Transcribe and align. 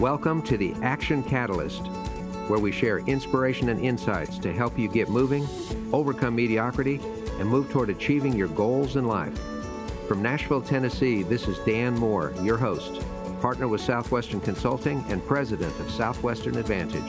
Welcome 0.00 0.40
to 0.44 0.56
the 0.56 0.72
Action 0.80 1.22
Catalyst, 1.22 1.86
where 2.48 2.58
we 2.58 2.72
share 2.72 3.00
inspiration 3.00 3.68
and 3.68 3.78
insights 3.84 4.38
to 4.38 4.50
help 4.50 4.78
you 4.78 4.88
get 4.88 5.10
moving, 5.10 5.46
overcome 5.92 6.36
mediocrity, 6.36 6.98
and 7.38 7.46
move 7.46 7.70
toward 7.70 7.90
achieving 7.90 8.32
your 8.32 8.48
goals 8.48 8.96
in 8.96 9.04
life. 9.04 9.38
From 10.08 10.22
Nashville, 10.22 10.62
Tennessee, 10.62 11.22
this 11.22 11.46
is 11.46 11.58
Dan 11.66 11.92
Moore, 11.98 12.32
your 12.42 12.56
host, 12.56 13.02
partner 13.42 13.68
with 13.68 13.82
Southwestern 13.82 14.40
Consulting 14.40 15.04
and 15.10 15.22
president 15.26 15.78
of 15.78 15.90
Southwestern 15.90 16.56
Advantage. 16.56 17.02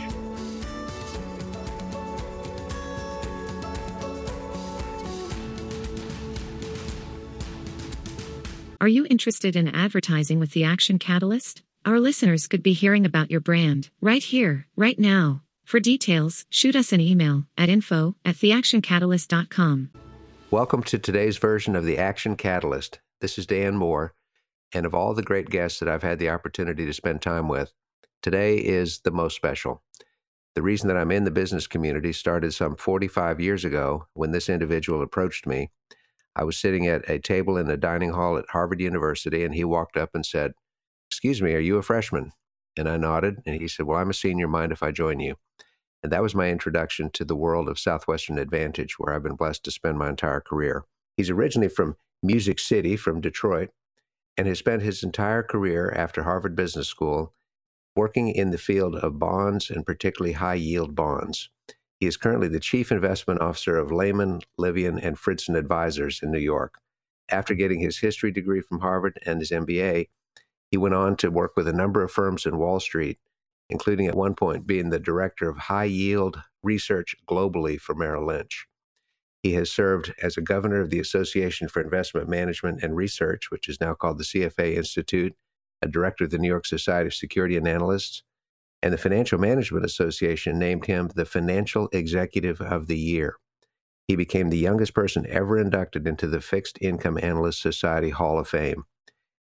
Are 8.82 8.90
you 8.90 9.08
interested 9.10 9.56
in 9.56 9.70
advertising 9.70 10.40
with 10.40 10.52
the 10.52 10.66
Action 10.66 11.00
Catalyst? 11.00 11.62
Our 11.84 12.00
listeners 12.00 12.48
could 12.48 12.62
be 12.62 12.74
hearing 12.74 13.08
about 13.08 13.32
your 13.32 13.40
brand 13.40 13.90
right 14.02 14.22
here, 14.22 14.68
right 14.76 15.00
now. 15.00 15.42
For 15.64 15.80
details, 15.80 16.46
shoot 16.48 16.76
us 16.76 16.94
an 16.94 17.02
email 17.02 17.46
at 17.58 17.70
info 17.70 18.16
at 18.24 18.36
theactioncatalyst.com. 18.36 19.90
Welcome 20.52 20.84
to 20.84 21.00
today's 21.00 21.38
version 21.40 21.76
of 21.76 21.84
the 21.84 21.98
Action 21.98 22.36
Catalyst. 22.36 23.00
This 23.20 23.40
is 23.40 23.48
Dan 23.48 23.78
Moore, 23.78 24.14
and 24.72 24.86
of 24.86 24.94
all 24.94 25.16
the 25.16 25.24
great 25.24 25.50
guests 25.50 25.80
that 25.80 25.90
I've 25.90 26.04
had 26.04 26.20
the 26.20 26.30
opportunity 26.30 26.86
to 26.86 26.94
spend 26.94 27.24
time 27.24 27.48
with, 27.48 27.74
today 28.22 28.58
is 28.58 29.00
the 29.00 29.10
most 29.10 29.36
special. 29.36 29.82
The 30.54 30.62
reason 30.62 30.88
that 30.88 30.98
I'm 30.98 31.12
in 31.12 31.24
the 31.24 31.32
business 31.32 31.66
community 31.66 32.14
started 32.14 32.54
some 32.54 32.76
45 32.76 33.40
years 33.40 33.66
ago 33.66 34.06
when 34.14 34.30
this 34.30 34.50
individual 34.50 35.02
approached 35.02 35.48
me 35.48 35.72
I 36.36 36.44
was 36.44 36.58
sitting 36.58 36.88
at 36.88 37.10
a 37.10 37.20
table 37.20 37.58
in 37.58 37.68
the 37.68 37.78
dining 37.78 38.12
hall 38.12 38.38
at 38.38 38.46
Harvard 38.50 38.80
University, 38.80 39.44
and 39.44 39.54
he 39.54 39.64
walked 39.64 39.98
up 39.98 40.12
and 40.14 40.26
said, 40.26 40.54
Excuse 41.12 41.42
me, 41.42 41.54
are 41.54 41.60
you 41.60 41.78
a 41.78 41.84
freshman? 41.84 42.32
And 42.78 42.88
I 42.88 42.96
nodded, 42.96 43.42
and 43.46 43.60
he 43.60 43.68
said, 43.68 43.86
Well, 43.86 44.00
I'm 44.00 44.10
a 44.10 44.14
senior. 44.14 44.48
Mind 44.48 44.72
if 44.72 44.82
I 44.82 44.92
join 44.92 45.20
you? 45.20 45.36
And 46.02 46.12
that 46.12 46.22
was 46.24 46.34
my 46.34 46.50
introduction 46.50 47.10
to 47.12 47.26
the 47.26 47.36
world 47.36 47.68
of 47.68 47.78
Southwestern 47.78 48.38
Advantage, 48.40 48.98
where 48.98 49.14
I've 49.14 49.24
been 49.24 49.36
blessed 49.36 49.64
to 49.66 49.72
spend 49.72 50.00
my 50.00 50.10
entire 50.10 50.40
career. 50.40 50.86
He's 51.18 51.30
originally 51.30 51.68
from 51.68 51.98
Music 52.24 52.60
City, 52.60 52.96
from 52.96 53.22
Detroit, 53.22 53.70
and 54.38 54.48
has 54.48 54.60
spent 54.60 54.82
his 54.82 55.04
entire 55.04 55.44
career 55.44 55.94
after 55.96 56.24
Harvard 56.24 56.56
Business 56.56 56.88
School 56.88 57.34
working 57.96 58.30
in 58.30 58.52
the 58.52 58.58
field 58.58 58.96
of 58.96 59.20
bonds 59.20 59.70
and 59.70 59.86
particularly 59.86 60.34
high 60.34 60.56
yield 60.56 60.96
bonds. 60.96 61.50
He 62.00 62.08
is 62.08 62.18
currently 62.18 62.48
the 62.48 62.60
Chief 62.60 62.92
Investment 62.92 63.42
Officer 63.42 63.78
of 63.78 63.92
Lehmann, 63.92 64.42
Livian, 64.60 64.98
and 65.06 65.18
Fridson 65.18 65.58
Advisors 65.58 66.22
in 66.24 66.32
New 66.32 66.40
York. 66.40 66.80
After 67.30 67.54
getting 67.54 67.80
his 67.80 68.00
history 68.00 68.32
degree 68.32 68.62
from 68.62 68.80
Harvard 68.80 69.20
and 69.26 69.40
his 69.40 69.52
MBA, 69.52 70.08
he 70.72 70.78
went 70.78 70.96
on 70.96 71.18
to 71.18 71.30
work 71.30 71.52
with 71.56 71.68
a 71.68 71.74
number 71.74 72.02
of 72.02 72.12
firms 72.12 72.46
in 72.46 72.58
Wall 72.58 72.80
Street, 72.80 73.20
including 73.70 74.08
at 74.08 74.16
one 74.16 74.34
point 74.34 74.66
being 74.66 74.90
the 74.90 75.00
director 75.00 75.50
of 75.50 75.58
high 75.58 75.84
yield 75.84 76.42
research 76.64 77.16
globally 77.30 77.80
for 77.80 77.94
Merrill 77.94 78.26
Lynch. 78.26 78.68
He 79.44 79.54
has 79.54 79.72
served 79.72 80.14
as 80.22 80.38
a 80.38 80.42
governor 80.42 80.82
of 80.82 80.90
the 80.90 81.00
Association 81.00 81.68
for 81.68 81.82
Investment 81.82 82.30
Management 82.30 82.84
and 82.84 82.96
Research, 82.96 83.50
which 83.50 83.68
is 83.68 83.82
now 83.82 83.94
called 83.94 84.18
the 84.20 84.24
CFA 84.24 84.76
Institute, 84.76 85.36
a 85.82 85.88
director 85.88 86.26
of 86.26 86.30
the 86.30 86.38
New 86.38 86.48
York 86.48 86.66
Society 86.66 87.08
of 87.08 87.14
Security 87.14 87.58
and 87.58 87.68
Analysts, 87.68 88.24
and 88.84 88.94
the 88.94 89.00
Financial 89.00 89.40
Management 89.40 89.86
Association 89.86 90.60
named 90.60 90.86
him 90.86 91.10
the 91.16 91.26
Financial 91.26 91.90
Executive 91.92 92.62
of 92.62 92.88
the 92.88 92.98
Year. 92.98 93.36
He 94.08 94.16
became 94.16 94.50
the 94.50 94.58
youngest 94.58 94.94
person 94.94 95.26
ever 95.28 95.58
inducted 95.58 96.08
into 96.08 96.28
the 96.28 96.42
Fixed 96.42 96.78
Income 96.82 97.20
Analyst 97.22 97.62
Society 97.62 98.10
Hall 98.10 98.38
of 98.38 98.48
Fame. 98.48 98.84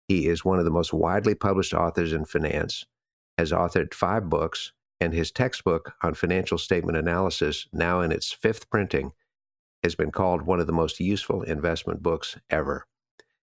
He 0.10 0.28
is 0.28 0.44
one 0.44 0.58
of 0.58 0.66
the 0.66 0.72
most 0.72 0.92
widely 0.92 1.36
published 1.36 1.74
authors 1.74 2.14
in 2.14 2.26
finance, 2.26 2.86
has 3.38 3.52
authored 3.52 3.94
five 3.94 4.28
books, 4.28 4.74
and 5.00 5.14
his 5.14 5.32
textbook 5.32 5.94
on 6.02 6.16
financial 6.16 6.58
statement 6.58 6.98
analysis, 6.98 7.68
now 7.72 8.02
in 8.02 8.12
its 8.12 8.32
fifth 8.32 8.72
printing, 8.72 9.14
has 9.84 9.94
been 9.94 10.12
called 10.12 10.42
one 10.42 10.60
of 10.60 10.66
the 10.66 10.74
most 10.74 11.00
useful 11.00 11.44
investment 11.44 12.02
books 12.02 12.38
ever. 12.50 12.88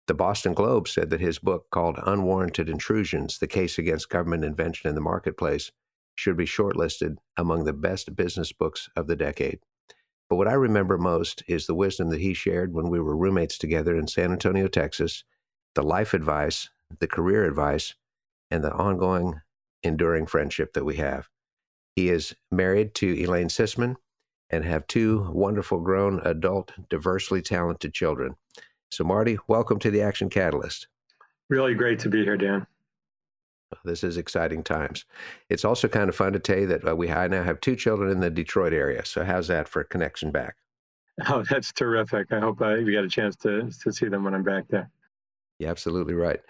The 0.07 0.13
Boston 0.13 0.53
Globe 0.53 0.87
said 0.87 1.09
that 1.11 1.21
his 1.21 1.39
book, 1.39 1.71
called 1.71 1.99
Unwarranted 2.05 2.69
Intrusions 2.69 3.39
The 3.39 3.47
Case 3.47 3.79
Against 3.79 4.11
Government 4.11 4.45
Intervention 4.45 4.91
in 4.91 4.95
the 4.95 5.01
Marketplace, 5.01 5.73
should 6.15 6.37
be 6.37 6.45
shortlisted 6.45 7.17
among 7.39 7.65
the 7.65 7.73
best 7.73 8.15
business 8.15 8.53
books 8.53 8.91
of 8.95 9.07
the 9.07 9.17
decade. 9.17 9.61
But 10.29 10.37
what 10.37 10.49
I 10.49 10.53
remember 10.53 10.99
most 10.99 11.43
is 11.49 11.67
the 11.67 11.75
wisdom 11.75 12.11
that 12.11 12.21
he 12.21 12.35
shared 12.35 12.75
when 12.75 12.91
we 12.91 13.01
were 13.01 13.17
roommates 13.17 13.57
together 13.57 13.97
in 13.97 14.07
San 14.09 14.31
Antonio, 14.31 14.69
Texas, 14.69 15.25
the 15.75 15.83
life 15.83 16.15
advice, 16.15 16.69
the 16.99 17.07
career 17.07 17.45
advice, 17.45 17.95
and 18.51 18.65
the 18.65 18.73
ongoing, 18.73 19.41
enduring 19.83 20.27
friendship 20.27 20.73
that 20.73 20.85
we 20.85 20.97
have. 20.97 21.29
He 21.95 22.09
is 22.09 22.35
married 22.51 22.95
to 22.97 23.23
Elaine 23.23 23.49
Sisman 23.49 23.97
and 24.51 24.65
have 24.65 24.87
two 24.87 25.31
wonderful 25.33 25.81
grown 25.81 26.21
adult, 26.25 26.73
diversely 26.89 27.41
talented 27.43 27.95
children. 27.95 28.37
So, 28.91 29.05
Marty, 29.05 29.39
welcome 29.47 29.79
to 29.81 29.91
the 29.91 30.03
Action 30.03 30.29
Catalyst. 30.29 30.89
Really 31.49 31.75
great 31.75 31.99
to 32.01 32.09
be 32.09 32.25
here, 32.25 32.37
Dan. 32.37 32.67
This 33.85 34.03
is 34.03 34.17
exciting 34.17 34.65
times. 34.65 35.05
It's 35.49 35.65
also 35.65 35.87
kind 35.87 36.09
of 36.09 36.17
fun 36.17 36.33
to 36.33 36.41
tell 36.41 36.59
you 36.59 36.67
that 36.67 36.89
uh, 36.89 36.97
we 36.97 37.11
I 37.11 37.29
now 37.29 37.45
have 37.45 37.61
two 37.61 37.77
children 37.77 38.11
in 38.11 38.19
the 38.19 38.31
Detroit 38.31 38.73
area. 38.73 39.05
So, 39.05 39.25
how's 39.25 39.47
that 39.47 39.69
for 39.69 39.81
a 39.81 39.85
connection 39.85 40.31
back? 40.31 40.57
Oh, 41.29 41.43
that's 41.43 41.71
terrific. 41.71 42.33
I 42.33 42.41
hope 42.41 42.63
uh, 42.63 42.77
you 42.77 42.93
get 42.93 43.05
a 43.05 43.09
chance 43.09 43.37
to 43.37 43.71
to 43.83 43.93
see 43.93 44.09
them 44.09 44.25
when 44.25 44.33
I'm 44.33 44.43
back 44.43 44.65
there. 44.69 44.91
Yeah, 45.61 45.69
absolutely 45.71 46.15
right. 46.15 46.41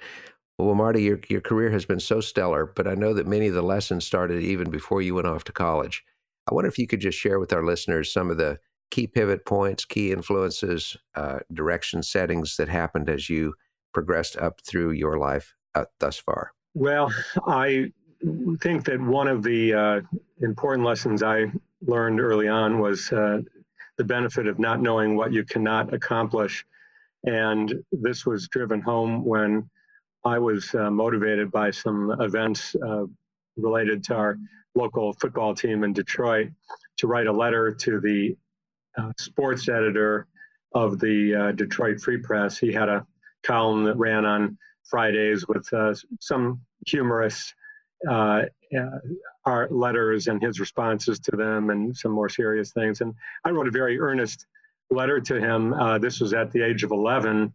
Well, 0.59 0.75
Marty, 0.75 1.03
your 1.03 1.21
your 1.29 1.41
career 1.41 1.71
has 1.71 1.85
been 1.85 2.01
so 2.01 2.21
stellar, 2.21 2.65
but 2.65 2.87
I 2.87 2.95
know 2.95 3.13
that 3.15 3.27
many 3.27 3.49
of 3.49 3.55
the 3.55 3.63
lessons 3.63 4.07
started 4.07 4.43
even 4.43 4.71
before 4.71 5.03
you 5.03 5.15
went 5.15 5.27
off 5.27 5.45
to 5.45 5.53
college. 5.53 6.05
I 6.51 6.55
wonder 6.55 6.69
if 6.69 6.79
you 6.79 6.87
could 6.87 7.01
just 7.01 7.19
share 7.19 7.41
with 7.41 7.53
our 7.53 7.65
listeners 7.65 8.13
some 8.13 8.31
of 8.31 8.37
the 8.37 8.59
key 8.91 9.07
pivot 9.07 9.45
points, 9.45 9.85
key 9.85 10.13
influences, 10.13 10.97
uh, 11.15 11.41
direction 11.53 12.03
settings 12.03 12.57
that 12.57 12.69
happened 12.69 13.09
as 13.09 13.29
you 13.29 13.55
progressed 13.93 14.37
up 14.37 14.61
through 14.65 14.93
your 14.93 15.19
life 15.19 15.55
uh, 15.75 15.85
thus 15.99 16.19
far? 16.19 16.53
Well, 16.75 17.13
I 17.47 17.93
think 18.61 18.85
that 18.85 19.01
one 19.01 19.29
of 19.29 19.43
the 19.43 19.75
uh, 19.75 20.01
important 20.41 20.87
lessons 20.87 21.23
I 21.23 21.47
learned 21.83 22.21
early 22.21 22.49
on 22.49 22.79
was 22.79 23.11
uh, 23.13 23.41
the 23.97 24.05
benefit 24.05 24.47
of 24.47 24.59
not 24.59 24.81
knowing 24.81 25.17
what 25.17 25.33
you 25.33 25.45
cannot 25.45 25.93
accomplish. 25.93 26.65
And 27.25 27.75
this 27.93 28.25
was 28.25 28.49
driven 28.49 28.81
home 28.81 29.25
when 29.25 29.69
I 30.25 30.39
was 30.39 30.75
uh, 30.75 30.91
motivated 30.91 31.51
by 31.51 31.71
some 31.71 32.17
events 32.21 32.75
uh, 32.77 33.05
related 33.57 34.05
to 34.05 34.15
our 34.15 34.39
local 34.75 35.13
football 35.15 35.55
team 35.55 35.85
in 35.85 35.93
Detroit 35.93 36.49
to 36.99 37.07
write 37.07 37.27
a 37.27 37.33
letter 37.33 37.73
to 37.73 38.01
the 38.01 38.37
uh, 38.97 39.13
sports 39.19 39.69
editor 39.69 40.27
of 40.75 41.01
the 41.01 41.35
uh, 41.35 41.53
Detroit 41.53 42.01
Free 42.01 42.19
Press. 42.19 42.59
He 42.59 42.73
had 42.73 42.89
a 42.89 43.07
column 43.43 43.85
that 43.85 43.97
ran 43.97 44.25
on 44.25 44.59
Fridays 44.85 45.47
with 45.49 45.71
uh, 45.73 45.95
some 46.21 46.61
humorous 46.87 47.55
uh, 48.09 48.43
letters 49.71 50.27
and 50.29 50.41
his 50.41 50.61
responses 50.61 51.19
to 51.21 51.37
them 51.37 51.71
and 51.71 51.97
some 51.97 52.13
more 52.13 52.29
serious 52.29 52.73
things. 52.73 53.01
And 53.01 53.15
I 53.45 53.51
wrote 53.51 53.69
a 53.69 53.73
very 53.73 53.99
earnest 53.99 54.47
letter 54.91 55.21
to 55.21 55.41
him. 55.41 55.73
Uh, 55.73 55.99
this 55.99 56.21
was 56.21 56.33
at 56.35 56.51
the 56.53 56.63
age 56.63 56.83
of 56.83 56.91
11. 56.91 57.53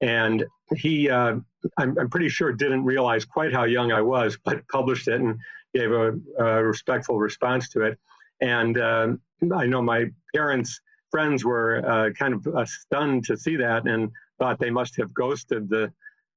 And 0.00 0.44
he, 0.74 1.10
I'm, 1.10 1.44
I'm, 1.78 2.10
pretty 2.10 2.28
sure, 2.28 2.52
didn't 2.52 2.84
realize 2.84 3.24
quite 3.24 3.52
how 3.52 3.64
young 3.64 3.92
I 3.92 4.02
was, 4.02 4.38
but 4.44 4.66
published 4.68 5.08
it 5.08 5.20
and 5.20 5.38
gave 5.74 5.90
a, 5.90 6.18
a 6.38 6.64
respectful 6.64 7.18
response 7.18 7.68
to 7.70 7.82
it. 7.82 7.98
And 8.40 8.78
um, 8.78 9.20
I 9.54 9.66
know 9.66 9.82
my 9.82 10.10
parents' 10.34 10.80
friends 11.10 11.44
were 11.44 11.82
uh, 11.86 12.10
kind 12.10 12.34
of 12.34 12.46
uh, 12.46 12.64
stunned 12.64 13.24
to 13.24 13.36
see 13.36 13.56
that 13.56 13.86
and 13.86 14.10
thought 14.38 14.58
they 14.58 14.70
must 14.70 14.96
have 14.96 15.14
ghosted 15.14 15.68
the 15.68 15.92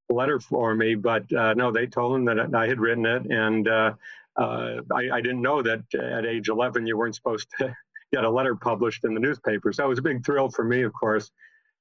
letter 0.09 0.39
for 0.39 0.73
me. 0.75 0.95
But 0.95 1.31
uh, 1.33 1.53
no, 1.53 1.71
they 1.71 1.85
told 1.85 2.15
them 2.15 2.25
that 2.25 2.55
I 2.55 2.67
had 2.67 2.79
written 2.79 3.05
it. 3.05 3.25
And 3.25 3.67
uh, 3.67 3.93
uh, 4.35 4.81
I, 4.93 5.09
I, 5.11 5.21
didn't 5.21 5.41
know 5.41 5.61
that 5.61 5.83
at 5.93 6.25
age 6.25 6.47
11 6.47 6.87
you 6.87 6.97
weren't 6.97 7.15
supposed 7.15 7.47
to 7.59 7.75
get 8.11 8.23
a 8.23 8.29
letter 8.29 8.55
published 8.55 9.05
in 9.05 9.13
the 9.13 9.19
newspaper. 9.19 9.71
So 9.73 9.85
it 9.85 9.89
was 9.89 9.99
a 9.99 10.03
big 10.03 10.25
thrill 10.25 10.49
for 10.49 10.63
me, 10.63 10.83
of 10.83 10.93
course. 10.93 11.31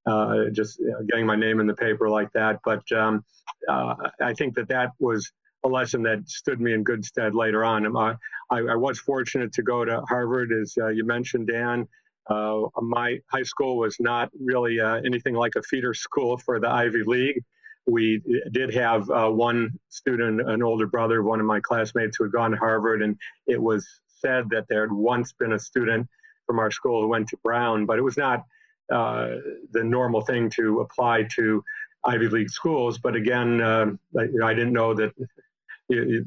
Uh, 0.06 0.44
just 0.52 0.80
getting 1.10 1.26
my 1.26 1.36
name 1.36 1.60
in 1.60 1.66
the 1.66 1.74
paper 1.74 2.08
like 2.08 2.32
that, 2.32 2.60
but 2.64 2.80
um, 2.92 3.22
I 3.68 4.32
think 4.34 4.54
that 4.54 4.68
that 4.68 4.92
was 4.98 5.30
a 5.64 5.68
lesson 5.68 6.02
that 6.04 6.28
stood 6.28 6.60
me 6.60 6.72
in 6.72 6.82
good 6.82 7.04
stead 7.04 7.34
later 7.34 7.64
on. 7.64 7.96
I, 7.96 8.14
I, 8.50 8.58
I 8.60 8.74
was 8.76 8.98
fortunate 8.98 9.52
to 9.54 9.62
go 9.62 9.84
to 9.84 10.00
Harvard, 10.08 10.52
as 10.52 10.74
uh, 10.80 10.88
you 10.88 11.04
mentioned, 11.04 11.48
Dan. 11.48 11.86
Uh, 12.28 12.62
my 12.80 13.18
high 13.30 13.42
school 13.42 13.78
was 13.78 13.96
not 14.00 14.30
really 14.38 14.80
uh, 14.80 15.00
anything 15.04 15.34
like 15.34 15.56
a 15.56 15.62
feeder 15.62 15.94
school 15.94 16.38
for 16.38 16.60
the 16.60 16.68
Ivy 16.68 17.02
League. 17.06 17.42
We 17.86 18.22
did 18.52 18.74
have 18.74 19.08
uh, 19.10 19.30
one 19.30 19.78
student, 19.88 20.42
an 20.48 20.62
older 20.62 20.86
brother, 20.86 21.22
one 21.22 21.40
of 21.40 21.46
my 21.46 21.60
classmates 21.60 22.18
who 22.18 22.24
had 22.24 22.32
gone 22.32 22.50
to 22.50 22.56
Harvard, 22.58 23.02
and 23.02 23.16
it 23.46 23.60
was 23.60 23.86
said 24.20 24.50
that 24.50 24.66
there 24.68 24.82
had 24.82 24.92
once 24.92 25.32
been 25.32 25.52
a 25.52 25.58
student 25.58 26.06
from 26.48 26.58
our 26.58 26.70
school 26.70 27.02
who 27.02 27.08
went 27.08 27.28
to 27.28 27.36
Brown, 27.44 27.86
but 27.86 27.98
it 27.98 28.02
was 28.02 28.16
not 28.16 28.44
uh, 28.90 29.36
the 29.70 29.84
normal 29.84 30.22
thing 30.22 30.48
to 30.48 30.80
apply 30.80 31.28
to 31.34 31.62
Ivy 32.04 32.28
League 32.28 32.50
schools. 32.50 32.98
But 32.98 33.14
again, 33.14 33.60
uh, 33.60 33.90
I, 34.18 34.46
I, 34.46 34.54
didn't 34.54 34.72
know 34.72 34.94
that 34.94 35.12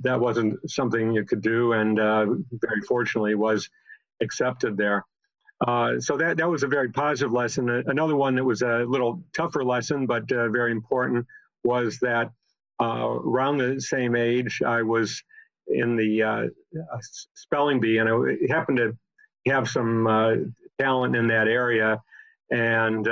that 0.04 0.20
wasn't 0.20 0.70
something 0.70 1.12
you 1.12 1.26
could 1.26 1.42
do, 1.42 1.74
and 1.74 2.00
uh, 2.00 2.28
very 2.52 2.82
fortunately 2.88 3.34
was 3.34 3.68
accepted 4.22 4.78
there. 4.78 5.04
Uh, 5.68 6.00
so 6.00 6.18
that 6.18 6.38
that 6.38 6.50
was 6.50 6.62
a 6.62 6.68
very 6.68 6.92
positive 6.92 7.32
lesson. 7.32 7.68
Another 7.88 8.16
one 8.16 8.36
that 8.36 8.44
was 8.44 8.62
a 8.62 8.86
little 8.88 9.24
tougher 9.36 9.64
lesson, 9.64 10.06
but 10.06 10.32
uh, 10.32 10.50
very 10.50 10.72
important, 10.72 11.26
was 11.64 11.98
that 12.00 12.32
uh, 12.80 13.08
around 13.08 13.58
the 13.58 13.82
same 13.82 14.16
age, 14.16 14.62
I 14.64 14.84
was 14.84 15.24
in 15.68 15.96
the 15.96 16.52
spelling 17.34 17.80
bee, 17.80 17.98
and 17.98 18.08
I 18.08 18.54
happened 18.54 18.78
to 18.78 18.96
have 19.48 19.68
some 19.70 20.08
uh, 20.08 20.34
talent 20.80 21.16
in 21.16 21.28
that 21.28 21.48
area, 21.48 22.02
and 22.50 23.06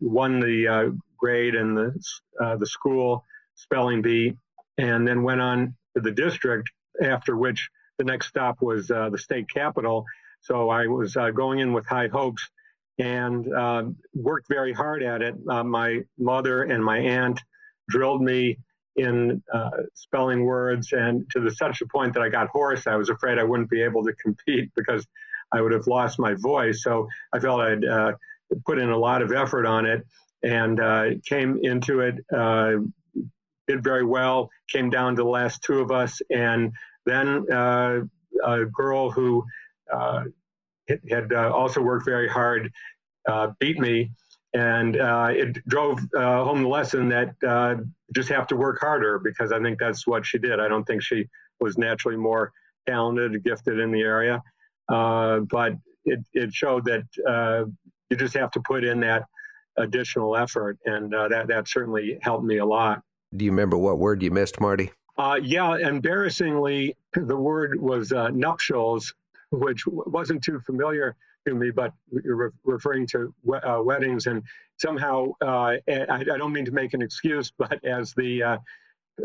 won 0.00 0.40
the 0.40 0.98
grade 1.18 1.54
and 1.54 1.76
the 1.76 2.56
the 2.58 2.66
school 2.66 3.24
spelling 3.54 4.02
bee, 4.02 4.36
and 4.78 5.06
then 5.06 5.22
went 5.22 5.40
on 5.40 5.74
to 5.96 6.02
the 6.02 6.12
district. 6.12 6.70
After 7.02 7.36
which, 7.36 7.70
the 7.98 8.04
next 8.04 8.28
stop 8.28 8.62
was 8.62 8.88
the 8.88 9.18
state 9.18 9.48
capitol 9.48 10.04
so 10.44 10.68
I 10.68 10.86
was 10.86 11.16
uh, 11.16 11.30
going 11.30 11.60
in 11.60 11.72
with 11.72 11.86
high 11.86 12.08
hopes 12.08 12.50
and 12.98 13.50
uh, 13.52 13.84
worked 14.14 14.46
very 14.48 14.74
hard 14.74 15.02
at 15.02 15.22
it. 15.22 15.34
Uh, 15.48 15.64
my 15.64 16.00
mother 16.18 16.64
and 16.64 16.84
my 16.84 16.98
aunt 16.98 17.40
drilled 17.88 18.22
me 18.22 18.58
in 18.96 19.42
uh, 19.52 19.70
spelling 19.94 20.44
words, 20.44 20.92
and 20.92 21.28
to 21.30 21.40
the 21.40 21.50
such 21.50 21.80
a 21.80 21.86
point 21.86 22.12
that 22.14 22.22
I 22.22 22.28
got 22.28 22.48
hoarse. 22.48 22.86
I 22.86 22.94
was 22.94 23.08
afraid 23.08 23.38
I 23.38 23.42
wouldn't 23.42 23.70
be 23.70 23.82
able 23.82 24.04
to 24.04 24.12
compete 24.22 24.70
because 24.76 25.04
I 25.54 25.60
would 25.60 25.72
have 25.72 25.86
lost 25.86 26.18
my 26.18 26.34
voice. 26.34 26.82
So 26.82 27.08
I 27.32 27.38
felt 27.38 27.60
I'd 27.60 27.84
uh, 27.84 28.12
put 28.66 28.78
in 28.78 28.90
a 28.90 28.98
lot 28.98 29.22
of 29.22 29.32
effort 29.32 29.66
on 29.66 29.86
it 29.86 30.04
and 30.42 30.80
uh, 30.80 31.10
came 31.26 31.60
into 31.62 32.00
it. 32.00 32.16
did 33.66 33.82
very 33.82 34.04
well. 34.04 34.50
Came 34.70 34.90
down 34.90 35.16
to 35.16 35.22
the 35.22 35.28
last 35.28 35.62
two 35.62 35.80
of 35.80 35.90
us, 35.90 36.20
and 36.30 36.72
then 37.06 37.46
a 37.50 38.64
girl 38.66 39.10
who 39.10 39.44
uh, 39.92 40.24
had 41.08 41.32
uh, 41.32 41.50
also 41.50 41.80
worked 41.80 42.04
very 42.04 42.28
hard, 42.28 42.70
uh, 43.28 43.48
beat 43.58 43.78
me, 43.78 44.10
and 44.52 44.96
it 44.96 45.66
drove 45.66 45.98
home 46.14 46.62
the 46.62 46.68
lesson 46.68 47.08
that 47.08 47.34
just 48.14 48.28
have 48.28 48.46
to 48.48 48.56
work 48.56 48.78
harder 48.80 49.18
because 49.18 49.50
I 49.52 49.60
think 49.60 49.78
that's 49.78 50.06
what 50.06 50.26
she 50.26 50.38
did. 50.38 50.60
I 50.60 50.68
don't 50.68 50.84
think 50.84 51.02
she 51.02 51.28
was 51.60 51.78
naturally 51.78 52.16
more 52.16 52.52
talented, 52.86 53.42
gifted 53.42 53.78
in 53.78 53.90
the 53.90 54.02
area, 54.02 54.42
but 54.88 55.72
it, 56.04 56.20
it 56.32 56.52
showed 56.52 56.84
that 56.84 57.04
you 58.10 58.16
just 58.16 58.34
have 58.34 58.50
to 58.52 58.60
put 58.60 58.84
in 58.84 59.00
that 59.00 59.24
additional 59.76 60.36
effort, 60.36 60.78
and 60.84 61.14
uh, 61.14 61.28
that 61.28 61.48
that 61.48 61.68
certainly 61.68 62.18
helped 62.22 62.44
me 62.44 62.58
a 62.58 62.66
lot. 62.66 63.02
Do 63.36 63.44
you 63.44 63.50
remember 63.50 63.76
what 63.76 63.98
word 63.98 64.22
you 64.22 64.30
missed, 64.30 64.60
Marty? 64.60 64.92
Uh, 65.16 65.38
yeah, 65.42 65.76
embarrassingly, 65.76 66.96
the 67.12 67.36
word 67.36 67.80
was 67.80 68.12
uh, 68.12 68.28
nuptials, 68.30 69.14
which 69.50 69.84
wasn't 69.86 70.42
too 70.42 70.60
familiar 70.60 71.16
to 71.46 71.54
me, 71.54 71.70
but 71.70 71.92
you're 72.24 72.36
re- 72.36 72.50
referring 72.64 73.06
to 73.08 73.34
uh, 73.52 73.80
weddings. 73.82 74.26
And 74.26 74.42
somehow, 74.76 75.32
uh, 75.42 75.76
I, 75.88 76.06
I, 76.08 76.38
don't 76.38 76.52
mean 76.52 76.64
to 76.64 76.72
make 76.72 76.94
an 76.94 77.02
excuse, 77.02 77.52
but 77.56 77.84
as 77.84 78.12
the 78.14 78.58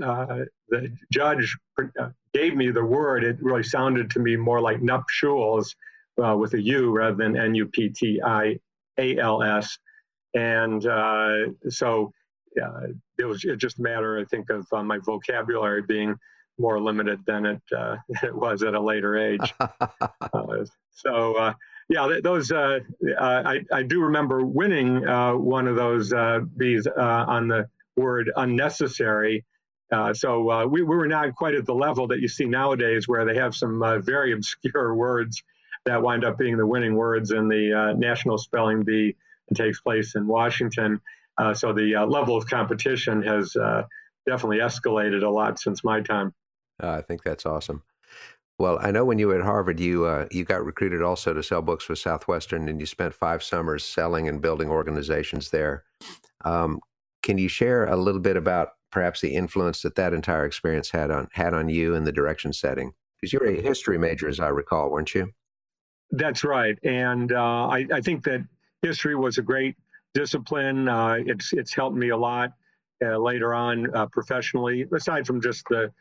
uh, 0.02 0.06
uh 0.06 0.46
the 0.70 0.96
judge 1.12 1.58
uh, 2.00 2.10
gave 2.34 2.56
me 2.56 2.72
the 2.72 2.84
word, 2.84 3.24
it 3.24 3.38
really 3.42 3.64
sounded 3.64 4.10
to 4.12 4.20
me 4.20 4.36
more 4.36 4.62
like 4.62 4.82
nuptials 4.82 5.76
uh, 6.24 6.36
with 6.36 6.54
a 6.54 6.62
U 6.62 6.92
rather 6.92 7.16
than 7.16 7.38
N 7.38 7.56
U 7.56 7.66
P 7.68 7.90
T 7.90 8.22
I 8.24 8.60
A 8.98 9.18
L 9.18 9.42
S. 9.42 9.78
And 10.36 10.84
so 11.70 12.14
it 13.18 13.26
was 13.26 13.42
just 13.58 13.80
a 13.80 13.82
matter, 13.82 14.20
I 14.20 14.26
think, 14.26 14.50
of 14.50 14.68
my 14.86 15.00
vocabulary 15.00 15.82
being 15.82 16.16
more 16.60 16.80
limited 16.80 17.26
than 17.26 17.46
it 17.46 17.62
uh, 17.76 17.96
it 18.24 18.36
was 18.36 18.62
at 18.62 18.76
a 18.76 18.82
later 18.82 19.18
age. 19.18 19.54
uh, 19.60 20.66
so 20.92 21.36
uh, 21.36 21.54
yeah, 21.88 22.20
those 22.24 22.52
uh, 22.52 22.80
uh, 23.20 23.44
I 23.46 23.62
I 23.72 23.84
do 23.84 24.02
remember 24.02 24.46
winning 24.46 25.08
uh, 25.08 25.34
one 25.34 25.68
of 25.68 25.76
those 25.76 26.14
bees 26.58 26.86
on 26.86 27.48
the 27.48 27.68
word 27.96 28.32
unnecessary. 28.36 29.46
Uh, 29.92 30.14
so 30.14 30.68
we, 30.68 30.82
we 30.84 30.96
were 30.96 31.08
not 31.08 31.36
quite 31.36 31.56
at 31.56 31.66
the 31.66 31.74
level 31.74 32.08
that 32.08 32.20
you 32.20 32.28
see 32.28 32.46
nowadays, 32.46 33.08
where 33.08 33.26
they 33.26 33.36
have 33.36 33.56
some 33.56 33.82
uh, 33.82 34.00
very 34.00 34.32
obscure 34.34 34.96
words 34.96 35.42
that 35.86 36.02
wind 36.02 36.24
up 36.26 36.38
being 36.38 36.58
the 36.58 36.66
winning 36.66 36.96
words 36.96 37.32
in 37.32 37.48
the 37.48 37.96
national 37.98 38.38
spelling 38.38 38.84
bee 38.84 39.16
that 39.48 39.56
takes 39.56 39.82
place 39.82 40.16
in 40.16 40.28
Washington. 40.28 41.00
so 41.54 41.74
the 41.74 41.96
level 42.08 42.36
of 42.36 42.46
competition 42.48 43.24
has 43.24 43.56
definitely 44.30 44.60
escalated 44.60 45.24
a 45.24 45.30
lot 45.30 45.60
since 45.60 45.84
my 45.84 46.02
time. 46.02 46.34
Uh, 46.82 46.92
I 46.92 47.02
think 47.02 47.24
that's 47.24 47.46
awesome. 47.46 47.84
Well, 48.58 48.78
I 48.82 48.92
know 48.92 49.06
when 49.06 49.20
you 49.20 49.28
were 49.28 49.38
at 49.40 49.46
Harvard, 49.46 49.80
you 49.80 50.06
uh, 50.06 50.28
you 50.32 50.44
got 50.44 50.66
recruited 50.66 51.02
also 51.02 51.34
to 51.34 51.42
sell 51.42 51.62
books 51.62 51.88
with 51.88 52.00
Southwestern, 52.00 52.68
and 52.68 52.80
you 52.80 52.86
spent 52.86 53.14
five 53.14 53.42
summers 53.42 53.86
selling 53.86 54.28
and 54.28 54.42
building 54.42 54.70
organizations 54.70 55.50
there. 55.50 55.84
Um, 56.44 56.82
can 57.24 57.38
you 57.38 57.48
share 57.48 57.86
a 57.86 57.96
little 57.96 58.22
bit 58.22 58.36
about 58.36 58.74
perhaps 58.92 59.22
the 59.22 59.36
influence 59.36 59.82
that 59.82 59.96
that 59.96 60.14
entire 60.14 60.46
experience 60.46 60.90
had 60.92 61.12
on 61.12 61.28
had 61.34 61.54
on 61.54 61.70
you 61.70 61.96
in 61.96 62.04
the 62.04 62.12
direction 62.12 62.54
setting? 62.54 62.94
Because 63.20 63.34
you're 63.34 63.48
a 63.48 63.62
history 63.62 63.98
major, 63.98 64.30
as 64.30 64.40
I 64.40 64.48
recall, 64.48 64.90
weren't 64.90 65.14
you? 65.14 65.32
That's 66.12 66.44
right, 66.44 66.78
and 66.84 67.32
uh, 67.32 67.68
I, 67.68 67.86
I, 67.94 68.02
think 68.02 68.24
that 68.24 68.44
history 68.82 69.16
was 69.16 69.38
a 69.38 69.44
great 69.44 69.76
discipline. 70.14 70.88
Uh, 70.88 71.18
it's 71.26 71.54
it's 71.54 71.74
helped 71.74 71.96
me 71.96 72.10
a 72.10 72.18
lot 72.18 72.54
uh, 73.06 73.18
later 73.18 73.54
on 73.54 73.94
uh, 73.96 74.08
professionally, 74.08 74.86
aside 74.96 75.28
from 75.28 75.42
just 75.42 75.66
the 75.70 75.92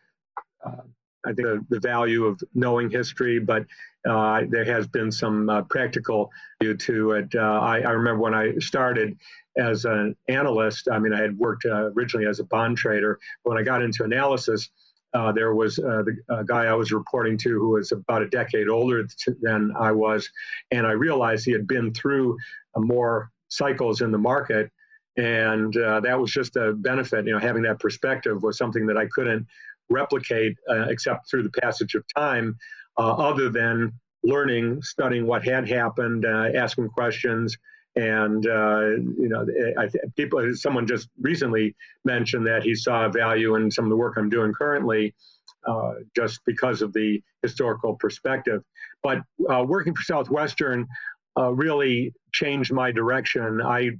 uh, 0.65 0.83
I 1.27 1.33
think 1.33 1.49
the, 1.49 1.67
the, 1.69 1.81
value 1.81 2.25
of 2.25 2.41
knowing 2.55 2.91
history, 2.91 3.39
but 3.39 3.65
uh, 4.09 4.43
there 4.49 4.65
has 4.65 4.87
been 4.87 5.13
some 5.13 5.49
uh, 5.49 5.63
practical 5.63 6.31
value 6.61 6.77
to 6.77 7.13
it. 7.13 7.35
Uh, 7.35 7.41
I, 7.41 7.81
I, 7.81 7.91
remember 7.91 8.23
when 8.23 8.35
I 8.35 8.53
started 8.59 9.19
as 9.57 9.85
an 9.85 10.17
analyst, 10.29 10.89
I 10.91 10.99
mean, 10.99 11.13
I 11.13 11.21
had 11.21 11.37
worked 11.39 11.67
uh, 11.67 11.91
originally 11.93 12.27
as 12.27 12.41
a 12.41 12.45
bond 12.45 12.79
trader. 12.79 13.19
When 13.43 13.59
I 13.59 13.63
got 13.63 13.83
into 13.83 14.05
analysis, 14.05 14.71
uh, 15.15 15.33
there 15.33 15.55
was 15.55 15.77
the 15.77 16.45
guy 16.47 16.67
I 16.67 16.75
was 16.75 16.93
reporting 16.93 17.39
to 17.39 17.51
who 17.51 17.71
was 17.71 17.93
about 17.93 18.23
a 18.23 18.29
decade 18.29 18.69
older 18.69 19.07
than 19.41 19.73
I 19.79 19.93
was, 19.93 20.29
and 20.71 20.87
I 20.87 20.93
realized 20.93 21.45
he 21.45 21.53
had 21.53 21.67
been 21.67 21.95
through 21.95 22.37
more 22.77 23.31
cycles 23.49 24.03
in 24.03 24.13
the 24.13 24.19
market 24.19 24.71
and 25.17 25.73
that 25.73 26.21
was 26.21 26.31
just 26.31 26.55
a 26.57 26.75
benefit 26.75 27.27
you 27.27 27.33
know 27.33 27.39
having 27.41 27.63
that 27.63 27.81
perspective 27.81 28.43
was 28.43 28.59
something 28.59 28.87
that 28.87 28.99
i 28.99 29.07
couldn't 29.07 29.47
replicate 29.91 30.57
uh, 30.71 30.87
except 30.89 31.31
through 31.31 31.43
the 31.43 31.61
passage 31.61 31.95
of 31.95 32.05
time, 32.15 32.57
uh, 32.99 33.13
other 33.13 33.49
than 33.49 33.93
learning, 34.25 34.83
studying 34.83 35.27
what 35.27 35.45
had 35.45 35.69
happened, 35.69 36.27
uh, 36.27 36.51
asking 36.55 36.89
questions. 36.89 37.57
And 37.97 38.47
uh, 38.47 38.81
you 38.91 39.29
know, 39.29 39.47
I, 39.79 39.89
people. 40.17 40.41
Someone 40.55 40.87
just 40.87 41.09
recently 41.21 41.75
mentioned 42.05 42.47
that 42.47 42.63
he 42.63 42.75
saw 42.75 43.09
value 43.09 43.57
in 43.57 43.71
some 43.71 43.85
of 43.85 43.91
the 43.91 43.97
work 43.97 44.15
I'm 44.17 44.29
doing 44.29 44.53
currently, 44.53 45.15
uh, 45.67 45.95
just 46.15 46.41
because 46.47 46.83
of 46.83 46.93
the 46.93 47.21
historical 47.43 47.97
perspective. 47.97 48.63
But 49.03 49.23
uh, 49.51 49.65
working 49.67 49.95
for 49.95 50.03
Southwestern 50.03 50.87
really 51.37 52.13
changed 52.33 52.73
my 52.73 52.93
direction. 52.93 53.61
I 53.63 53.93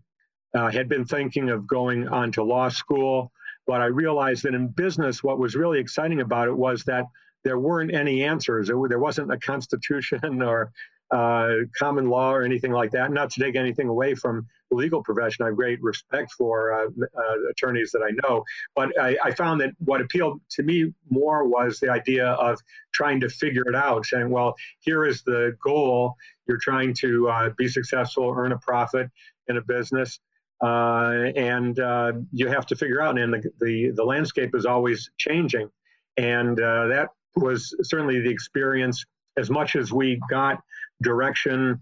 had 0.55 0.89
been 0.89 1.05
thinking 1.05 1.51
of 1.51 1.67
going 1.67 2.09
on 2.09 2.31
to 2.33 2.43
law 2.43 2.69
school. 2.69 3.33
But 3.67 3.83
I 3.83 3.87
realized 3.87 4.45
that 4.45 4.55
in 4.55 4.69
business, 4.69 5.23
what 5.23 5.39
was 5.39 5.55
really 5.55 5.79
exciting 5.79 6.21
about 6.21 6.49
it 6.49 6.57
was 6.57 6.85
that 6.85 7.05
there 7.45 7.59
weren't 7.59 7.95
any 7.95 8.25
answers. 8.25 8.69
There, 8.69 8.99
wasn't 8.99 9.33
a 9.33 9.39
constitution 9.39 10.43
or 10.43 10.73
uh, 11.11 11.55
common 11.79 12.09
law 12.09 12.33
or 12.33 12.43
anything 12.43 12.73
like 12.73 12.91
that. 12.91 13.11
Not 13.11 13.31
to 13.31 13.41
take 13.41 13.57
anything 13.57 13.89
away 13.89 14.15
from 14.15 14.47
the 14.71 14.77
legal 14.77 15.03
profession. 15.03 15.45
I 15.45 15.49
have 15.49 15.57
great 15.57 15.83
respect 15.83 16.33
for 16.33 16.73
uh, 16.73 16.87
uh, 17.03 17.35
attorneys 17.51 17.91
that 17.93 18.03
I 18.03 18.11
know. 18.23 18.45
But 18.77 18.99
I, 19.01 19.17
I, 19.25 19.31
found 19.31 19.61
that 19.63 19.71
what 19.79 20.03
appealed 20.03 20.41
to 20.51 20.63
me 20.63 20.93
more 21.09 21.49
was 21.49 21.81
the 21.81 21.91
idea 21.91 22.27
of 22.33 22.59
trying 22.93 23.21
to 23.21 23.31
figure 23.31 23.65
it 23.67 23.75
out, 23.75 24.05
saying, 24.05 24.29
well, 24.29 24.55
here 24.81 25.07
is 25.07 25.23
the 25.23 25.57
goal. 25.65 26.15
You're 26.47 26.59
trying 26.59 26.95
to 27.01 27.29
uh, 27.29 27.51
be 27.57 27.69
successful, 27.69 28.35
earn 28.37 28.53
a 28.53 28.59
profit 28.59 29.09
in 29.49 29.57
a 29.57 29.63
business. 29.63 30.21
Uh, 30.63 31.31
and 31.37 31.79
uh, 31.79 32.13
you 32.33 32.49
have 32.49 32.67
to 32.67 32.77
figure 32.77 33.01
out, 33.01 33.19
and 33.19 33.33
the, 33.33 33.51
the, 33.61 33.93
the 33.95 34.05
landscape 34.05 34.55
is 34.55 34.67
always 34.67 35.11
changing. 35.17 35.71
And 36.19 36.59
that 36.59 37.11
was 37.39 37.75
certainly 37.83 38.21
the 38.21 38.31
experience. 38.31 39.05
As 39.37 39.51
much 39.51 39.77
as 39.77 39.93
we 39.93 40.21
got 40.31 40.61
direction, 41.03 41.81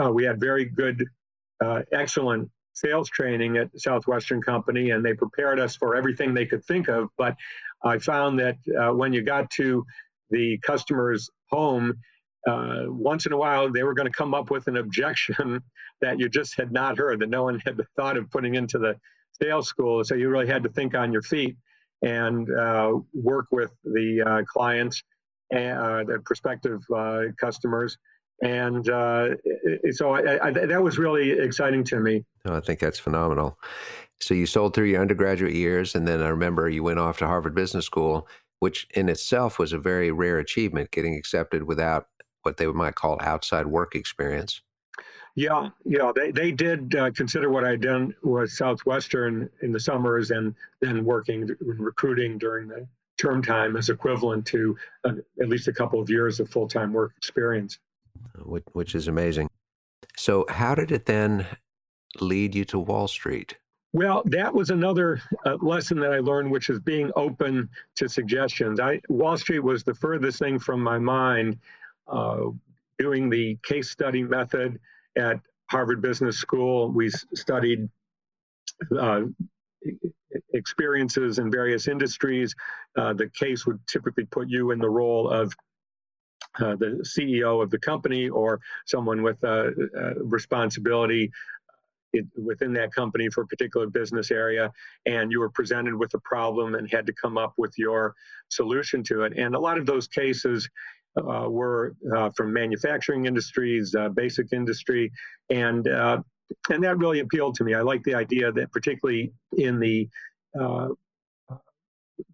uh, 0.00 0.10
we 0.10 0.24
had 0.24 0.40
very 0.40 0.64
good, 0.64 1.04
uh, 1.64 1.82
excellent 1.92 2.50
sales 2.74 3.08
training 3.10 3.56
at 3.56 3.68
Southwestern 3.76 4.40
Company, 4.40 4.90
and 4.90 5.04
they 5.04 5.14
prepared 5.14 5.60
us 5.60 5.76
for 5.76 5.94
everything 5.94 6.32
they 6.32 6.46
could 6.46 6.64
think 6.64 6.88
of. 6.88 7.08
But 7.18 7.36
I 7.84 7.98
found 7.98 8.38
that 8.38 8.56
uh, 8.78 8.94
when 8.94 9.12
you 9.12 9.22
got 9.22 9.50
to 9.52 9.84
the 10.30 10.58
customer's 10.58 11.28
home, 11.50 11.94
uh, 12.46 12.84
once 12.86 13.26
in 13.26 13.32
a 13.32 13.36
while 13.36 13.70
they 13.70 13.82
were 13.82 13.94
going 13.94 14.10
to 14.10 14.16
come 14.16 14.34
up 14.34 14.50
with 14.50 14.66
an 14.66 14.76
objection 14.76 15.62
that 16.00 16.18
you 16.18 16.28
just 16.28 16.56
had 16.56 16.72
not 16.72 16.98
heard 16.98 17.20
that 17.20 17.28
no 17.28 17.44
one 17.44 17.60
had 17.64 17.80
thought 17.96 18.16
of 18.16 18.30
putting 18.30 18.54
into 18.54 18.78
the 18.78 18.96
sales 19.40 19.68
school 19.68 20.02
so 20.04 20.14
you 20.14 20.28
really 20.28 20.46
had 20.46 20.62
to 20.62 20.68
think 20.68 20.94
on 20.94 21.12
your 21.12 21.22
feet 21.22 21.56
and 22.02 22.48
uh, 22.52 22.94
work 23.14 23.46
with 23.50 23.70
the 23.84 24.22
uh, 24.22 24.42
clients 24.46 25.02
and 25.50 25.78
uh, 25.78 26.04
the 26.04 26.18
prospective 26.24 26.80
customers. 27.40 27.96
And 28.42 28.84
so 28.86 30.14
I, 30.14 30.48
I, 30.48 30.50
that 30.50 30.82
was 30.82 30.98
really 30.98 31.30
exciting 31.30 31.84
to 31.84 32.00
me. 32.00 32.24
Oh, 32.44 32.56
I 32.56 32.60
think 32.60 32.80
that's 32.80 32.98
phenomenal. 32.98 33.56
So 34.20 34.34
you 34.34 34.46
sold 34.46 34.74
through 34.74 34.86
your 34.86 35.00
undergraduate 35.00 35.54
years, 35.54 35.94
and 35.94 36.06
then 36.06 36.22
I 36.22 36.28
remember 36.28 36.68
you 36.68 36.82
went 36.82 36.98
off 36.98 37.18
to 37.18 37.26
Harvard 37.26 37.54
Business 37.54 37.86
School, 37.86 38.26
which 38.60 38.86
in 38.94 39.08
itself 39.08 39.58
was 39.58 39.72
a 39.72 39.78
very 39.78 40.10
rare 40.10 40.38
achievement, 40.38 40.90
getting 40.90 41.14
accepted 41.14 41.64
without 41.64 42.06
what 42.42 42.56
they 42.56 42.66
might 42.66 42.94
call 42.94 43.18
outside 43.20 43.66
work 43.66 43.94
experience. 43.94 44.60
Yeah, 45.34 45.70
yeah, 45.84 46.12
they, 46.14 46.30
they 46.30 46.52
did 46.52 46.94
uh, 46.94 47.10
consider 47.12 47.50
what 47.50 47.64
I'd 47.64 47.80
done 47.80 48.14
was 48.22 48.56
Southwestern 48.56 49.48
in 49.62 49.72
the 49.72 49.80
summers 49.80 50.30
and 50.30 50.54
then 50.80 51.04
working 51.04 51.48
recruiting 51.60 52.36
during 52.36 52.68
the 52.68 52.86
term 53.18 53.42
time 53.42 53.76
as 53.76 53.88
equivalent 53.88 54.44
to 54.46 54.76
uh, 55.04 55.12
at 55.40 55.48
least 55.48 55.68
a 55.68 55.72
couple 55.72 56.00
of 56.00 56.10
years 56.10 56.38
of 56.38 56.50
full 56.50 56.68
time 56.68 56.92
work 56.92 57.12
experience. 57.16 57.78
Which, 58.44 58.64
which 58.72 58.94
is 58.94 59.08
amazing. 59.08 59.48
So, 60.16 60.44
how 60.48 60.74
did 60.74 60.92
it 60.92 61.06
then 61.06 61.46
lead 62.20 62.54
you 62.54 62.66
to 62.66 62.78
Wall 62.78 63.08
Street? 63.08 63.56
Well, 63.94 64.22
that 64.26 64.54
was 64.54 64.70
another 64.70 65.20
uh, 65.46 65.56
lesson 65.60 65.98
that 66.00 66.12
I 66.12 66.18
learned, 66.18 66.50
which 66.50 66.68
is 66.70 66.80
being 66.80 67.10
open 67.16 67.68
to 67.96 68.08
suggestions. 68.08 68.80
I, 68.80 69.00
Wall 69.08 69.36
Street 69.36 69.60
was 69.60 69.82
the 69.82 69.94
furthest 69.94 70.38
thing 70.38 70.58
from 70.58 70.82
my 70.82 70.98
mind. 70.98 71.58
Uh, 72.06 72.50
doing 72.98 73.28
the 73.28 73.58
case 73.62 73.90
study 73.90 74.22
method 74.22 74.78
at 75.16 75.40
Harvard 75.70 76.02
Business 76.02 76.38
School, 76.38 76.90
we 76.90 77.10
studied 77.34 77.88
uh, 78.98 79.22
experiences 80.54 81.38
in 81.38 81.50
various 81.50 81.88
industries. 81.88 82.54
Uh, 82.96 83.12
the 83.12 83.28
case 83.30 83.66
would 83.66 83.80
typically 83.86 84.24
put 84.24 84.48
you 84.48 84.70
in 84.70 84.78
the 84.78 84.88
role 84.88 85.28
of 85.28 85.52
uh, 86.60 86.76
the 86.76 87.02
CEO 87.04 87.62
of 87.62 87.70
the 87.70 87.78
company 87.78 88.28
or 88.28 88.60
someone 88.86 89.22
with 89.22 89.38
responsibility 90.16 91.30
it, 92.12 92.26
within 92.36 92.72
that 92.74 92.94
company 92.94 93.28
for 93.30 93.42
a 93.42 93.46
particular 93.46 93.86
business 93.88 94.30
area, 94.30 94.70
and 95.06 95.32
you 95.32 95.40
were 95.40 95.50
presented 95.50 95.94
with 95.94 96.12
a 96.14 96.20
problem 96.20 96.74
and 96.74 96.90
had 96.90 97.06
to 97.06 97.12
come 97.14 97.38
up 97.38 97.54
with 97.56 97.72
your 97.76 98.14
solution 98.50 99.02
to 99.04 99.22
it. 99.22 99.32
And 99.36 99.54
a 99.54 99.58
lot 99.58 99.78
of 99.78 99.86
those 99.86 100.06
cases 100.08 100.68
uh, 100.68 100.68
were 101.16 101.94
uh, 102.16 102.30
from 102.36 102.52
manufacturing 102.52 103.26
industries, 103.26 103.94
uh, 103.94 104.08
basic 104.08 104.52
industry, 104.52 105.10
and 105.50 105.86
uh, 105.88 106.18
and 106.70 106.82
that 106.84 106.98
really 106.98 107.20
appealed 107.20 107.54
to 107.56 107.64
me. 107.64 107.74
I 107.74 107.82
like 107.82 108.02
the 108.04 108.14
idea 108.14 108.52
that, 108.52 108.72
particularly 108.72 109.32
in 109.56 109.78
the 109.78 110.08
uh, 110.58 110.88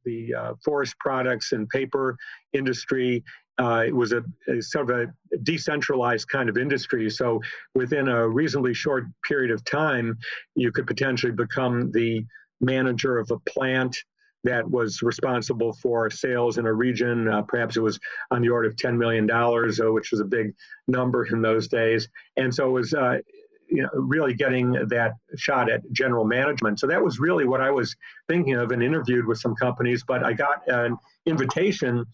the 0.05 0.35
uh, 0.35 0.53
forest 0.65 0.95
products 0.99 1.53
and 1.53 1.69
paper 1.69 2.17
industry, 2.53 3.25
uh, 3.59 3.85
it 3.87 3.95
was 3.95 4.13
a, 4.13 4.23
a, 4.49 4.63
sort 4.63 4.91
of 4.91 4.99
a 4.99 5.37
decentralized 5.43 6.29
kind 6.29 6.49
of 6.49 6.57
industry. 6.57 7.11
So 7.11 7.41
within 7.75 8.09
a 8.09 8.29
reasonably 8.29 8.75
short 8.75 9.05
period 9.27 9.51
of 9.51 9.65
time, 9.65 10.17
you 10.55 10.71
could 10.73 10.87
potentially 10.87 11.33
become 11.33 11.91
the 11.93 12.25
manager 12.61 13.19
of 13.19 13.31
a 13.31 13.39
plant 13.51 13.97
that 14.49 14.69
was 14.69 15.03
responsible 15.03 15.73
for 15.75 16.11
sales 16.11 16.59
in 16.59 16.67
a 16.67 16.73
region. 16.73 17.29
Uh, 17.29 17.43
perhaps 17.43 17.77
it 17.77 17.81
was 17.81 17.99
on 18.31 18.43
the 18.43 18.49
order 18.49 18.69
of 18.69 18.77
$10 18.77 18.97
million, 18.97 19.31
uh, 19.31 19.93
which 19.93 20.11
was 20.11 20.21
a 20.21 20.25
big 20.25 20.55
number 20.87 21.25
in 21.27 21.43
those 21.43 21.69
days. 21.69 22.09
And 22.37 22.55
so 22.55 22.69
it 22.69 22.73
was 22.73 22.95
uh, 22.95 23.19
you 23.69 23.83
know, 23.83 23.91
really 23.93 24.35
getting 24.35 24.73
that 24.73 25.13
shot 25.37 25.71
at 25.71 25.83
general 25.93 26.25
management. 26.25 26.81
So 26.81 26.87
that 26.87 27.03
was 27.03 27.19
really 27.19 27.45
what 27.45 27.61
I 27.61 27.71
was 27.71 27.95
thinking 28.29 28.55
of 28.55 28.71
and 28.71 28.83
interviewed 28.83 29.27
with 29.27 29.39
some 29.39 29.55
companies. 29.55 30.03
But 30.07 30.25
I 30.25 30.33
got 30.33 30.67
an 30.69 30.97
invitation 31.27 32.07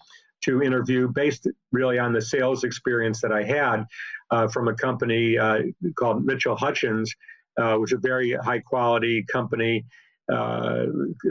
to 0.42 0.62
interview 0.62 1.08
based 1.08 1.46
really 1.72 1.98
on 1.98 2.12
the 2.12 2.20
sales 2.20 2.64
experience 2.64 3.20
that 3.20 3.32
I 3.32 3.44
had 3.44 3.84
uh, 4.30 4.48
from 4.48 4.68
a 4.68 4.74
company 4.74 5.38
uh, 5.38 5.60
called 5.96 6.24
Mitchell 6.24 6.56
Hutchins, 6.56 7.14
uh, 7.58 7.76
which 7.76 7.92
is 7.92 7.98
a 7.98 8.00
very 8.00 8.32
high 8.32 8.58
quality 8.58 9.24
company. 9.32 9.84
Uh, 10.32 10.86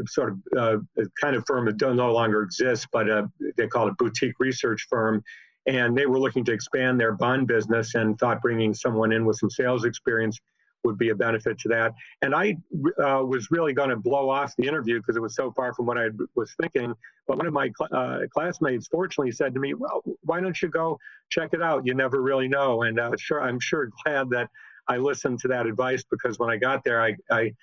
sort 0.05 0.33
of 0.33 0.37
uh, 0.55 1.03
kind 1.19 1.35
of 1.35 1.43
firm 1.47 1.65
that 1.65 1.81
no 1.81 2.13
longer 2.13 2.43
exists, 2.43 2.85
but 2.91 3.09
uh, 3.09 3.25
they 3.57 3.65
call 3.65 3.87
it 3.87 3.97
boutique 3.97 4.35
research 4.39 4.85
firm 4.87 5.23
and 5.65 5.97
they 5.97 6.05
were 6.05 6.19
looking 6.19 6.43
to 6.45 6.51
expand 6.51 6.99
their 6.99 7.13
bond 7.13 7.47
business 7.47 7.95
and 7.95 8.17
thought 8.19 8.41
bringing 8.41 8.73
someone 8.73 9.11
in 9.11 9.25
with 9.25 9.37
some 9.37 9.49
sales 9.49 9.85
experience 9.85 10.39
would 10.83 10.97
be 10.97 11.09
a 11.09 11.15
benefit 11.15 11.57
to 11.59 11.69
that. 11.69 11.93
And 12.21 12.35
I 12.35 12.57
uh, 13.01 13.23
was 13.23 13.49
really 13.51 13.73
going 13.73 13.89
to 13.89 13.95
blow 13.95 14.29
off 14.29 14.53
the 14.57 14.67
interview 14.67 14.99
because 14.99 15.15
it 15.15 15.21
was 15.21 15.35
so 15.35 15.51
far 15.51 15.73
from 15.73 15.85
what 15.85 15.97
I 15.97 16.07
was 16.35 16.53
thinking. 16.61 16.93
But 17.25 17.37
one 17.37 17.47
of 17.47 17.53
my 17.53 17.71
cl- 17.77 17.89
uh, 17.93 18.19
classmates, 18.33 18.87
fortunately, 18.87 19.31
said 19.31 19.53
to 19.53 19.61
me, 19.61 19.73
"Well, 19.75 20.03
why 20.23 20.41
don't 20.41 20.61
you 20.61 20.67
go 20.67 20.99
check 21.29 21.53
it 21.53 21.61
out? 21.61 21.85
You 21.85 21.93
never 21.93 22.21
really 22.21 22.49
know." 22.49 22.81
And 22.81 22.99
sure, 23.17 23.41
I'm 23.41 23.61
sure 23.61 23.89
glad 24.03 24.29
that 24.31 24.49
I 24.89 24.97
listened 24.97 25.39
to 25.39 25.47
that 25.47 25.67
advice 25.67 26.03
because 26.03 26.37
when 26.37 26.49
I 26.49 26.57
got 26.57 26.83
there, 26.83 27.01
I, 27.01 27.15
I 27.31 27.53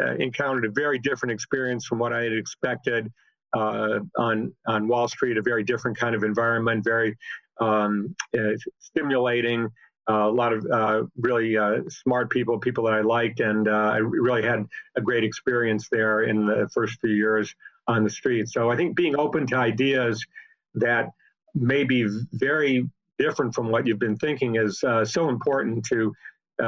uh, 0.00 0.14
encountered 0.16 0.64
a 0.64 0.70
very 0.70 0.98
different 0.98 1.32
experience 1.32 1.86
from 1.86 1.98
what 1.98 2.12
I 2.12 2.22
had 2.22 2.32
expected. 2.32 3.10
Uh, 3.56 4.00
on 4.18 4.52
on 4.66 4.88
Wall 4.88 5.06
Street, 5.06 5.36
a 5.36 5.42
very 5.42 5.62
different 5.62 5.96
kind 5.96 6.16
of 6.16 6.24
environment, 6.24 6.82
very 6.82 7.16
um, 7.60 8.14
uh, 8.36 8.54
stimulating. 8.78 9.68
Uh, 10.10 10.28
a 10.28 10.30
lot 10.30 10.52
of 10.52 10.66
uh, 10.70 11.02
really 11.16 11.56
uh, 11.56 11.78
smart 11.88 12.28
people, 12.28 12.58
people 12.58 12.84
that 12.84 12.92
I 12.92 13.00
liked, 13.00 13.40
and 13.40 13.68
I 13.68 13.96
really 13.98 14.42
had 14.42 14.66
a 14.96 15.00
great 15.00 15.24
experience 15.24 15.88
there 15.90 16.24
in 16.24 16.44
the 16.44 16.68
first 16.74 17.00
few 17.00 17.14
years 17.14 17.54
on 17.86 18.04
the 18.04 18.10
street. 18.10 18.48
So 18.48 18.70
I 18.70 18.76
think 18.76 18.96
being 18.96 19.16
open 19.16 19.46
to 19.46 19.56
ideas 19.56 20.22
that 20.74 21.08
may 21.54 21.84
be 21.84 22.06
very 22.32 22.90
different 23.18 23.54
from 23.54 23.70
what 23.70 23.86
you've 23.86 23.98
been 23.98 24.16
thinking 24.16 24.56
is 24.56 24.80
so 24.80 25.28
important 25.30 25.86
to 25.86 26.12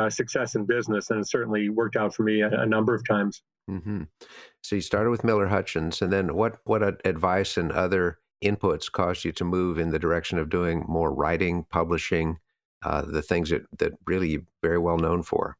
success 0.09 0.55
in 0.55 0.65
business, 0.65 1.11
and 1.11 1.21
it 1.21 1.29
certainly 1.29 1.69
worked 1.69 1.97
out 1.97 2.15
for 2.15 2.23
me 2.23 2.41
a, 2.41 2.51
a 2.61 2.67
number 2.67 2.95
of 2.95 3.07
times. 3.07 3.43
Mm-hmm. 3.71 4.03
So 4.63 4.77
you 4.77 4.83
started 4.83 5.11
with 5.11 5.25
Miller 5.25 5.49
Hutchins, 5.49 6.03
and 6.03 6.13
then 6.13 6.35
what? 6.35 6.59
What 6.65 6.83
advice 7.07 7.57
and 7.57 7.73
other 7.73 8.19
inputs 8.45 8.91
caused 8.91 9.25
you 9.25 9.33
to 9.33 9.45
move 9.45 9.79
in 9.79 9.91
the 9.91 9.99
direction 9.99 10.39
of 10.39 10.51
doing 10.51 10.85
more 10.89 11.13
writing, 11.13 11.65
publishing, 11.71 12.39
uh, 12.85 13.03
the 13.03 13.23
things 13.23 13.51
that, 13.51 13.63
that 13.79 13.93
really 14.07 14.31
you're 14.31 14.43
very 14.63 14.79
well 14.79 14.99
known 14.99 15.23
for? 15.23 15.57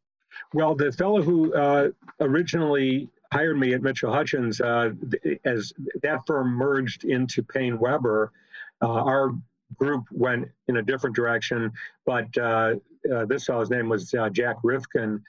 Well, 0.53 0.75
the 0.75 0.93
fellow 0.93 1.23
who 1.23 1.55
uh, 1.55 1.89
originally 2.21 3.09
hired 3.33 3.59
me 3.59 3.75
at 3.75 3.83
Mitchell 3.83 4.13
Hutchins, 4.13 4.61
uh, 4.61 4.91
as 5.45 5.73
that 6.03 6.21
firm 6.27 6.51
merged 6.51 7.05
into 7.05 7.43
PaineWebber, 7.43 8.29
uh, 8.83 8.87
our 8.87 9.33
group 9.77 10.05
went 10.13 10.49
in 10.69 10.77
a 10.77 10.83
different 10.83 11.17
direction. 11.17 11.73
But 12.05 12.37
uh, 12.39 12.43
uh, 12.43 12.75
this 13.29 13.45
fellow's 13.45 13.71
name 13.71 13.89
was 13.89 14.15
Jack 14.33 14.57
Rivkin 14.65 15.21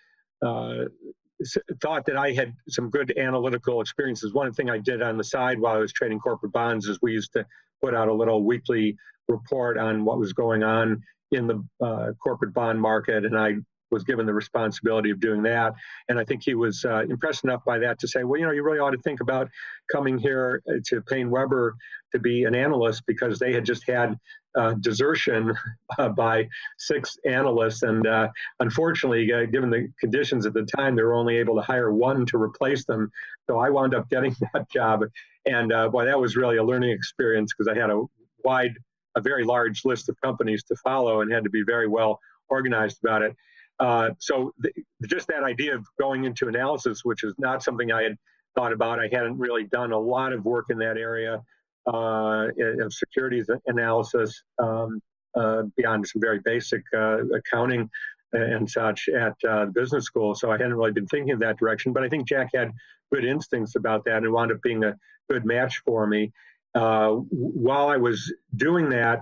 thought 1.81 2.05
that 2.05 2.17
I 2.17 2.31
had 2.31 2.53
some 2.67 2.89
good 2.89 3.17
analytical 3.17 3.81
experiences. 3.81 4.33
One 4.33 4.51
thing 4.53 4.69
I 4.69 4.79
did 4.79 5.01
on 5.01 5.17
the 5.17 5.23
side 5.23 5.59
while 5.59 5.75
I 5.75 5.79
was 5.79 5.93
trading 5.93 6.19
corporate 6.19 6.51
bonds 6.51 6.87
is 6.87 6.99
we 7.01 7.13
used 7.13 7.33
to 7.33 7.45
put 7.81 7.93
out 7.93 8.07
a 8.07 8.13
little 8.13 8.43
weekly 8.43 8.97
report 9.27 9.77
on 9.77 10.03
what 10.03 10.17
was 10.17 10.33
going 10.33 10.63
on 10.63 11.03
in 11.31 11.47
the 11.47 11.63
uh, 11.83 12.13
corporate 12.23 12.53
bond 12.53 12.81
market, 12.81 13.25
and 13.25 13.37
I 13.37 13.55
was 13.91 14.03
given 14.03 14.25
the 14.25 14.33
responsibility 14.33 15.11
of 15.11 15.19
doing 15.19 15.41
that. 15.43 15.73
And 16.09 16.19
I 16.19 16.25
think 16.25 16.43
he 16.43 16.55
was 16.55 16.83
uh, 16.83 17.03
impressed 17.09 17.43
enough 17.43 17.63
by 17.65 17.77
that 17.79 17.99
to 17.99 18.07
say, 18.07 18.23
well, 18.23 18.39
you 18.39 18.45
know, 18.45 18.51
you 18.51 18.63
really 18.63 18.79
ought 18.79 18.91
to 18.91 18.97
think 18.97 19.21
about 19.21 19.49
coming 19.91 20.17
here 20.17 20.61
to 20.87 21.01
PaineWebber 21.01 21.71
to 22.13 22.19
be 22.19 22.43
an 22.43 22.55
analyst 22.55 23.03
because 23.07 23.39
they 23.39 23.53
had 23.53 23.65
just 23.65 23.87
had 23.87 24.17
uh, 24.57 24.73
desertion 24.81 25.53
uh, 25.97 26.09
by 26.09 26.47
six 26.77 27.17
analysts. 27.25 27.83
And 27.83 28.05
uh, 28.05 28.29
unfortunately, 28.59 29.31
uh, 29.31 29.45
given 29.45 29.69
the 29.69 29.87
conditions 29.99 30.45
at 30.45 30.53
the 30.53 30.67
time, 30.75 30.95
they 30.95 31.03
were 31.03 31.13
only 31.13 31.37
able 31.37 31.55
to 31.55 31.61
hire 31.61 31.93
one 31.93 32.25
to 32.27 32.41
replace 32.41 32.85
them. 32.85 33.11
So 33.47 33.59
I 33.59 33.69
wound 33.69 33.93
up 33.93 34.09
getting 34.09 34.35
that 34.53 34.69
job. 34.69 35.01
And 35.45 35.71
uh, 35.71 35.89
boy, 35.89 36.05
that 36.05 36.19
was 36.19 36.35
really 36.35 36.57
a 36.57 36.63
learning 36.63 36.91
experience 36.91 37.53
because 37.53 37.71
I 37.73 37.79
had 37.79 37.89
a 37.89 38.03
wide, 38.43 38.73
a 39.15 39.21
very 39.21 39.43
large 39.43 39.85
list 39.85 40.09
of 40.09 40.19
companies 40.21 40.63
to 40.65 40.75
follow 40.77 41.21
and 41.21 41.31
had 41.31 41.43
to 41.43 41.49
be 41.49 41.63
very 41.65 41.87
well 41.87 42.19
organized 42.49 42.99
about 43.03 43.21
it. 43.21 43.35
Uh, 43.79 44.09
so 44.17 44.51
the, 44.57 44.71
just 45.07 45.27
that 45.27 45.43
idea 45.43 45.75
of 45.75 45.85
going 45.99 46.25
into 46.25 46.47
analysis, 46.47 47.01
which 47.03 47.23
is 47.23 47.35
not 47.37 47.61
something 47.61 47.91
I 47.91 48.03
had 48.03 48.15
thought 48.55 48.73
about. 48.73 48.99
I 48.99 49.07
hadn't 49.11 49.37
really 49.37 49.65
done 49.65 49.91
a 49.91 49.99
lot 49.99 50.33
of 50.33 50.43
work 50.43 50.65
in 50.69 50.79
that 50.79 50.97
area 50.97 51.43
uh, 51.91 52.47
of 52.81 52.93
securities 52.93 53.49
analysis 53.67 54.43
um, 54.59 55.01
uh, 55.35 55.63
beyond 55.75 56.07
some 56.07 56.21
very 56.21 56.39
basic 56.43 56.81
uh, 56.95 57.19
accounting 57.35 57.89
and 58.33 58.69
such 58.69 59.07
at 59.09 59.33
uh, 59.47 59.65
business 59.67 60.03
school. 60.05 60.35
So 60.35 60.49
I 60.49 60.53
hadn't 60.53 60.73
really 60.73 60.91
been 60.91 61.07
thinking 61.07 61.31
of 61.31 61.39
that 61.39 61.57
direction. 61.57 61.93
But 61.93 62.03
I 62.03 62.09
think 62.09 62.27
Jack 62.27 62.49
had 62.53 62.71
good 63.13 63.23
instincts 63.23 63.75
about 63.75 64.03
that 64.05 64.17
and 64.17 64.31
wound 64.31 64.51
up 64.51 64.61
being 64.61 64.83
a 64.83 64.95
good 65.29 65.45
match 65.45 65.81
for 65.85 66.05
me. 66.07 66.31
While 66.73 67.87
I 67.87 67.97
was 67.97 68.33
doing 68.55 68.89
that, 68.89 69.21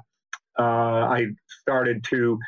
I 0.58 1.28
started 1.62 2.04
to 2.06 2.40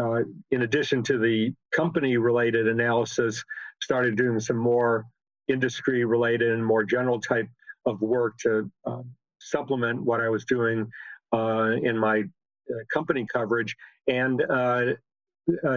uh, 0.00 0.22
in 0.50 0.62
addition 0.62 1.02
to 1.04 1.18
the 1.18 1.52
company 1.72 2.16
related 2.16 2.66
analysis, 2.68 3.42
started 3.80 4.16
doing 4.16 4.40
some 4.40 4.56
more 4.56 5.04
industry 5.48 6.04
related 6.04 6.50
and 6.52 6.64
more 6.64 6.84
general 6.84 7.20
type 7.20 7.48
of 7.86 8.00
work 8.00 8.36
to 8.38 8.70
um, 8.86 9.04
supplement 9.44 10.02
what 10.02 10.20
I 10.20 10.28
was 10.28 10.44
doing 10.44 10.90
uh, 11.32 11.72
in 11.82 11.98
my 11.98 12.20
uh, 12.20 12.74
company 12.92 13.26
coverage. 13.30 13.76
And 14.08 14.42
uh, 14.50 14.94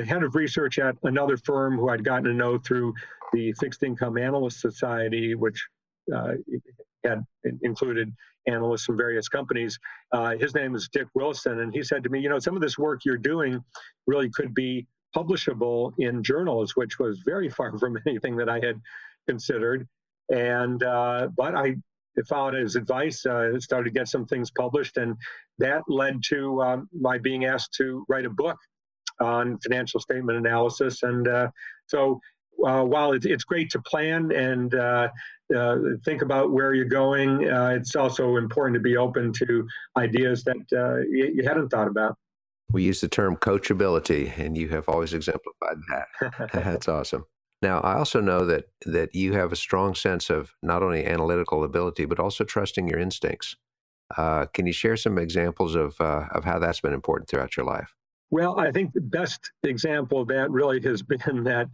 head 0.05 0.23
of 0.23 0.35
research 0.35 0.79
at 0.79 0.95
another 1.03 1.37
firm 1.37 1.77
who 1.77 1.89
I'd 1.89 2.03
gotten 2.03 2.25
to 2.25 2.33
know 2.33 2.57
through 2.57 2.93
the 3.33 3.53
Fixed 3.53 3.83
Income 3.83 4.17
Analyst 4.17 4.61
Society, 4.61 5.35
which 5.35 5.61
had 7.03 7.23
included 7.61 8.13
analysts 8.47 8.85
from 8.85 8.97
various 8.97 9.27
companies. 9.27 9.77
Uh, 10.11 10.37
his 10.37 10.55
name 10.55 10.75
is 10.75 10.89
Dick 10.89 11.07
Wilson, 11.13 11.59
and 11.59 11.73
he 11.73 11.83
said 11.83 12.03
to 12.03 12.09
me, 12.09 12.19
"You 12.19 12.29
know, 12.29 12.39
some 12.39 12.55
of 12.55 12.61
this 12.61 12.77
work 12.77 13.05
you're 13.05 13.17
doing 13.17 13.63
really 14.07 14.29
could 14.29 14.53
be 14.53 14.87
publishable 15.15 15.93
in 15.99 16.23
journals, 16.23 16.75
which 16.75 16.99
was 16.99 17.19
very 17.19 17.49
far 17.49 17.77
from 17.79 17.97
anything 18.07 18.35
that 18.37 18.49
I 18.49 18.59
had 18.59 18.81
considered." 19.27 19.87
And 20.29 20.83
uh, 20.83 21.29
but 21.35 21.55
I 21.55 21.75
followed 22.25 22.55
his 22.55 22.75
advice, 22.75 23.25
uh, 23.25 23.59
started 23.59 23.85
to 23.85 23.99
get 23.99 24.07
some 24.07 24.25
things 24.25 24.49
published, 24.51 24.97
and 24.97 25.15
that 25.59 25.83
led 25.87 26.21
to 26.29 26.61
um, 26.61 26.89
my 26.97 27.17
being 27.17 27.45
asked 27.45 27.73
to 27.75 28.05
write 28.09 28.25
a 28.25 28.29
book 28.29 28.57
on 29.19 29.57
financial 29.59 29.99
statement 29.99 30.37
analysis. 30.37 31.03
And 31.03 31.27
uh, 31.27 31.49
so 31.87 32.19
uh, 32.65 32.83
while 32.83 33.11
it's, 33.13 33.25
it's 33.25 33.43
great 33.43 33.69
to 33.71 33.81
plan 33.81 34.31
and 34.31 34.73
uh, 34.75 35.09
uh, 35.55 35.77
think 36.03 36.21
about 36.21 36.51
where 36.51 36.73
you're 36.73 36.85
going, 36.85 37.49
uh, 37.49 37.69
it's 37.69 37.95
also 37.95 38.37
important 38.37 38.75
to 38.75 38.81
be 38.81 38.97
open 38.97 39.31
to 39.33 39.67
ideas 39.95 40.43
that 40.43 40.57
uh, 40.73 40.97
you, 41.09 41.31
you, 41.35 41.43
hadn't 41.43 41.69
thought 41.69 41.87
about. 41.87 42.15
We 42.71 42.83
use 42.83 42.99
the 42.99 43.07
term 43.07 43.37
coachability, 43.37 44.37
and 44.37 44.57
you 44.57 44.67
have 44.69 44.89
always 44.89 45.13
exemplified 45.13 45.77
that. 45.89 46.49
That's 46.53 46.87
awesome. 46.87 47.25
Now, 47.61 47.79
I 47.79 47.95
also 47.95 48.21
know 48.21 48.45
that 48.45 48.65
that 48.85 49.15
you 49.15 49.33
have 49.33 49.51
a 49.51 49.55
strong 49.55 49.95
sense 49.95 50.29
of 50.29 50.53
not 50.61 50.83
only 50.83 51.05
analytical 51.05 51.63
ability 51.63 52.05
but 52.05 52.19
also 52.19 52.43
trusting 52.43 52.87
your 52.87 52.99
instincts. 52.99 53.55
Uh, 54.15 54.45
can 54.45 54.65
you 54.65 54.73
share 54.73 54.95
some 54.95 55.17
examples 55.17 55.75
of 55.75 55.99
of 55.99 56.43
how 56.43 56.59
that's 56.59 56.81
been 56.81 56.93
important 56.93 57.29
throughout 57.29 57.57
your 57.57 57.65
life? 57.65 57.93
Well, 58.29 58.59
I 58.59 58.71
think 58.71 58.93
the 58.93 59.01
best 59.01 59.51
example 59.63 60.21
of 60.21 60.27
that 60.27 60.51
really 60.51 60.81
has 60.81 61.01
been 61.25 61.43
that 61.45 61.69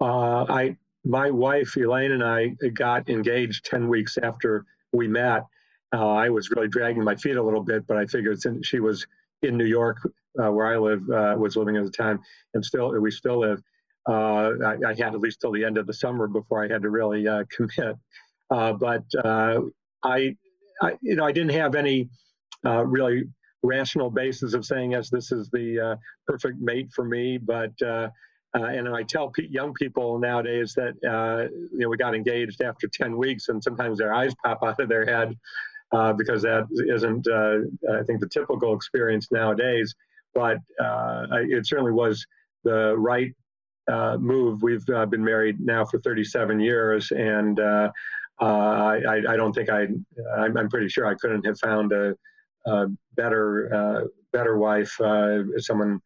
uh, 0.00 0.44
I, 0.48 0.76
my 1.04 1.30
wife 1.30 1.76
Elaine 1.76 2.12
and 2.12 2.24
I 2.24 2.48
got 2.72 3.08
engaged 3.08 3.64
ten 3.64 3.88
weeks 3.88 4.18
after 4.22 4.64
we 4.92 5.08
met. 5.08 5.44
Uh, 5.92 6.08
I 6.08 6.28
was 6.28 6.50
really 6.50 6.68
dragging 6.68 7.04
my 7.04 7.14
feet 7.14 7.36
a 7.36 7.42
little 7.42 7.62
bit, 7.62 7.86
but 7.86 7.96
I 7.96 8.06
figured 8.06 8.40
since 8.40 8.66
she 8.66 8.80
was 8.80 9.06
in 9.42 9.56
New 9.56 9.66
York, 9.66 9.98
uh, 10.42 10.50
where 10.50 10.66
I 10.66 10.76
live, 10.76 11.08
uh, 11.08 11.36
was 11.38 11.56
living 11.56 11.76
at 11.76 11.84
the 11.84 11.90
time, 11.90 12.20
and 12.54 12.64
still 12.64 12.98
we 13.00 13.10
still 13.10 13.40
live. 13.40 13.62
Uh, 14.08 14.50
I, 14.64 14.76
I, 14.86 14.94
had 14.94 15.14
at 15.14 15.20
least 15.20 15.40
till 15.40 15.52
the 15.52 15.64
end 15.64 15.78
of 15.78 15.86
the 15.86 15.94
summer 15.94 16.26
before 16.26 16.62
I 16.62 16.68
had 16.68 16.82
to 16.82 16.90
really 16.90 17.26
uh, 17.26 17.44
commit. 17.50 17.96
but 18.50 19.04
I, 19.24 19.58
I, 20.82 20.98
you 21.00 21.16
know, 21.16 21.24
I 21.24 21.32
didn't 21.32 21.52
have 21.52 21.74
any 21.74 22.10
really 22.64 23.24
rational 23.62 24.10
basis 24.10 24.52
of 24.52 24.66
saying 24.66 24.92
yes, 24.92 25.08
this 25.08 25.32
is 25.32 25.48
the 25.50 25.98
perfect 26.26 26.60
mate 26.60 26.90
for 26.92 27.04
me, 27.04 27.38
but 27.38 27.72
uh, 28.54 28.66
and 28.66 28.88
I 28.88 29.02
tell 29.02 29.32
young 29.36 29.74
people 29.74 30.18
nowadays 30.18 30.74
that 30.74 30.94
uh, 31.04 31.48
you 31.72 31.80
know 31.80 31.88
we 31.88 31.96
got 31.96 32.14
engaged 32.14 32.62
after 32.62 32.86
10 32.86 33.16
weeks, 33.16 33.48
and 33.48 33.62
sometimes 33.62 33.98
their 33.98 34.14
eyes 34.14 34.32
pop 34.44 34.62
out 34.62 34.78
of 34.78 34.88
their 34.88 35.04
head 35.04 35.36
uh, 35.92 36.12
because 36.12 36.42
that 36.42 36.66
isn't, 36.88 37.26
uh, 37.26 37.96
I 37.98 38.02
think, 38.04 38.20
the 38.20 38.28
typical 38.28 38.74
experience 38.74 39.30
nowadays. 39.32 39.94
But 40.34 40.58
uh, 40.80 41.26
it 41.32 41.66
certainly 41.66 41.92
was 41.92 42.26
the 42.64 42.96
right 42.96 43.32
uh, 43.90 44.16
move. 44.18 44.62
We've 44.62 44.84
been 44.86 45.24
married 45.24 45.60
now 45.60 45.84
for 45.84 46.00
37 46.00 46.60
years, 46.60 47.10
and 47.10 47.60
I, 47.60 49.20
I, 49.28 49.36
don't 49.36 49.52
think 49.52 49.70
I, 49.70 49.86
I'm, 50.36 50.56
I'm, 50.56 50.68
pretty 50.68 50.88
sure 50.88 51.06
I 51.06 51.14
couldn't 51.14 51.46
have 51.46 51.58
found 51.58 51.92
a, 51.92 52.14
a 52.66 52.86
better, 53.16 54.08
better 54.32 54.58
wife, 54.58 54.92
someone 55.58 56.00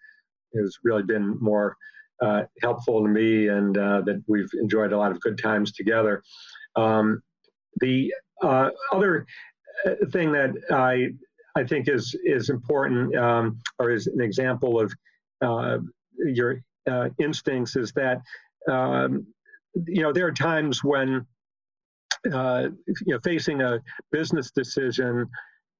who's 0.53 0.79
really 0.83 1.03
been 1.03 1.39
more 1.41 1.77
uh, 2.21 2.43
helpful 2.63 3.03
to 3.03 3.09
me 3.09 3.49
and 3.49 3.77
uh, 3.79 4.01
that 4.03 4.23
we've 4.27 4.51
enjoyed 4.61 4.93
a 4.93 4.99
lot 4.99 5.13
of 5.13 5.21
good 5.21 5.39
times 5.39 5.73
together. 5.73 6.23
Um, 6.77 7.23
the 7.81 8.13
uh, 8.43 8.71
other 8.93 9.27
uh, 9.87 9.95
thing 10.11 10.33
that 10.33 10.51
I 10.71 11.09
I 11.57 11.65
think 11.65 11.89
is 11.89 12.17
is 12.25 12.51
important 12.51 13.15
um, 13.17 13.59
or 13.79 13.91
is 13.91 14.07
an 14.07 14.21
example 14.21 14.81
of 14.81 14.93
uh, 15.41 15.79
your 16.19 16.61
uh, 16.91 17.09
instincts 17.19 17.77
is 17.77 17.93
that 17.93 18.23
um, 18.71 19.27
you 19.87 20.03
know 20.03 20.13
there 20.13 20.27
are 20.27 20.33
times 20.33 20.83
when 20.83 21.27
you 22.25 22.33
know 23.07 23.21
facing 23.23 23.63
a 23.63 23.81
business 24.11 24.51
decision 24.51 25.29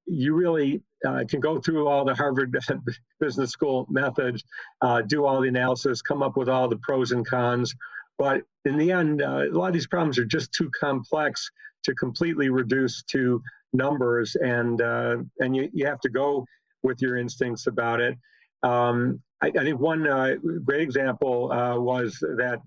you 0.09 0.35
really 0.35 0.83
uh, 1.07 1.23
can 1.29 1.41
go 1.41 1.61
through 1.61 1.87
all 1.87 2.05
the 2.05 2.15
Harvard 2.15 2.57
Business 3.21 3.51
School 3.51 3.87
methods, 3.91 4.43
uh, 4.81 5.03
do 5.03 5.25
all 5.25 5.41
the 5.41 5.49
analysis, 5.49 6.03
come 6.03 6.23
up 6.23 6.37
with 6.37 6.49
all 6.49 6.69
the 6.69 6.79
pros 6.79 7.13
and 7.13 7.27
cons. 7.27 7.75
But 8.19 8.43
in 8.65 8.77
the 8.79 8.91
end, 8.91 9.23
uh, 9.23 9.45
a 9.45 9.55
lot 9.55 9.69
of 9.69 9.75
these 9.75 9.87
problems 9.87 10.19
are 10.19 10.25
just 10.25 10.53
too 10.53 10.71
complex 10.79 11.51
to 11.85 11.95
completely 11.95 12.49
reduce 12.49 13.03
to 13.05 13.41
numbers, 13.73 14.35
and 14.35 14.81
uh, 14.83 15.19
and 15.39 15.55
you, 15.55 15.69
you 15.73 15.87
have 15.87 16.01
to 16.01 16.09
go 16.09 16.45
with 16.83 17.01
your 17.01 17.17
instincts 17.17 17.67
about 17.67 18.01
it. 18.01 18.17
Um, 18.63 19.23
I, 19.43 19.49
I, 19.49 19.65
think 19.65 19.79
one 19.79 20.07
uh, 20.07 20.35
great 20.65 20.81
example 20.81 21.53
uh, 21.53 21.79
was 21.79 22.19
that 22.21 22.61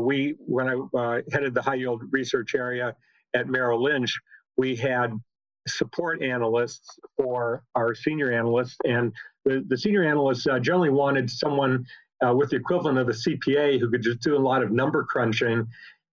we, 0.00 0.34
when 0.38 0.68
I 0.96 1.22
headed 1.32 1.54
the 1.54 1.62
high 1.62 1.76
yield 1.76 2.02
research 2.10 2.54
area 2.54 2.94
at 3.34 3.48
Merrill 3.48 3.82
Lynch, 3.82 4.18
we 4.56 4.76
had 4.76 5.18
support 5.68 6.22
analysts 6.22 6.98
for 7.16 7.64
our 7.74 7.94
senior 7.94 8.32
analysts. 8.32 8.76
And 8.84 9.12
the, 9.44 9.64
the 9.68 9.76
senior 9.76 10.04
analysts 10.04 10.46
uh, 10.46 10.58
generally 10.58 10.90
wanted 10.90 11.30
someone 11.30 11.86
uh, 12.26 12.34
with 12.34 12.50
the 12.50 12.56
equivalent 12.56 12.98
of 12.98 13.08
a 13.08 13.12
CPA 13.12 13.78
who 13.78 13.90
could 13.90 14.02
just 14.02 14.20
do 14.20 14.36
a 14.36 14.38
lot 14.38 14.62
of 14.62 14.70
number 14.70 15.04
crunching. 15.04 15.66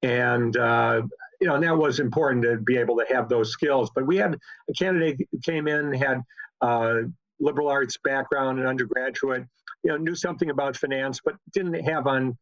And, 0.04 0.56
uh, 0.56 1.02
you 1.42 1.48
know, 1.48 1.56
and 1.56 1.64
that 1.64 1.78
was 1.78 2.00
important 2.00 2.44
to 2.44 2.58
be 2.58 2.78
able 2.78 2.98
to 2.98 3.06
have 3.14 3.30
those 3.30 3.52
skills. 3.52 3.92
But 3.94 4.06
we 4.06 4.18
had 4.18 4.38
a 4.70 4.74
candidate 4.74 5.28
who 5.32 5.40
came 5.40 5.68
in, 5.68 5.94
had 5.94 6.22
uh, 6.62 7.02
liberal 7.40 7.70
arts 7.70 7.98
background 8.04 8.60
and 8.60 8.68
undergraduate, 8.68 9.44
you 9.84 9.92
know, 9.92 9.98
knew 9.98 10.16
something 10.16 10.50
about 10.50 10.76
finance, 10.76 11.20
but 11.24 11.36
didn't 11.54 11.76
have 11.86 12.08
on 12.08 12.38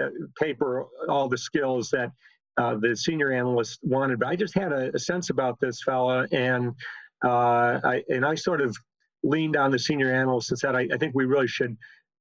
uh, 0.00 0.08
paper 0.40 0.86
all 1.08 1.28
the 1.28 1.38
skills 1.38 1.90
that 1.90 2.10
uh, 2.56 2.76
the 2.80 2.96
senior 2.96 3.32
analyst 3.32 3.80
wanted. 3.82 4.18
But 4.18 4.28
I 4.28 4.36
just 4.36 4.54
had 4.54 4.72
a, 4.72 4.94
a 4.94 4.98
sense 4.98 5.30
about 5.30 5.58
this 5.60 5.82
fella, 5.82 6.26
and 6.32 6.72
uh, 7.24 7.80
I 7.84 8.02
and 8.08 8.24
I 8.24 8.34
sort 8.34 8.60
of 8.60 8.76
leaned 9.22 9.56
on 9.56 9.70
the 9.70 9.78
senior 9.78 10.12
analyst 10.12 10.50
and 10.50 10.58
said, 10.58 10.74
I, 10.74 10.88
I 10.92 10.96
think 10.96 11.14
we 11.14 11.26
really 11.26 11.48
should 11.48 11.76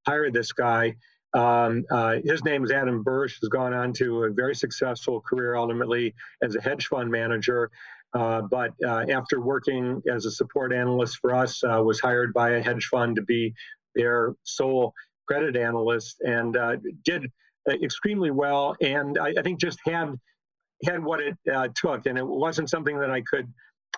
hire 0.06 0.32
this 0.32 0.52
guy. 0.52 0.96
Um, 1.34 1.86
uh, 1.92 2.16
his 2.24 2.44
name 2.44 2.64
is 2.64 2.72
Adam 2.72 3.04
Bursch. 3.04 3.40
Has 3.40 3.50
gone 3.50 3.74
on 3.74 3.94
to 3.94 4.24
a 4.24 4.32
very 4.32 4.56
successful 4.56 5.22
career, 5.22 5.56
ultimately 5.56 6.14
as 6.42 6.56
a 6.56 6.62
hedge 6.62 6.88
fund 6.88 7.10
manager. 7.12 7.70
Uh, 8.14 8.42
but 8.42 8.72
uh, 8.86 9.06
after 9.10 9.40
working 9.40 10.02
as 10.12 10.26
a 10.26 10.32
support 10.32 10.74
analyst 10.74 11.18
for 11.22 11.36
us, 11.36 11.64
uh, 11.64 11.82
was 11.84 12.00
hired 12.00 12.34
by 12.34 12.52
a 12.52 12.62
hedge 12.62 12.86
fund 12.86 13.16
to 13.16 13.22
be 13.22 13.54
their 13.96 14.34
sole 14.44 14.94
credit 15.28 15.56
analyst, 15.56 16.22
and 16.22 16.58
uh, 16.58 16.76
did 17.06 17.32
extremely 17.70 18.32
well. 18.32 18.76
And 18.82 19.18
I, 19.20 19.34
I, 19.38 19.42
think 19.44 19.60
just 19.60 19.80
had 19.86 20.16
had 20.86 21.04
what 21.04 21.20
it 21.20 21.38
uh, 21.54 21.68
took, 21.76 22.08
and 22.08 22.18
it 22.18 22.26
wasn't 22.26 22.70
something 22.70 23.00
that 23.00 23.12
I 23.12 23.22
could 23.22 23.52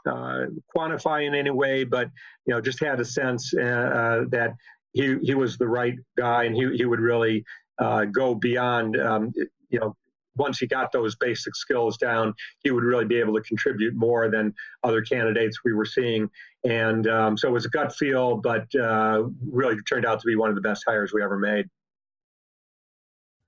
uh, 0.06 0.46
quantify 0.76 1.26
in 1.26 1.36
any 1.36 1.52
way, 1.52 1.84
but 1.84 2.10
you 2.46 2.54
know, 2.54 2.60
just 2.60 2.80
had 2.80 3.00
a 3.00 3.06
sense 3.06 3.54
uh, 3.58 3.62
uh 3.62 4.24
that 4.30 4.56
he 4.94 5.18
he 5.22 5.36
was 5.36 5.58
the 5.58 5.68
right 5.68 5.96
guy, 6.18 6.44
and 6.46 6.56
he 6.56 6.70
he 6.76 6.86
would 6.86 7.00
really 7.00 7.46
uh, 7.80 8.06
go 8.06 8.36
beyond. 8.36 9.00
Um, 9.00 9.32
you 9.70 9.80
know, 9.80 9.96
once 10.38 10.60
he 10.60 10.68
got 10.68 10.92
those 10.92 11.16
basic 11.16 11.56
skills 11.56 11.98
down, 11.98 12.34
he 12.64 12.72
would 12.72 12.84
really 12.84 13.06
be 13.06 13.20
able 13.20 13.34
to 13.34 13.42
contribute 13.42 13.94
more 13.96 14.30
than 14.30 14.54
other 14.84 15.02
candidates 15.02 15.60
we 15.64 15.74
were 15.74 15.86
seeing. 15.86 16.30
And 16.64 17.08
um, 17.08 17.38
so 17.38 17.48
it 17.48 17.52
was 17.52 17.66
a 17.66 17.70
gut 17.70 17.96
feel, 17.96 18.38
but 18.38 18.74
uh, 18.76 19.24
really 19.50 19.76
turned 19.90 20.06
out 20.06 20.20
to 20.20 20.26
be 20.26 20.36
one 20.36 20.50
of 20.50 20.56
the 20.56 20.62
best 20.62 20.84
hires 20.88 21.12
we 21.14 21.24
ever 21.24 21.38
made. 21.38 21.66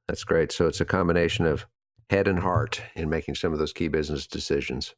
That's 0.07 0.23
great. 0.23 0.51
So 0.51 0.67
it's 0.67 0.81
a 0.81 0.85
combination 0.85 1.45
of 1.45 1.65
head 2.09 2.27
and 2.27 2.39
heart 2.39 2.81
in 2.95 3.09
making 3.09 3.35
some 3.35 3.53
of 3.53 3.59
those 3.59 3.73
key 3.73 3.87
business 3.87 4.27
decisions. 4.27 4.95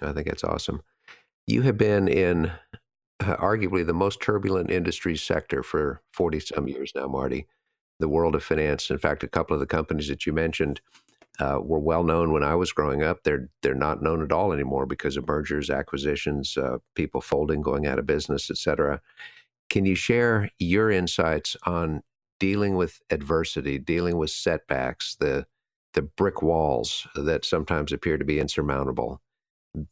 I 0.00 0.12
think 0.12 0.26
that's 0.26 0.44
awesome. 0.44 0.82
You 1.46 1.62
have 1.62 1.76
been 1.76 2.08
in 2.08 2.52
uh, 3.20 3.36
arguably 3.36 3.86
the 3.86 3.92
most 3.92 4.20
turbulent 4.20 4.70
industry 4.70 5.16
sector 5.16 5.62
for 5.62 6.00
40 6.12 6.40
some 6.40 6.68
years 6.68 6.92
now, 6.94 7.06
Marty, 7.08 7.46
the 8.02 8.08
world 8.08 8.34
of 8.34 8.42
finance. 8.42 8.90
In 8.90 8.98
fact, 8.98 9.22
a 9.22 9.28
couple 9.28 9.54
of 9.54 9.60
the 9.60 9.66
companies 9.66 10.08
that 10.08 10.26
you 10.26 10.32
mentioned 10.32 10.80
uh, 11.38 11.60
were 11.62 11.78
well 11.78 12.02
known 12.02 12.32
when 12.32 12.42
I 12.42 12.56
was 12.56 12.72
growing 12.72 13.02
up. 13.02 13.22
They're 13.22 13.48
they're 13.62 13.74
not 13.74 14.02
known 14.02 14.22
at 14.22 14.32
all 14.32 14.52
anymore 14.52 14.86
because 14.86 15.16
of 15.16 15.26
mergers, 15.26 15.70
acquisitions, 15.70 16.58
uh, 16.58 16.78
people 16.96 17.20
folding, 17.20 17.62
going 17.62 17.86
out 17.86 18.00
of 18.00 18.06
business, 18.06 18.50
etc. 18.50 19.00
Can 19.70 19.86
you 19.86 19.94
share 19.94 20.50
your 20.58 20.90
insights 20.90 21.56
on 21.64 22.02
dealing 22.40 22.74
with 22.74 23.00
adversity, 23.08 23.78
dealing 23.78 24.18
with 24.18 24.30
setbacks, 24.30 25.16
the 25.18 25.46
the 25.94 26.02
brick 26.02 26.42
walls 26.42 27.06
that 27.14 27.44
sometimes 27.44 27.92
appear 27.92 28.18
to 28.18 28.24
be 28.24 28.40
insurmountable, 28.40 29.20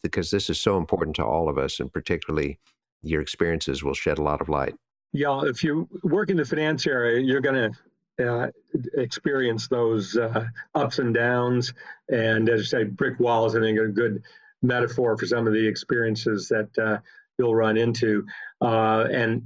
because 0.03 0.33
this 0.33 0.51
is 0.51 0.61
so 0.61 0.79
important 0.79 1.15
to 1.17 1.25
all 1.25 1.49
of 1.49 1.59
us, 1.59 1.79
and 1.79 1.93
particularly 1.93 2.59
your 3.03 3.21
experiences 3.21 3.85
will 3.85 3.95
shed 3.95 4.19
a 4.19 4.23
lot 4.23 4.41
of 4.41 4.49
light. 4.49 4.75
Yeah, 5.13 5.43
if 5.45 5.65
you 5.65 5.89
work 6.03 6.31
in 6.31 6.37
the 6.37 6.45
finance 6.45 6.87
area, 6.87 7.21
you're 7.21 7.41
going 7.41 7.73
to 7.73 7.79
uh, 8.19 8.49
experience 8.95 9.69
those 9.69 10.17
uh, 10.17 10.47
ups 10.75 10.99
and 10.99 11.15
downs. 11.15 11.75
And 12.11 12.49
as 12.49 12.61
you 12.61 12.67
say, 12.67 12.85
brick 12.85 13.21
walls, 13.21 13.57
I 13.57 13.61
think, 13.61 13.79
are 13.79 13.87
a 13.87 13.93
good 13.93 14.23
metaphor 14.63 15.17
for 15.17 15.27
some 15.27 15.47
of 15.47 15.53
the 15.53 15.67
experiences 15.67 16.49
that 16.49 16.69
uh, 16.79 16.99
you'll 17.39 17.55
run 17.55 17.77
into. 17.77 18.25
Uh, 18.61 19.07
and 19.11 19.43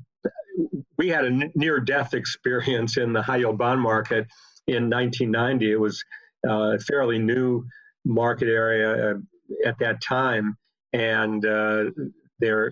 we 0.98 1.08
had 1.08 1.24
a 1.24 1.50
near 1.54 1.80
death 1.80 2.14
experience 2.14 2.96
in 2.96 3.12
the 3.12 3.22
high 3.22 3.38
yield 3.38 3.58
bond 3.58 3.80
market 3.80 4.26
in 4.66 4.90
1990. 4.90 5.72
It 5.72 5.80
was 5.80 6.04
uh, 6.48 6.74
a 6.74 6.78
fairly 6.78 7.18
new 7.18 7.64
market 8.04 8.48
area 8.48 9.16
at 9.64 9.78
that 9.80 10.00
time. 10.02 10.56
And 10.92 11.42
there, 11.42 12.66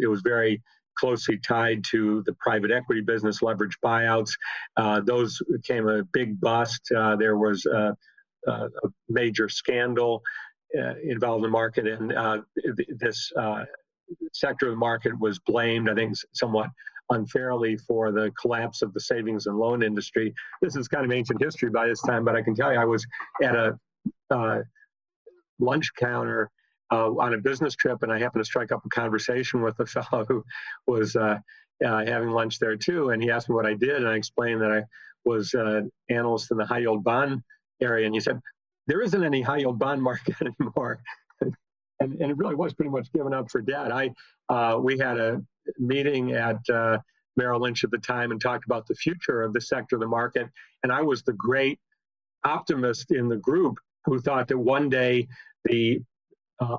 it 0.00 0.08
was 0.08 0.22
very 0.22 0.62
closely 0.98 1.38
tied 1.38 1.84
to 1.90 2.22
the 2.26 2.32
private 2.34 2.70
equity 2.70 3.00
business, 3.00 3.42
leverage 3.42 3.78
buyouts. 3.84 4.30
Uh, 4.76 5.00
those 5.00 5.40
became 5.50 5.88
a 5.88 6.04
big 6.12 6.40
bust. 6.40 6.80
Uh, 6.94 7.16
there 7.16 7.36
was 7.36 7.64
a, 7.66 7.96
a, 8.46 8.68
major 9.08 9.48
scandal 9.48 10.22
uh, 10.78 10.94
involved 11.02 11.44
in 11.44 11.50
the 11.50 11.52
market, 11.52 11.86
and 11.86 12.12
uh, 12.12 12.38
this 12.98 13.32
sector 14.32 14.66
of 14.66 14.72
the 14.72 14.78
market 14.78 15.18
was 15.18 15.38
blamed, 15.40 15.88
I 15.88 15.94
think, 15.94 16.14
somewhat 16.32 16.68
unfairly 17.10 17.76
for 17.76 18.12
the 18.12 18.30
collapse 18.40 18.82
of 18.82 18.92
the 18.92 19.00
savings 19.00 19.46
and 19.46 19.56
loan 19.56 19.82
industry. 19.82 20.34
This 20.60 20.76
is 20.76 20.88
kind 20.88 21.04
of 21.04 21.12
ancient 21.12 21.42
history 21.42 21.70
by 21.70 21.86
this 21.86 22.02
time, 22.02 22.24
but 22.24 22.36
I 22.36 22.42
can 22.42 22.54
tell 22.54 22.72
you 22.72 22.78
I 22.78 22.84
was 22.84 23.06
at 23.42 23.54
a 23.54 24.64
lunch 25.58 25.90
counter 25.98 26.50
uh, 26.90 27.10
on 27.16 27.34
a 27.34 27.38
business 27.38 27.74
trip, 27.74 28.02
and 28.02 28.12
I 28.12 28.18
happened 28.18 28.42
to 28.42 28.46
strike 28.46 28.72
up 28.72 28.84
a 28.84 28.88
conversation 28.88 29.62
with 29.62 29.78
a 29.80 29.86
fellow 29.86 30.24
who 30.26 30.44
was 30.86 31.16
uh, 31.16 31.38
uh, 31.84 32.04
having 32.04 32.30
lunch 32.30 32.58
there 32.58 32.76
too. 32.76 33.10
And 33.10 33.22
he 33.22 33.30
asked 33.30 33.48
me 33.48 33.54
what 33.54 33.66
I 33.66 33.74
did, 33.74 33.96
and 33.96 34.08
I 34.08 34.16
explained 34.16 34.62
that 34.62 34.72
I 34.72 34.84
was 35.24 35.54
uh, 35.54 35.82
analyst 36.08 36.50
in 36.50 36.56
the 36.56 36.66
high 36.66 36.78
yield 36.78 37.04
bond 37.04 37.42
area. 37.80 38.06
And 38.06 38.14
he 38.14 38.20
said, 38.20 38.40
"There 38.86 39.02
isn't 39.02 39.24
any 39.24 39.42
high 39.42 39.58
yield 39.58 39.78
bond 39.78 40.02
market 40.02 40.36
anymore." 40.60 41.00
and, 42.00 42.14
and 42.20 42.30
it 42.30 42.36
really 42.36 42.54
was 42.54 42.74
pretty 42.74 42.90
much 42.90 43.12
given 43.12 43.34
up 43.34 43.50
for 43.50 43.60
dead. 43.60 43.90
I 43.90 44.12
uh, 44.48 44.78
we 44.78 44.98
had 44.98 45.18
a 45.18 45.42
meeting 45.78 46.32
at 46.32 46.58
uh, 46.70 46.98
Merrill 47.36 47.60
Lynch 47.60 47.84
at 47.84 47.90
the 47.90 47.98
time 47.98 48.30
and 48.30 48.40
talked 48.40 48.64
about 48.64 48.86
the 48.86 48.94
future 48.94 49.42
of 49.42 49.52
the 49.52 49.60
sector 49.60 49.96
of 49.96 50.00
the 50.00 50.08
market, 50.08 50.48
and 50.82 50.92
I 50.92 51.02
was 51.02 51.22
the 51.22 51.34
great 51.34 51.78
optimist 52.44 53.10
in 53.10 53.28
the 53.28 53.36
group 53.36 53.76
who 54.04 54.20
thought 54.20 54.48
that 54.48 54.58
one 54.58 54.88
day 54.88 55.28
the 55.64 56.00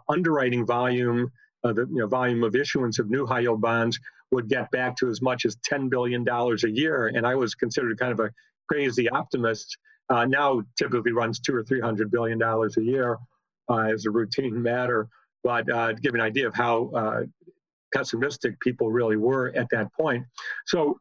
underwriting 0.09 0.65
volume, 0.65 1.31
uh, 1.63 1.73
the 1.73 1.81
you 1.89 1.97
know, 1.99 2.07
volume 2.07 2.43
of 2.43 2.55
issuance 2.55 2.99
of 2.99 3.09
new 3.09 3.25
high 3.25 3.41
yield 3.41 3.61
bonds 3.61 3.99
would 4.31 4.47
get 4.47 4.69
back 4.71 4.95
to 4.97 5.09
as 5.09 5.21
much 5.21 5.45
as 5.45 5.55
$10 5.57 5.89
billion 5.89 6.27
a 6.27 6.67
year. 6.69 7.07
And 7.07 7.25
I 7.25 7.35
was 7.35 7.55
considered 7.55 7.97
kind 7.99 8.11
of 8.11 8.19
a 8.19 8.31
crazy 8.67 9.09
optimist. 9.09 9.77
Uh, 10.09 10.25
now 10.25 10.61
typically 10.77 11.11
runs 11.11 11.39
two 11.39 11.55
or 11.55 11.63
three 11.63 11.81
hundred 11.81 12.09
billion 12.11 12.37
dollars 12.39 12.77
a 12.77 12.83
year 12.83 13.17
uh, 13.69 13.89
as 13.93 14.05
a 14.05 14.11
routine 14.11 14.61
matter. 14.61 15.07
But 15.43 15.71
uh, 15.71 15.93
to 15.93 16.01
give 16.01 16.15
an 16.15 16.21
idea 16.21 16.47
of 16.47 16.55
how 16.55 16.89
uh, 16.95 17.21
pessimistic 17.93 18.59
people 18.59 18.91
really 18.91 19.17
were 19.17 19.51
at 19.55 19.67
that 19.71 19.93
point. 19.93 20.25
So 20.65 20.99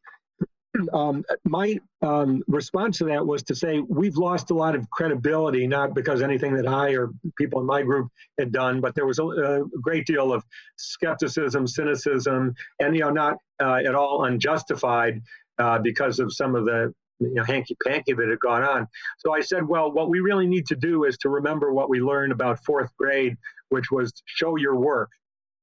um, 0.92 1.24
my 1.44 1.78
um, 2.02 2.42
response 2.46 2.98
to 2.98 3.04
that 3.04 3.26
was 3.26 3.42
to 3.44 3.54
say 3.54 3.80
we've 3.80 4.16
lost 4.16 4.50
a 4.50 4.54
lot 4.54 4.74
of 4.74 4.88
credibility, 4.90 5.66
not 5.66 5.94
because 5.94 6.22
anything 6.22 6.54
that 6.54 6.66
I 6.66 6.90
or 6.92 7.10
people 7.36 7.60
in 7.60 7.66
my 7.66 7.82
group 7.82 8.08
had 8.38 8.52
done, 8.52 8.80
but 8.80 8.94
there 8.94 9.06
was 9.06 9.18
a, 9.18 9.24
a 9.24 9.64
great 9.80 10.06
deal 10.06 10.32
of 10.32 10.44
skepticism, 10.76 11.66
cynicism, 11.66 12.54
and 12.80 12.94
you 12.94 13.02
know 13.02 13.10
not 13.10 13.36
uh, 13.60 13.80
at 13.86 13.94
all 13.94 14.24
unjustified 14.24 15.20
uh, 15.58 15.78
because 15.78 16.18
of 16.18 16.32
some 16.32 16.54
of 16.54 16.64
the 16.64 16.92
you 17.20 17.34
know, 17.34 17.44
hanky 17.44 17.76
panky 17.84 18.12
that 18.12 18.28
had 18.28 18.40
gone 18.40 18.62
on. 18.62 18.86
So 19.18 19.34
I 19.34 19.40
said, 19.40 19.66
well, 19.66 19.90
what 19.90 20.08
we 20.08 20.20
really 20.20 20.46
need 20.46 20.66
to 20.66 20.76
do 20.76 21.04
is 21.04 21.18
to 21.18 21.28
remember 21.28 21.72
what 21.72 21.90
we 21.90 22.00
learned 22.00 22.32
about 22.32 22.64
fourth 22.64 22.90
grade, 22.96 23.36
which 23.70 23.90
was 23.90 24.12
show 24.24 24.56
your 24.56 24.76
work. 24.76 25.10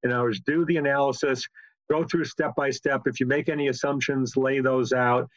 In 0.04 0.12
other 0.12 0.24
words, 0.24 0.42
do 0.42 0.66
the 0.66 0.78
analysis, 0.78 1.48
go 1.90 2.04
through 2.04 2.26
step 2.26 2.56
by 2.56 2.70
step. 2.70 3.02
If 3.06 3.20
you 3.20 3.26
make 3.26 3.50
any 3.50 3.68
assumptions, 3.68 4.38
lay 4.38 4.60
those 4.60 4.94
out. 4.94 5.30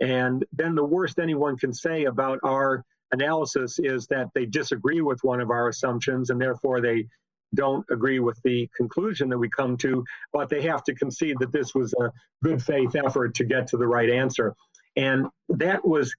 And 0.00 0.44
then 0.52 0.74
the 0.74 0.84
worst 0.84 1.18
anyone 1.18 1.56
can 1.56 1.72
say 1.72 2.04
about 2.04 2.38
our 2.44 2.84
analysis 3.12 3.78
is 3.78 4.06
that 4.08 4.28
they 4.34 4.46
disagree 4.46 5.00
with 5.00 5.20
one 5.22 5.40
of 5.40 5.50
our 5.50 5.68
assumptions 5.68 6.30
and 6.30 6.40
therefore 6.40 6.80
they 6.80 7.06
don't 7.54 7.84
agree 7.90 8.18
with 8.18 8.40
the 8.42 8.68
conclusion 8.76 9.28
that 9.28 9.38
we 9.38 9.48
come 9.48 9.76
to, 9.78 10.04
but 10.32 10.48
they 10.48 10.62
have 10.62 10.82
to 10.84 10.94
concede 10.94 11.36
that 11.38 11.52
this 11.52 11.74
was 11.74 11.94
a 11.94 12.10
good 12.42 12.62
faith 12.62 12.94
effort 12.96 13.34
to 13.34 13.44
get 13.44 13.66
to 13.68 13.76
the 13.76 13.86
right 13.86 14.10
answer. 14.10 14.54
And 14.96 15.26
that 15.48 15.86
was 15.86 16.14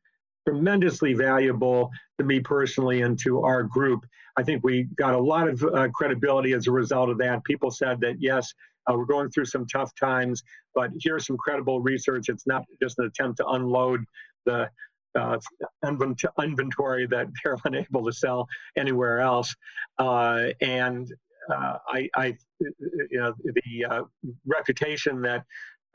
tremendously 0.47 1.13
valuable 1.13 1.89
to 2.17 2.23
me 2.23 2.39
personally 2.39 3.01
and 3.01 3.19
to 3.19 3.41
our 3.41 3.63
group. 3.63 4.05
I 4.37 4.43
think 4.43 4.63
we 4.63 4.83
got 4.95 5.15
a 5.15 5.19
lot 5.19 5.49
of 5.49 5.63
uh, 5.63 5.89
credibility 5.89 6.53
as 6.53 6.67
a 6.67 6.71
result 6.71 7.09
of 7.09 7.17
that. 7.17 7.43
People 7.43 7.71
said 7.71 7.99
that, 8.01 8.17
yes, 8.19 8.53
uh, 8.87 8.93
we're 8.95 9.05
going 9.05 9.29
through 9.31 9.45
some 9.45 9.65
tough 9.65 9.93
times, 9.95 10.43
but 10.75 10.91
here's 11.01 11.25
some 11.25 11.37
credible 11.37 11.81
research. 11.81 12.29
It's 12.29 12.45
not 12.45 12.63
just 12.81 12.99
an 12.99 13.05
attempt 13.05 13.37
to 13.37 13.47
unload 13.47 14.05
the 14.45 14.69
uh, 15.17 15.39
inventory 15.85 17.07
that 17.07 17.27
they're 17.43 17.57
unable 17.65 18.05
to 18.05 18.13
sell 18.13 18.47
anywhere 18.77 19.19
else. 19.19 19.55
Uh, 19.97 20.49
and 20.61 21.11
uh, 21.51 21.77
I, 21.87 22.09
I, 22.15 22.37
you 22.59 23.07
know, 23.13 23.33
the 23.43 23.85
uh, 23.85 24.03
reputation 24.45 25.21
that 25.23 25.43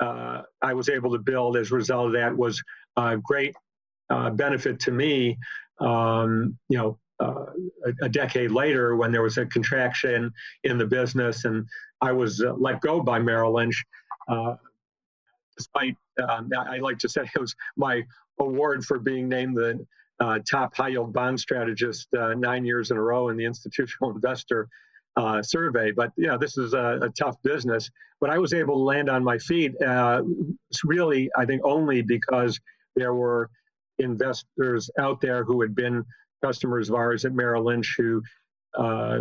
I 0.01 0.75
was 0.75 0.89
able 0.89 1.13
to 1.13 1.19
build 1.19 1.57
as 1.57 1.71
a 1.71 1.77
result 1.77 2.09
of 2.09 2.13
that 2.15 2.37
was 2.37 2.61
a 2.97 3.17
great 3.19 3.55
benefit 4.33 4.81
to 4.81 4.91
me. 4.91 5.39
Um, 5.79 6.59
you 6.69 6.79
know, 6.79 6.99
uh, 7.23 7.47
a, 7.87 8.05
a, 8.07 8.09
decade 8.09 8.51
later 8.51 8.97
when 8.97 9.13
there 9.13 9.23
was 9.23 9.39
a 9.39 9.47
contraction 9.47 10.33
in 10.65 10.77
the 10.77 10.87
business 10.87 11.45
and 11.45 11.67
I 12.01 12.11
was 12.13 12.43
uh, 12.43 12.55
let 12.55 12.81
go 12.81 13.01
by 13.01 13.21
Merrill 13.21 13.55
Lynch. 13.55 13.85
Uh, 14.29 14.57
despite, 15.57 15.97
um, 16.29 16.51
I 16.59 16.79
like 16.79 16.99
to 16.99 17.09
say 17.09 17.23
it 17.23 17.41
was 17.41 17.55
my 17.77 18.03
award 18.41 18.85
for 18.85 18.99
being 18.99 19.29
named 19.29 19.57
the 19.57 19.87
uh, 20.21 20.41
top 20.51 20.75
high 20.75 20.89
yield 20.89 21.13
bond 21.13 21.39
strategist 21.39 22.09
uh, 22.15 22.35
nine 22.35 22.65
years 22.65 22.91
in 22.91 22.97
a 22.97 23.03
row 23.03 23.29
in 23.29 23.37
the 23.37 23.45
institutional 23.45 24.11
investor 24.11 24.69
survey. 25.43 25.93
But 25.93 26.13
yeah, 26.17 26.37
this 26.37 26.59
is 26.59 26.75
a, 26.75 26.99
a, 27.03 27.11
tough 27.11 27.37
business. 27.43 27.91
But 28.21 28.31
I 28.31 28.39
was 28.39 28.53
able 28.53 28.77
to 28.77 28.83
land 28.83 29.11
on 29.11 29.23
my 29.23 29.39
feet. 29.39 29.73
really, 30.85 31.31
I 31.37 31.45
think, 31.45 31.63
only 31.65 32.03
because 32.03 32.59
there 32.97 33.15
were 33.15 33.51
investors 33.99 34.91
out 34.99 35.21
there 35.21 35.45
who 35.45 35.61
had 35.61 35.75
been 35.75 36.05
customers 36.43 36.89
of 36.89 36.95
ours 36.95 37.25
at 37.25 37.33
Merrill 37.33 37.65
Lynch 37.65 37.95
who 37.97 38.23
uh, 38.77 39.21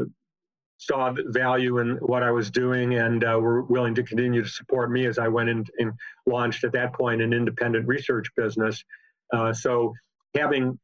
saw 0.78 1.14
value 1.28 1.78
in 1.78 1.98
what 1.98 2.24
I 2.24 2.32
was 2.32 2.50
doing 2.50 2.96
and 2.96 3.24
uh, 3.24 3.38
were 3.40 3.62
willing 3.64 3.94
to 3.96 4.04
continue 4.04 4.42
to 4.42 4.50
support 4.50 4.92
me 4.92 5.06
as 5.06 5.20
I 5.20 5.28
went 5.28 5.50
in 5.50 5.64
and 5.78 5.94
launched 6.26 6.64
at 6.64 6.72
that 6.74 6.94
point 6.94 7.22
an 7.22 7.34
independent 7.34 7.88
research 7.88 8.28
business. 8.36 8.84
Uh, 9.32 9.54
so 9.54 9.94
having 10.36 10.80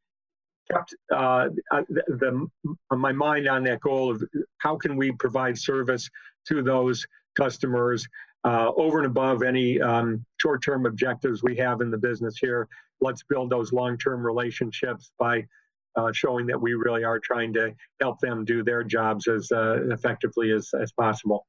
kept 0.70 0.94
uh, 1.12 1.48
uh, 1.72 1.82
the, 1.88 2.48
the, 2.60 2.96
my 2.96 3.12
mind 3.12 3.48
on 3.48 3.64
that 3.64 3.80
goal 3.80 4.10
of 4.12 4.22
how 4.58 4.76
can 4.76 4.96
we 4.96 5.10
provide 5.12 5.58
service 5.58 6.08
to 6.46 6.62
those 6.62 7.04
customers 7.36 8.06
uh, 8.44 8.70
over 8.76 8.98
and 8.98 9.06
above 9.06 9.42
any 9.42 9.80
um, 9.80 10.24
short-term 10.40 10.86
objectives 10.86 11.42
we 11.42 11.56
have 11.56 11.80
in 11.80 11.90
the 11.90 11.98
business 11.98 12.36
here. 12.40 12.68
Let's 13.00 13.22
build 13.24 13.50
those 13.50 13.72
long-term 13.72 14.24
relationships 14.24 15.10
by 15.18 15.44
uh, 15.96 16.12
showing 16.12 16.46
that 16.46 16.60
we 16.60 16.74
really 16.74 17.04
are 17.04 17.18
trying 17.18 17.52
to 17.54 17.72
help 18.00 18.20
them 18.20 18.44
do 18.44 18.62
their 18.62 18.84
jobs 18.84 19.26
as 19.28 19.50
uh, 19.52 19.78
effectively 19.90 20.52
as, 20.52 20.70
as 20.80 20.92
possible. 20.92 21.46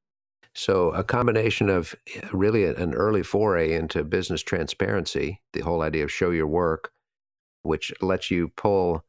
So, 0.56 0.90
a 0.92 1.04
combination 1.04 1.70
of 1.70 1.96
really 2.34 2.66
an 2.66 2.94
early 2.96 3.22
foray 3.22 3.74
into 3.74 4.04
business 4.04 4.42
transparency, 4.42 5.42
the 5.54 5.62
whole 5.62 5.82
idea 5.82 6.04
of 6.04 6.12
show 6.12 6.32
your 6.32 6.48
work, 6.48 6.92
which 7.62 7.94
lets 8.02 8.32
you 8.32 8.50
pull 8.58 9.04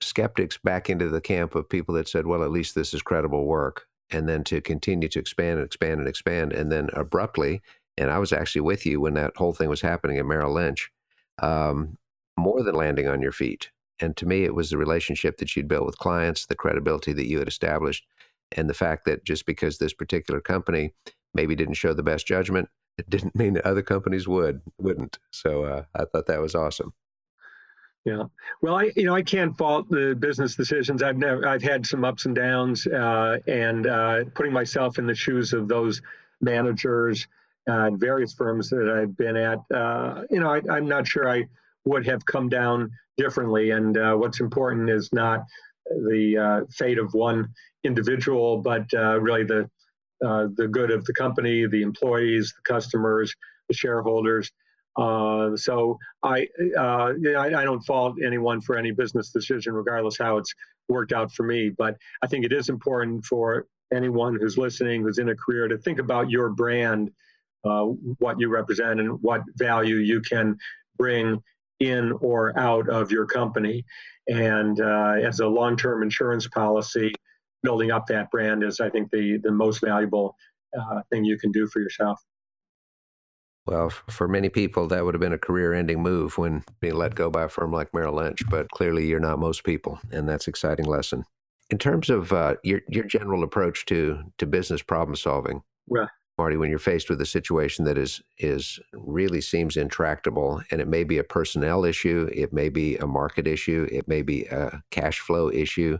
skeptics 0.00 0.58
back 0.58 0.90
into 0.90 1.08
the 1.08 1.20
camp 1.20 1.54
of 1.54 1.68
people 1.68 1.94
that 1.94 2.08
said, 2.08 2.26
well, 2.26 2.42
at 2.42 2.50
least 2.50 2.74
this 2.74 2.94
is 2.94 3.02
credible 3.02 3.44
work. 3.44 3.86
And 4.10 4.28
then 4.28 4.44
to 4.44 4.60
continue 4.60 5.08
to 5.08 5.18
expand 5.18 5.58
and 5.58 5.66
expand 5.66 6.00
and 6.00 6.08
expand. 6.08 6.52
And 6.52 6.70
then 6.70 6.90
abruptly, 6.92 7.62
and 7.96 8.10
I 8.10 8.18
was 8.18 8.32
actually 8.32 8.62
with 8.62 8.84
you 8.84 9.00
when 9.00 9.14
that 9.14 9.36
whole 9.36 9.52
thing 9.52 9.68
was 9.68 9.80
happening 9.80 10.18
at 10.18 10.26
Merrill 10.26 10.54
Lynch, 10.54 10.90
um, 11.40 11.96
more 12.36 12.62
than 12.62 12.74
landing 12.74 13.08
on 13.08 13.22
your 13.22 13.32
feet. 13.32 13.70
And 14.00 14.16
to 14.16 14.26
me, 14.26 14.44
it 14.44 14.54
was 14.54 14.70
the 14.70 14.78
relationship 14.78 15.38
that 15.38 15.54
you'd 15.54 15.68
built 15.68 15.86
with 15.86 15.98
clients, 15.98 16.46
the 16.46 16.54
credibility 16.54 17.12
that 17.12 17.28
you 17.28 17.38
had 17.38 17.48
established, 17.48 18.06
and 18.52 18.68
the 18.68 18.74
fact 18.74 19.04
that 19.04 19.24
just 19.24 19.46
because 19.46 19.78
this 19.78 19.92
particular 19.92 20.40
company 20.40 20.92
maybe 21.32 21.54
didn't 21.54 21.74
show 21.74 21.94
the 21.94 22.02
best 22.02 22.26
judgment, 22.26 22.68
it 22.98 23.08
didn't 23.08 23.34
mean 23.36 23.54
that 23.54 23.66
other 23.66 23.82
companies 23.82 24.26
would, 24.26 24.60
wouldn't. 24.78 25.18
So 25.30 25.64
uh, 25.64 25.84
I 25.94 26.04
thought 26.04 26.26
that 26.26 26.40
was 26.40 26.54
awesome. 26.54 26.92
Yeah. 28.04 28.24
Well, 28.60 28.76
I 28.76 28.92
you 28.96 29.04
know 29.04 29.14
I 29.14 29.22
can't 29.22 29.56
fault 29.56 29.88
the 29.88 30.14
business 30.14 30.56
decisions. 30.56 31.02
I've 31.02 31.16
never 31.16 31.48
I've 31.48 31.62
had 31.62 31.86
some 31.86 32.04
ups 32.04 32.26
and 32.26 32.34
downs, 32.34 32.86
uh, 32.86 33.38
and 33.46 33.86
uh, 33.86 34.24
putting 34.34 34.52
myself 34.52 34.98
in 34.98 35.06
the 35.06 35.14
shoes 35.14 35.54
of 35.54 35.68
those 35.68 36.02
managers 36.42 37.26
uh, 37.68 37.86
at 37.86 37.94
various 37.94 38.32
firms 38.32 38.68
that 38.70 38.88
I've 38.88 39.16
been 39.16 39.36
at, 39.36 39.58
uh, 39.74 40.22
you 40.30 40.40
know, 40.40 40.50
I, 40.50 40.76
am 40.76 40.86
not 40.86 41.06
sure 41.06 41.28
I 41.28 41.48
would 41.84 42.06
have 42.06 42.24
come 42.26 42.48
down 42.48 42.90
differently. 43.16 43.70
And 43.70 43.96
uh, 43.96 44.14
what's 44.14 44.40
important 44.40 44.90
is 44.90 45.10
not 45.12 45.44
the 45.86 46.38
uh, 46.38 46.72
fate 46.72 46.98
of 46.98 47.12
one 47.14 47.48
individual, 47.84 48.58
but 48.58 48.86
really 48.92 49.44
the 49.44 49.68
the 50.20 50.68
good 50.70 50.90
of 50.90 51.04
the 51.04 51.12
company, 51.12 51.66
the 51.66 51.82
employees, 51.82 52.54
the 52.56 52.72
customers, 52.72 53.34
the 53.68 53.74
shareholders. 53.74 54.50
Uh, 54.96 55.56
so 55.56 55.98
I, 56.22 56.46
uh, 56.78 57.12
I, 57.36 57.46
I 57.46 57.64
don't 57.64 57.82
fault 57.82 58.16
anyone 58.24 58.60
for 58.60 58.76
any 58.76 58.92
business 58.92 59.30
decision, 59.30 59.74
regardless 59.74 60.16
how 60.18 60.36
it's 60.36 60.54
worked 60.88 61.12
out 61.12 61.32
for 61.32 61.42
me. 61.42 61.70
But 61.70 61.96
I 62.22 62.26
think 62.26 62.44
it 62.44 62.52
is 62.52 62.68
important 62.68 63.24
for 63.24 63.66
anyone 63.92 64.36
who's 64.40 64.56
listening, 64.56 65.02
who's 65.02 65.18
in 65.18 65.30
a 65.30 65.34
career, 65.34 65.68
to 65.68 65.78
think 65.78 65.98
about 65.98 66.30
your 66.30 66.50
brand, 66.50 67.10
uh, 67.64 67.84
what 68.18 68.38
you 68.38 68.48
represent, 68.48 69.00
and 69.00 69.20
what 69.22 69.42
value 69.56 69.96
you 69.96 70.20
can 70.20 70.56
bring 70.96 71.42
in 71.80 72.12
or 72.20 72.58
out 72.58 72.88
of 72.88 73.10
your 73.10 73.26
company. 73.26 73.84
And 74.28 74.80
uh, 74.80 75.14
as 75.22 75.40
a 75.40 75.46
long-term 75.46 76.02
insurance 76.02 76.48
policy, 76.48 77.12
building 77.62 77.90
up 77.90 78.06
that 78.06 78.30
brand 78.30 78.62
is, 78.62 78.80
I 78.80 78.90
think, 78.90 79.10
the 79.10 79.38
the 79.42 79.52
most 79.52 79.80
valuable 79.80 80.36
uh, 80.78 81.00
thing 81.10 81.24
you 81.24 81.38
can 81.38 81.52
do 81.52 81.66
for 81.66 81.80
yourself. 81.80 82.20
Well, 83.66 83.88
for 83.88 84.28
many 84.28 84.50
people, 84.50 84.88
that 84.88 85.04
would 85.04 85.14
have 85.14 85.20
been 85.20 85.32
a 85.32 85.38
career 85.38 85.72
ending 85.72 86.02
move 86.02 86.36
when 86.36 86.64
being 86.80 86.96
let 86.96 87.14
go 87.14 87.30
by 87.30 87.44
a 87.44 87.48
firm 87.48 87.72
like 87.72 87.94
Merrill 87.94 88.16
Lynch, 88.16 88.42
but 88.50 88.70
clearly 88.70 89.06
you're 89.06 89.20
not 89.20 89.38
most 89.38 89.64
people, 89.64 89.98
and 90.12 90.28
that's 90.28 90.46
an 90.46 90.50
exciting 90.50 90.84
lesson. 90.84 91.24
In 91.70 91.78
terms 91.78 92.10
of 92.10 92.30
uh, 92.32 92.56
your, 92.62 92.82
your 92.88 93.04
general 93.04 93.42
approach 93.42 93.86
to, 93.86 94.22
to 94.36 94.46
business 94.46 94.82
problem 94.82 95.16
solving, 95.16 95.62
yeah. 95.86 96.06
Marty, 96.36 96.56
when 96.56 96.68
you're 96.68 96.78
faced 96.78 97.08
with 97.08 97.20
a 97.20 97.26
situation 97.26 97.84
that 97.84 97.96
is, 97.96 98.20
is 98.38 98.80
really 98.92 99.40
seems 99.40 99.76
intractable, 99.76 100.62
and 100.70 100.80
it 100.80 100.88
may 100.88 101.04
be 101.04 101.18
a 101.18 101.24
personnel 101.24 101.84
issue, 101.84 102.28
it 102.32 102.52
may 102.52 102.68
be 102.68 102.96
a 102.96 103.06
market 103.06 103.46
issue, 103.46 103.86
it 103.92 104.08
may 104.08 104.22
be 104.22 104.44
a 104.46 104.82
cash 104.90 105.20
flow 105.20 105.48
issue, 105.48 105.98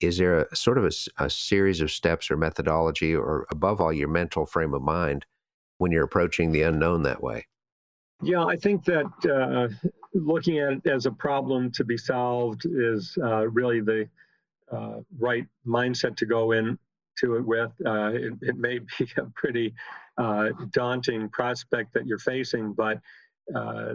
is 0.00 0.18
there 0.18 0.40
a 0.40 0.56
sort 0.56 0.78
of 0.78 0.84
a, 0.84 1.24
a 1.24 1.30
series 1.30 1.80
of 1.80 1.90
steps 1.90 2.30
or 2.30 2.36
methodology, 2.36 3.14
or 3.14 3.46
above 3.50 3.80
all, 3.80 3.92
your 3.92 4.08
mental 4.08 4.46
frame 4.46 4.74
of 4.74 4.82
mind? 4.82 5.24
when 5.80 5.90
you're 5.90 6.04
approaching 6.04 6.52
the 6.52 6.62
unknown 6.62 7.02
that 7.02 7.22
way? 7.22 7.46
Yeah, 8.22 8.44
I 8.44 8.56
think 8.56 8.84
that 8.84 9.06
uh, 9.24 9.68
looking 10.12 10.58
at 10.58 10.72
it 10.72 10.86
as 10.86 11.06
a 11.06 11.10
problem 11.10 11.72
to 11.72 11.84
be 11.84 11.96
solved 11.96 12.66
is 12.66 13.16
uh, 13.22 13.48
really 13.48 13.80
the 13.80 14.06
uh, 14.70 14.96
right 15.18 15.46
mindset 15.66 16.16
to 16.16 16.26
go 16.26 16.52
in 16.52 16.78
to 17.20 17.36
it 17.36 17.44
with. 17.44 17.70
Uh, 17.84 18.10
it, 18.12 18.32
it, 18.42 18.56
may 18.56 18.78
be 18.78 19.08
a 19.16 19.24
pretty 19.34 19.74
uh, 20.18 20.48
daunting 20.70 21.28
prospect 21.28 21.92
that 21.94 22.06
you're 22.06 22.18
facing, 22.18 22.72
but 22.72 23.00
uh, 23.54 23.94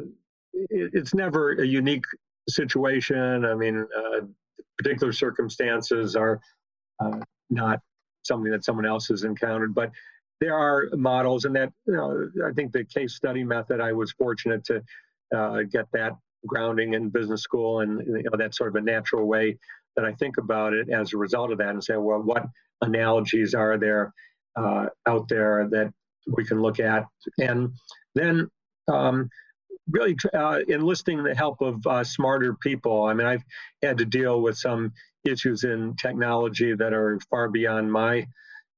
it, 0.54 0.92
it's 0.94 1.14
never 1.14 1.54
a 1.62 1.66
unique 1.66 2.06
situation. 2.50 3.46
I 3.46 3.56
mean, 3.56 3.86
particular 4.78 5.14
circumstances 5.14 6.16
are 6.16 6.40
not 7.50 7.80
something 8.24 8.52
that 8.52 8.64
someone 8.64 8.86
else 8.86 9.08
has 9.08 9.24
encountered, 9.24 9.74
but 9.74 9.92
there 10.42 10.56
are 10.56 10.90
models, 10.94 11.46
and 11.46 11.56
that 11.56 11.72
you 11.86 11.94
know, 11.94 12.30
I 12.46 12.52
think 12.54 12.74
the 12.74 12.84
case 12.84 13.16
study 13.16 13.44
method. 13.44 13.80
I 13.80 13.94
was 13.94 14.12
fortunate 14.12 14.66
to 14.66 14.84
uh, 15.36 15.62
get 15.72 15.86
that 15.94 16.18
grounding 16.46 16.94
in 16.94 17.10
business 17.10 17.42
school, 17.42 17.80
and 17.82 18.06
you 18.06 18.24
know, 18.24 18.38
that's 18.38 18.58
sort 18.58 18.70
of 18.70 18.76
a 18.76 18.82
natural 18.82 19.26
way 19.26 19.58
that 19.96 20.06
I 20.06 20.12
think 20.14 20.38
about 20.38 20.74
it 20.74 20.90
as 20.90 21.14
a 21.14 21.18
result 21.18 21.52
of 21.52 21.58
that, 21.60 21.70
and 21.70 21.84
say, 21.84 21.96
well, 21.96 22.22
what 22.22 22.46
analogies 22.82 23.54
are 23.54 23.78
there 23.78 24.14
uh, 24.56 24.88
out 25.06 25.28
there 25.28 25.68
that 25.72 25.94
we 26.28 26.46
can 26.46 26.62
look 26.62 26.80
at, 26.80 27.06
and 27.40 27.72
then 28.16 28.50
um, 28.92 29.30
really 29.90 30.16
uh, 30.34 30.60
enlisting 30.68 31.24
the 31.24 31.36
help 31.36 31.62
of 31.62 31.86
uh, 31.88 32.04
smarter 32.04 32.56
people. 32.56 33.04
I 33.04 33.14
mean, 33.14 33.28
I've 33.28 33.44
had 33.84 33.98
to 34.00 34.06
deal 34.06 34.42
with 34.42 34.58
some 34.58 34.94
issues 35.26 35.64
in 35.64 35.96
technology 35.96 36.74
that 36.76 36.94
are 36.94 37.20
far 37.30 37.50
beyond 37.50 37.92
my 37.92 38.28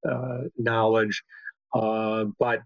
uh, 0.10 0.44
knowledge. 0.58 1.24
Uh, 1.74 2.26
but 2.40 2.60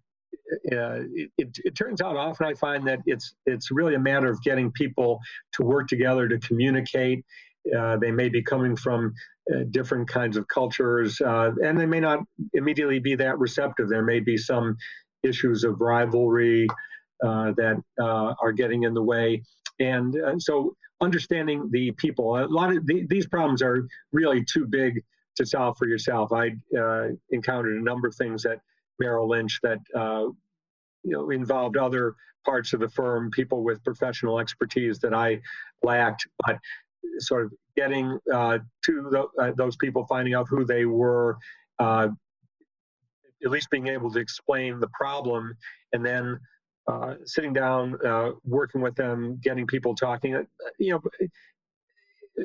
uh, 0.71 1.03
it, 1.13 1.31
it, 1.37 1.57
it, 1.63 1.75
turns 1.75 2.01
out 2.01 2.17
often 2.17 2.45
I 2.45 2.53
find 2.53 2.85
that 2.87 2.99
it's 3.05 3.33
it's 3.45 3.71
really 3.71 3.95
a 3.95 3.99
matter 3.99 4.29
of 4.29 4.41
getting 4.43 4.71
people 4.71 5.19
to 5.53 5.63
work 5.63 5.87
together 5.87 6.27
to 6.27 6.37
communicate. 6.39 7.25
Uh, 7.77 7.97
they 7.97 8.11
may 8.11 8.29
be 8.29 8.41
coming 8.41 8.75
from 8.75 9.13
uh, 9.53 9.59
different 9.71 10.07
kinds 10.07 10.37
of 10.37 10.47
cultures, 10.47 11.19
uh, 11.21 11.51
and 11.63 11.79
they 11.79 11.85
may 11.85 11.99
not 11.99 12.19
immediately 12.53 12.99
be 12.99 13.15
that 13.15 13.37
receptive. 13.39 13.89
There 13.89 14.03
may 14.03 14.19
be 14.19 14.37
some 14.37 14.77
issues 15.23 15.63
of 15.63 15.79
rivalry 15.81 16.67
uh, 17.23 17.51
that 17.57 17.81
are 17.99 18.51
getting 18.51 18.83
in 18.83 18.93
the 18.93 19.03
way, 19.03 19.43
and 19.79 20.15
so 20.39 20.75
understanding 21.01 21.69
the 21.71 21.91
people. 21.91 22.37
A 22.37 22.45
lot 22.45 22.75
of 22.75 22.85
the, 22.85 23.05
these 23.07 23.27
problems 23.27 23.61
are 23.61 23.87
really 24.11 24.43
too 24.43 24.65
big 24.65 25.03
to 25.35 25.45
solve 25.45 25.77
for 25.77 25.87
yourself. 25.87 26.31
I 26.31 26.51
encountered 27.31 27.79
a 27.79 27.83
number 27.83 28.07
of 28.07 28.15
things 28.15 28.43
that 28.43 28.59
Merrill 29.01 29.29
Lynch 29.29 29.59
that 29.63 29.79
uh, 29.95 30.27
you 31.03 31.11
know 31.11 31.29
involved 31.31 31.75
other 31.75 32.15
parts 32.45 32.73
of 32.73 32.79
the 32.79 32.89
firm, 32.89 33.31
people 33.31 33.63
with 33.63 33.83
professional 33.83 34.39
expertise 34.39 34.99
that 34.99 35.13
I 35.13 35.41
lacked, 35.83 36.27
but 36.45 36.57
sort 37.19 37.45
of 37.45 37.53
getting 37.75 38.19
uh, 38.33 38.59
to 38.85 39.09
the, 39.09 39.25
uh, 39.41 39.51
those 39.55 39.75
people, 39.77 40.05
finding 40.07 40.33
out 40.33 40.47
who 40.49 40.65
they 40.65 40.85
were, 40.85 41.37
uh, 41.79 42.07
at 43.43 43.51
least 43.51 43.69
being 43.69 43.87
able 43.87 44.11
to 44.11 44.19
explain 44.19 44.79
the 44.79 44.89
problem, 44.93 45.55
and 45.93 46.05
then 46.05 46.39
uh, 46.87 47.15
sitting 47.25 47.53
down, 47.53 47.97
uh, 48.05 48.31
working 48.43 48.81
with 48.81 48.95
them, 48.95 49.39
getting 49.43 49.65
people 49.65 49.95
talking. 49.95 50.35
Uh, 50.35 50.43
you 50.79 50.91
know, 50.91 51.01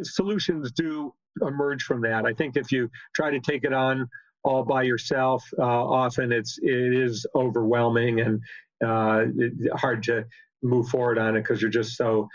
solutions 0.02 0.72
do 0.72 1.12
emerge 1.42 1.82
from 1.82 2.00
that. 2.02 2.24
I 2.24 2.32
think 2.32 2.56
if 2.56 2.72
you 2.72 2.90
try 3.14 3.30
to 3.30 3.40
take 3.40 3.64
it 3.64 3.72
on 3.72 4.08
all 4.42 4.62
by 4.62 4.82
yourself, 4.82 5.44
often 5.58 6.32
it's 6.32 6.58
it 6.62 6.94
is 6.94 7.26
overwhelming 7.34 8.20
and 8.20 8.40
hard 9.74 10.02
to 10.04 10.24
move 10.62 10.88
forward 10.88 11.18
on 11.18 11.36
it 11.36 11.42
because 11.42 11.60
you're 11.60 11.70
just 11.70 11.96
so 11.96 12.28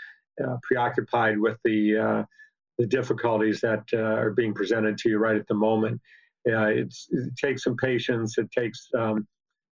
preoccupied 0.62 1.38
with 1.38 1.58
the 1.64 1.98
uh, 1.98 2.24
the 2.78 2.86
difficulties 2.86 3.60
that 3.60 3.84
uh, 3.92 3.98
are 3.98 4.30
being 4.30 4.54
presented 4.54 4.96
to 4.98 5.10
you 5.10 5.18
right 5.18 5.36
at 5.36 5.46
the 5.46 5.54
moment. 5.54 6.00
it 6.44 6.94
takes 7.38 7.64
some 7.64 7.76
patience. 7.76 8.38
It 8.38 8.50
takes 8.50 8.88
um, 8.98 9.26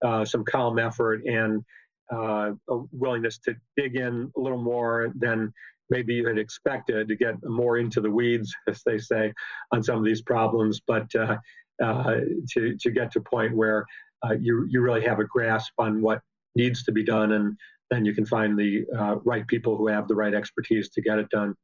uh, 0.05 0.25
some 0.25 0.44
calm 0.44 0.79
effort 0.79 1.23
and 1.25 1.62
a 2.11 2.55
willingness 2.92 3.38
to 3.38 3.55
dig 3.77 3.97
in 3.97 4.31
a 4.37 4.40
little 4.40 4.61
more 4.61 5.12
than 5.16 5.53
maybe 5.90 6.14
you 6.14 6.27
had 6.27 6.38
expected 6.38 7.09
to 7.09 7.16
get 7.16 7.35
more 7.44 7.79
into 7.79 8.01
the 8.01 8.11
weeds, 8.11 8.55
as 8.68 8.83
they 8.85 8.99
say, 8.99 9.33
on 9.73 9.83
some 9.83 9.99
of 9.99 10.05
these 10.05 10.23
problems. 10.23 10.81
But 10.87 11.14
uh, 11.14 11.37
uh, 11.83 12.21
to, 12.53 12.77
to 12.77 12.90
get 12.90 13.12
to 13.12 13.21
a 13.21 13.23
point 13.23 13.57
where 13.57 13.85
uh, 14.25 14.35
you, 14.35 14.66
you 14.68 14.81
really 14.81 15.05
have 15.05 15.21
a 15.21 15.25
grasp 15.25 15.73
on 15.79 16.03
what 16.03 16.21
needs 16.57 16.83
to 16.85 16.92
be 16.92 17.05
done, 17.05 17.33
and 17.33 17.57
then 17.90 18.05
you 18.05 18.14
can 18.14 18.27
find 18.27 18.59
the 18.59 18.85
uh, 18.96 19.16
right 19.24 19.46
people 19.46 19.77
who 19.77 19.88
have 19.88 20.09
the 20.09 20.14
right 20.14 20.35
expertise 20.35 20.88
to 20.90 21.01
get 21.01 21.18
it 21.18 21.29
done. 21.31 21.55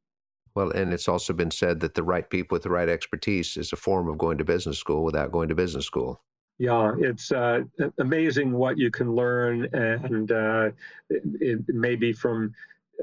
Well, 0.55 0.71
and 0.71 0.93
it's 0.93 1.07
also 1.07 1.33
been 1.33 1.51
said 1.51 1.81
that 1.81 1.95
the 1.95 2.03
right 2.03 2.29
people 2.29 2.55
with 2.55 2.63
the 2.63 2.69
right 2.69 2.87
expertise 2.87 3.57
is 3.57 3.73
a 3.73 3.75
form 3.75 4.07
of 4.07 4.17
going 4.17 4.37
to 4.37 4.45
business 4.45 4.77
school 4.77 5.03
without 5.03 5.31
going 5.31 5.49
to 5.49 5.55
business 5.55 5.85
school. 5.85 6.21
Yeah, 6.57 6.93
it's 6.97 7.33
uh, 7.33 7.63
amazing 7.99 8.53
what 8.53 8.77
you 8.77 8.89
can 8.89 9.13
learn, 9.13 9.67
and 9.73 10.31
uh, 10.31 10.69
it, 11.09 11.23
it, 11.67 11.75
may 11.75 11.97
be 11.97 12.13
from 12.13 12.53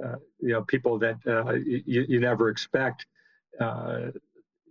uh, 0.02 0.16
you 0.40 0.54
know 0.54 0.62
people 0.62 0.98
that 1.00 1.18
uh, 1.26 1.52
you, 1.52 2.06
you 2.08 2.18
never 2.18 2.48
expect. 2.48 3.06
Uh, 3.60 4.12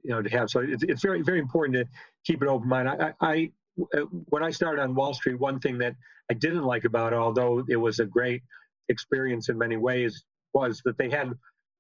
you 0.04 0.10
know 0.10 0.22
to 0.24 0.30
have. 0.30 0.50
So 0.50 0.62
it's, 0.62 0.82
it's 0.82 1.04
very 1.04 1.22
very 1.22 1.40
important 1.40 1.76
to 1.76 1.86
keep 2.26 2.42
an 2.42 2.48
open 2.48 2.68
mind. 2.68 2.90
I, 2.90 3.14
I 3.22 3.52
when 3.76 4.44
I 4.44 4.52
started 4.52 4.82
on 4.82 4.96
Wall 4.96 5.14
Street, 5.14 5.40
one 5.40 5.60
thing 5.60 5.78
that 5.80 5.96
I 6.30 6.34
didn't 6.34 6.64
like 6.64 6.86
about 6.86 7.14
it, 7.14 7.18
although 7.18 7.64
it 7.70 7.78
was 7.78 8.00
a 8.00 8.06
great 8.06 8.42
experience 8.90 9.50
in 9.50 9.58
many 9.58 9.78
ways, 9.78 10.24
was 10.54 10.82
that 10.86 10.98
they 10.98 11.10
had 11.10 11.34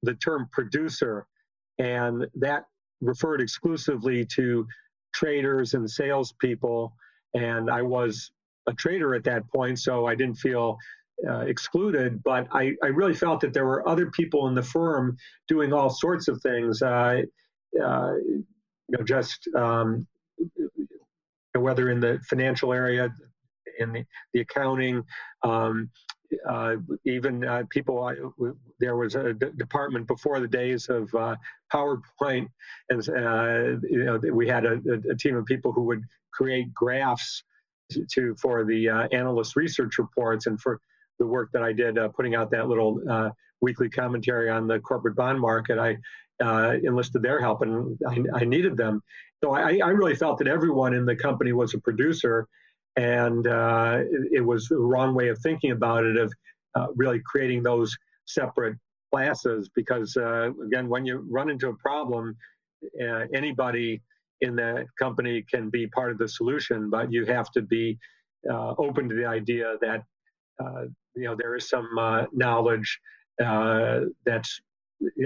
the 0.03 0.15
term 0.15 0.47
producer, 0.51 1.27
and 1.79 2.27
that 2.35 2.65
referred 3.01 3.41
exclusively 3.41 4.25
to 4.25 4.65
traders 5.13 5.73
and 5.73 5.89
salespeople. 5.89 6.93
And 7.33 7.69
I 7.69 7.81
was 7.81 8.31
a 8.67 8.73
trader 8.73 9.15
at 9.15 9.23
that 9.25 9.49
point, 9.49 9.79
so 9.79 10.05
I 10.05 10.15
didn't 10.15 10.35
feel 10.35 10.77
uh, 11.27 11.41
excluded, 11.41 12.23
but 12.23 12.47
I, 12.51 12.73
I 12.83 12.87
really 12.87 13.13
felt 13.13 13.41
that 13.41 13.53
there 13.53 13.65
were 13.65 13.87
other 13.87 14.09
people 14.11 14.47
in 14.47 14.55
the 14.55 14.63
firm 14.63 15.17
doing 15.47 15.73
all 15.73 15.89
sorts 15.89 16.27
of 16.27 16.41
things. 16.41 16.81
Uh, 16.81 17.21
uh, 17.81 18.13
you 18.23 18.97
know, 18.97 19.03
just 19.03 19.47
um, 19.55 20.07
whether 21.59 21.89
in 21.89 21.99
the 21.99 22.19
financial 22.29 22.73
area, 22.73 23.13
in 23.79 23.91
the, 23.93 24.05
the 24.33 24.41
accounting, 24.41 25.03
um, 25.43 25.89
uh, 26.49 26.75
even 27.05 27.43
uh, 27.45 27.63
people, 27.69 28.09
there 28.79 28.95
was 28.95 29.15
a 29.15 29.33
d- 29.33 29.47
department 29.57 30.07
before 30.07 30.39
the 30.39 30.47
days 30.47 30.87
of 30.87 31.13
uh, 31.13 31.35
PowerPoint, 31.73 32.47
and 32.89 33.07
uh, 33.09 33.79
you 33.89 34.05
know 34.05 34.19
we 34.33 34.47
had 34.47 34.65
a, 34.65 34.79
a, 35.09 35.15
team 35.15 35.35
of 35.35 35.45
people 35.45 35.71
who 35.71 35.83
would 35.83 36.01
create 36.33 36.73
graphs 36.73 37.43
to 38.11 38.35
for 38.41 38.63
the 38.63 38.89
uh, 38.89 39.07
analyst 39.11 39.55
research 39.55 39.97
reports 39.97 40.47
and 40.47 40.59
for 40.61 40.79
the 41.19 41.25
work 41.25 41.49
that 41.51 41.63
I 41.63 41.73
did 41.73 41.97
putting 42.15 42.35
out 42.35 42.49
that 42.51 42.67
little 42.67 43.33
weekly 43.59 43.89
commentary 43.89 44.49
on 44.49 44.67
the 44.67 44.79
corporate 44.79 45.15
bond 45.15 45.39
market. 45.39 45.77
I 45.77 45.97
enlisted 46.83 47.21
their 47.21 47.39
help, 47.39 47.61
and 47.61 47.97
I, 48.07 48.39
I 48.41 48.45
needed 48.45 48.77
them. 48.77 49.03
So 49.43 49.53
I, 49.53 49.79
I 49.83 49.89
really 49.89 50.15
felt 50.15 50.37
that 50.37 50.47
everyone 50.47 50.93
in 50.93 51.05
the 51.05 51.15
company 51.15 51.51
was 51.51 51.73
a 51.73 51.79
producer 51.79 52.47
and 52.95 53.47
uh, 53.47 53.99
it, 54.01 54.29
it, 54.33 54.41
was 54.41 54.67
the 54.67 54.77
wrong 54.77 55.15
way 55.15 55.29
of 55.29 55.39
thinking 55.39 55.71
about 55.71 56.03
it 56.03 56.17
of 56.17 56.31
uh, 56.75 56.87
really 56.95 57.21
creating 57.25 57.63
those 57.63 57.95
separate 58.25 58.77
classes 59.11 59.69
because 59.75 60.15
uh, 60.17 60.51
again 60.65 60.87
when 60.87 61.05
you 61.05 61.25
run 61.29 61.49
into 61.49 61.69
a 61.69 61.75
problem 61.77 62.35
uh, 63.01 63.25
anybody 63.33 64.01
in 64.41 64.55
the 64.55 64.85
company 64.99 65.43
can 65.49 65.69
be 65.69 65.87
part 65.87 66.11
of 66.11 66.17
the 66.17 66.27
solution 66.27 66.89
but 66.89 67.11
you 67.11 67.25
have 67.25 67.49
to 67.51 67.61
be 67.61 67.97
uh, 68.49 68.73
open 68.77 69.07
to 69.09 69.15
the 69.15 69.25
idea 69.25 69.75
that 69.81 70.03
uh, 70.63 70.83
you 71.15 71.23
know 71.23 71.35
there 71.35 71.55
is 71.55 71.67
some 71.67 71.87
knowledge 72.33 72.99
that's 73.39 74.61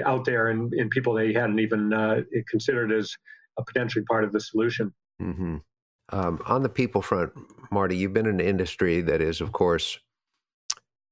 out 0.05 0.23
there 0.23 0.47
and, 0.47 0.73
and 0.73 0.89
people 0.89 1.13
they 1.13 1.33
hadn't 1.33 1.59
even 1.59 2.25
considered 2.49 2.91
as 2.91 3.15
a 3.57 3.63
potentially 3.63 4.05
part 4.05 4.23
of 4.23 4.31
the 4.31 4.39
solution 4.39 4.93
mm-hmm. 5.21 5.57
Um, 6.09 6.39
on 6.45 6.61
the 6.61 6.69
people 6.69 7.01
front, 7.01 7.33
Marty, 7.71 7.97
you've 7.97 8.13
been 8.13 8.27
in 8.27 8.39
an 8.39 8.47
industry 8.47 9.01
that 9.01 9.21
is, 9.21 9.41
of 9.41 9.51
course, 9.51 9.99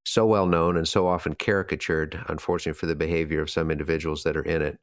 so 0.05 0.25
well 0.25 0.45
known 0.45 0.77
and 0.77 0.87
so 0.87 1.07
often 1.07 1.33
caricatured, 1.33 2.23
unfortunately, 2.27 2.77
for 2.77 2.85
the 2.85 2.95
behavior 2.95 3.41
of 3.41 3.49
some 3.49 3.71
individuals 3.71 4.23
that 4.23 4.37
are 4.37 4.43
in 4.43 4.61
it. 4.61 4.77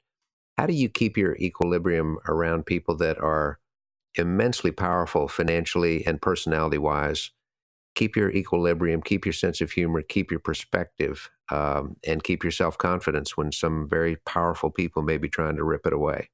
How 0.59 0.67
do 0.67 0.73
you 0.73 0.89
keep 0.89 1.17
your 1.17 1.37
equilibrium 1.37 2.19
around 2.27 2.67
people 2.67 2.97
that 2.97 3.19
are 3.19 3.59
immensely 4.17 4.73
powerful 4.73 5.29
financially 5.29 6.05
and 6.07 6.21
personality 6.21 6.79
wise? 6.79 7.31
Keep 7.95 8.17
your 8.17 8.31
equilibrium, 8.31 9.03
keep 9.03 9.25
your 9.25 9.33
sense 9.33 9.61
of 9.61 9.73
humor, 9.73 10.03
keep 10.03 10.31
your 10.31 10.41
perspective, 10.41 11.31
um, 11.51 11.97
and 12.07 12.23
keep 12.25 12.43
your 12.43 12.53
self 12.53 12.79
confidence 12.79 13.37
when 13.37 13.53
some 13.53 13.89
very 13.89 14.17
powerful 14.27 14.71
people 14.71 15.03
may 15.03 15.19
be 15.19 15.29
trying 15.29 15.57
to 15.57 15.65
rip 15.65 15.87
it 15.87 15.93
away. 15.93 16.31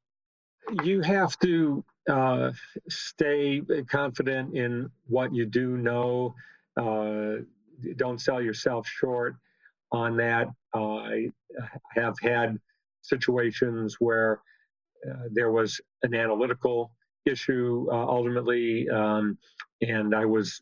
You 0.71 1.01
have 1.03 1.39
to 1.41 1.85
uh, 2.11 2.53
stay 2.89 3.63
confident 3.89 4.57
in 4.57 4.91
what 5.07 5.35
you 5.35 5.47
do 5.47 5.77
know. 5.77 6.35
Uh, 6.77 7.43
don't 7.97 8.21
sell 8.21 8.43
yourself 8.43 8.87
short 8.87 9.37
on 9.93 10.17
that. 10.17 10.49
Uh, 10.75 10.97
I 10.97 11.31
have 11.95 12.15
had 12.21 12.59
situations 13.03 13.97
where 14.01 14.41
uh, 15.09 15.29
there 15.31 15.53
was 15.53 15.81
an 16.03 16.15
analytical 16.15 16.93
issue 17.27 17.87
uh, 17.91 18.07
ultimately, 18.07 18.89
um, 18.89 19.39
and 19.83 20.15
I 20.15 20.25
was 20.25 20.61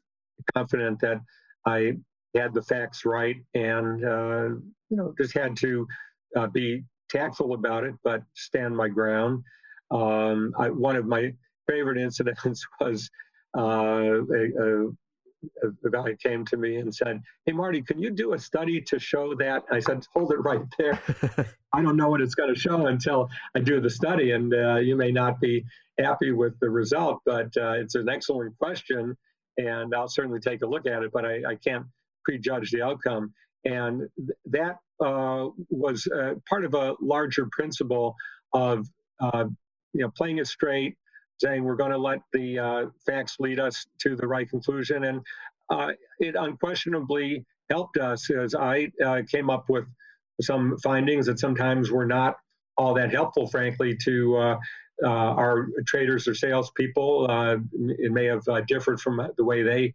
confident 0.55 1.01
that 1.01 1.21
I 1.67 1.95
had 2.37 2.53
the 2.53 2.63
facts 2.63 3.05
right, 3.05 3.37
and 3.55 4.05
uh, 4.05 4.49
you 4.91 4.97
know 4.97 5.15
just 5.19 5.35
had 5.35 5.57
to 5.59 5.87
be 6.53 6.85
tactful 7.09 7.55
about 7.55 7.85
it, 7.85 7.95
but 8.03 8.23
stand 8.35 8.77
my 8.77 8.89
ground. 8.89 9.43
Um, 9.95 10.53
I, 10.59 10.71
one 10.71 10.97
of 10.97 11.07
my 11.07 11.33
favorite 11.69 11.99
incidents 11.99 12.67
was 12.81 13.09
uh, 13.57 13.61
a, 13.61 14.43
a, 14.61 14.89
a, 15.85 15.91
guy 15.91 16.15
came 16.21 16.45
to 16.47 16.57
me 16.57 16.77
and 16.77 16.93
said, 16.93 17.23
"Hey, 17.47 17.53
Marty, 17.53 17.81
can 17.81 18.01
you 18.01 18.11
do 18.11 18.35
a 18.35 18.39
study 18.39 18.81
to 18.83 18.99
show 18.99 19.35
that?" 19.37 19.63
I 19.71 19.79
said, 19.79 20.05
"Hold 20.13 20.33
it 20.33 20.39
right 20.39 20.63
there. 20.77 21.01
I 21.73 21.83
don't 21.83 21.97
know 21.97 22.09
what 22.09 22.21
it's 22.21 22.35
going 22.35 22.53
to 22.53 22.61
show 22.61 22.87
until 22.87 23.29
I 23.55 23.61
do 23.61 23.81
the 23.81 23.91
study, 23.91 24.33
and 24.33 24.53
uh, 24.53 24.77
you 24.77 24.97
may 24.97 25.13
not 25.13 25.41
be 25.41 25.65
happy 25.99 26.33
with 26.33 26.59
the 26.59 26.69
result, 26.69 27.21
but 27.25 27.57
uh, 27.57 27.75
it's 27.75 27.95
an 27.95 28.09
excellent 28.09 28.59
question, 28.59 29.17
and 29.59 29.95
I'll 29.95 30.09
certainly 30.09 30.41
take 30.41 30.63
a 30.63 30.67
look 30.67 30.87
at 30.87 31.05
it, 31.05 31.13
but 31.13 31.25
I, 31.25 31.43
I 31.51 31.55
can't 31.55 31.87
prejudge 32.25 32.73
the 32.73 32.83
outcome." 32.83 33.33
And 33.65 34.09
th- 34.17 34.39
that 34.47 34.79
uh, 35.05 35.51
was 35.71 36.09
uh, 36.09 36.35
part 36.49 36.65
of 36.65 36.75
a 36.75 36.95
larger 37.01 37.47
principle 37.53 38.17
of 38.53 38.87
uh, 39.21 39.45
you 39.95 40.03
know, 40.03 40.11
playing 40.17 40.39
it 40.39 40.47
straight, 40.47 40.97
saying 41.39 41.65
we're 41.65 41.77
going 41.77 41.93
to 41.93 41.99
let 41.99 42.21
the 42.33 42.59
uh, 42.59 42.87
facts 43.07 43.37
lead 43.39 43.59
us 43.59 43.87
to 44.01 44.17
the 44.17 44.27
right 44.27 44.49
conclusion. 44.49 45.05
And 45.05 45.21
uh, 45.71 45.93
it 46.19 46.37
unquestionably 46.37 47.45
helped 47.71 47.97
us 47.97 48.29
as 48.31 48.55
I 48.55 48.91
uh, 49.05 49.23
came 49.31 49.49
up 49.49 49.65
with 49.69 49.85
some 50.41 50.77
findings 50.83 51.27
that 51.27 51.39
sometimes 51.39 51.91
were 51.91 52.07
not 52.07 52.37
all 52.77 52.93
that 52.95 53.13
helpful, 53.13 53.47
frankly, 53.47 53.97
to 54.05 54.37
uh, 54.37 54.59
uh, 55.05 55.09
our 55.09 55.69
traders 55.87 56.29
or 56.29 56.35
salespeople. 56.35 57.29
Uh, 57.31 57.57
it 57.99 58.13
may 58.13 58.27
have 58.27 58.45
differed 58.67 59.01
from 59.01 59.21
the 59.37 59.45
way 59.45 59.63
they 59.63 59.95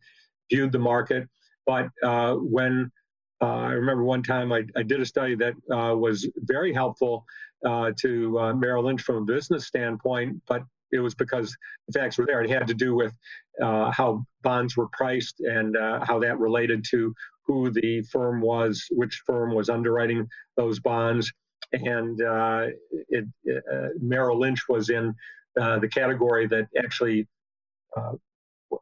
viewed 0.50 0.72
the 0.72 0.80
market. 0.80 1.28
But 1.66 1.90
when 2.02 2.92
I 3.41 3.71
remember 3.71 4.04
one 4.04 4.23
time 4.23 4.52
I, 4.52 4.63
I 4.75 4.84
did 4.84 4.99
a 5.02 5.06
study 5.06 5.36
that 5.36 5.54
was 5.67 6.28
very 6.38 6.73
helpful 6.73 7.25
uh, 7.65 7.91
to 7.99 8.39
uh, 8.39 8.54
Merrill 8.54 8.86
Lynch 8.86 9.02
from 9.02 9.17
a 9.17 9.21
business 9.21 9.67
standpoint, 9.67 10.41
but 10.47 10.63
it 10.91 10.99
was 10.99 11.13
because 11.13 11.56
the 11.88 11.99
facts 11.99 12.17
were 12.17 12.25
there. 12.25 12.41
It 12.41 12.49
had 12.49 12.67
to 12.67 12.73
do 12.73 12.95
with 12.95 13.13
uh, 13.62 13.91
how 13.91 14.25
bonds 14.41 14.75
were 14.75 14.88
priced 14.91 15.39
and 15.39 15.78
uh, 15.78 16.04
how 16.04 16.19
that 16.19 16.39
related 16.39 16.84
to 16.91 17.13
who 17.45 17.69
the 17.69 18.02
firm 18.12 18.41
was, 18.41 18.86
which 18.91 19.21
firm 19.25 19.54
was 19.54 19.69
underwriting 19.69 20.28
those 20.58 20.80
bonds. 20.80 21.32
And 21.73 22.21
uh, 22.21 22.67
it, 23.10 23.25
uh, 23.47 23.89
Merrill 23.99 24.39
Lynch 24.39 24.67
was 24.67 24.89
in 24.89 25.13
the 25.56 25.89
category 25.93 26.47
that 26.47 26.67
actually 26.78 27.28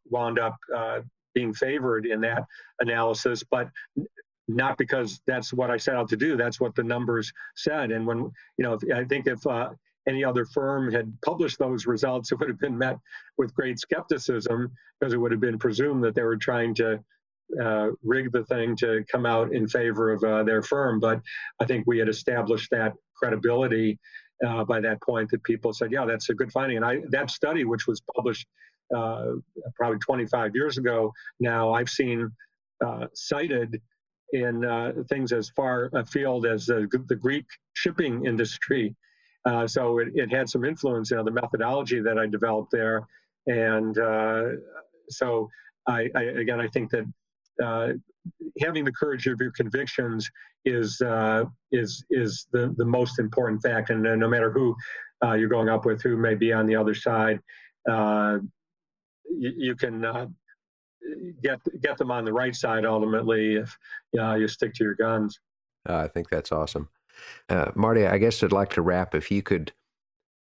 wound 0.10 0.40
up 0.40 0.56
being 1.34 1.54
favored 1.54 2.06
in 2.06 2.22
that 2.22 2.44
analysis. 2.80 3.44
But 3.44 3.70
not 4.48 4.78
because 4.78 5.22
that's 5.28 5.54
what 5.54 5.70
I 5.70 5.78
set 5.78 5.96
out 5.96 6.10
to 6.10 6.18
do. 6.18 6.38
That's 6.38 6.60
what 6.60 6.76
the 6.76 6.84
numbers 6.84 7.32
said. 7.56 7.92
And 7.92 8.06
when, 8.08 8.20
you 8.20 8.64
know, 8.64 8.74
if, 8.74 8.82
I 8.94 9.04
think 9.04 9.28
if 9.28 9.46
uh, 9.46 9.70
any 10.08 10.24
other 10.24 10.46
firm 10.46 10.92
had 10.92 11.12
published 11.24 11.60
those 11.60 11.86
results, 11.86 12.32
it 12.32 12.40
would 12.40 12.50
have 12.50 12.60
been 12.60 12.78
met 12.78 12.98
with 13.38 13.54
great 13.54 13.80
skepticism 13.80 14.72
because 15.00 15.14
it 15.14 15.18
would 15.18 15.32
have 15.32 15.42
been 15.42 15.60
presumed 15.60 16.04
that 16.04 16.16
they 16.16 16.24
were 16.24 16.38
trying 16.38 16.74
to 16.76 17.00
uh, 17.62 17.90
rig 18.04 18.32
the 18.32 18.44
thing 18.46 18.76
to 18.76 19.04
come 19.12 19.26
out 19.26 19.54
in 19.54 19.68
favor 19.68 20.12
of 20.12 20.24
uh, 20.24 20.44
their 20.44 20.62
firm. 20.62 21.00
But 21.00 21.22
I 21.60 21.66
think 21.66 21.86
we 21.88 21.98
had 21.98 22.10
established 22.10 22.70
that 22.72 22.94
credibility 23.16 24.00
uh, 24.46 24.64
by 24.64 24.80
that 24.82 25.02
point 25.02 25.30
that 25.32 25.44
people 25.44 25.74
said, 25.74 25.92
yeah, 25.92 26.06
that's 26.06 26.30
a 26.30 26.34
good 26.34 26.52
finding. 26.52 26.78
And 26.78 26.86
I, 26.86 27.02
that 27.10 27.32
study, 27.32 27.64
which 27.64 27.88
was 27.88 28.02
published 28.16 28.48
uh, 28.96 29.34
probably 29.76 30.00
25 30.00 30.52
years 30.56 30.78
ago 30.78 31.12
now, 31.40 31.74
I've 31.74 31.90
seen 31.90 32.30
uh, 32.86 33.08
cited 33.14 33.82
in 34.34 34.66
uh, 34.66 34.92
things 35.10 35.32
as 35.32 35.50
far 35.56 35.90
afield 35.94 36.46
as 36.46 36.66
the, 36.66 36.88
the 37.08 37.16
Greek 37.16 37.46
shipping 37.74 38.26
industry. 38.26 38.96
Uh, 39.46 39.66
so 39.66 40.00
it, 40.00 40.10
it, 40.14 40.32
had 40.32 40.50
some 40.50 40.66
influence, 40.66 41.10
you 41.10 41.18
know, 41.18 41.24
the 41.24 41.32
methodology 41.32 42.02
that 42.02 42.18
I 42.18 42.28
developed 42.28 42.72
there. 42.72 43.08
And 43.46 43.98
uh, 43.98 44.44
so 45.10 45.50
I, 45.88 46.10
I, 46.16 46.24
again, 46.24 46.60
I 46.60 46.68
think 46.68 46.92
that 46.92 47.06
uh, 47.64 47.94
having 48.62 48.84
the 48.84 48.92
courage 48.92 49.26
of 49.28 49.40
your 49.40 49.52
convictions 49.52 50.30
is 50.66 51.00
uh, 51.02 51.46
is 51.72 52.04
is 52.10 52.48
the, 52.52 52.74
the 52.76 52.84
most 52.84 53.20
important 53.20 53.62
fact. 53.64 53.90
And 53.90 54.04
no 54.04 54.28
matter 54.28 54.52
who 54.52 54.76
uh, 55.24 55.34
you're 55.34 55.48
going 55.48 55.70
up 55.70 55.86
with, 55.86 56.02
who 56.02 56.18
may 56.18 56.36
be 56.36 56.52
on 56.52 56.66
the 56.66 56.76
other 56.76 56.94
side, 56.94 57.40
you, 57.88 58.42
you, 59.30 59.76
can 59.76 60.02
get 61.42 61.60
get 61.82 61.98
them 61.98 62.12
on 62.12 62.26
the 62.26 62.34
right 62.34 62.56
side 62.56 62.86
ultimately 62.86 63.56
if 63.56 63.78
you, 64.12 64.20
know, 64.20 64.36
you 64.36 64.48
stick 64.48 64.74
to 64.76 64.84
your 64.84 64.96
guns. 64.96 65.40
Uh, 65.88 65.98
I 65.98 66.08
think 66.08 66.30
that's 66.30 66.52
awesome, 66.52 66.90
uh, 67.50 67.72
Marty. 67.76 68.06
I 68.06 68.18
guess 68.18 68.44
I'd 68.44 68.52
like 68.52 68.72
to 68.72 68.82
wrap 68.82 69.16
if 69.16 69.32
you 69.32 69.42
could 69.42 69.72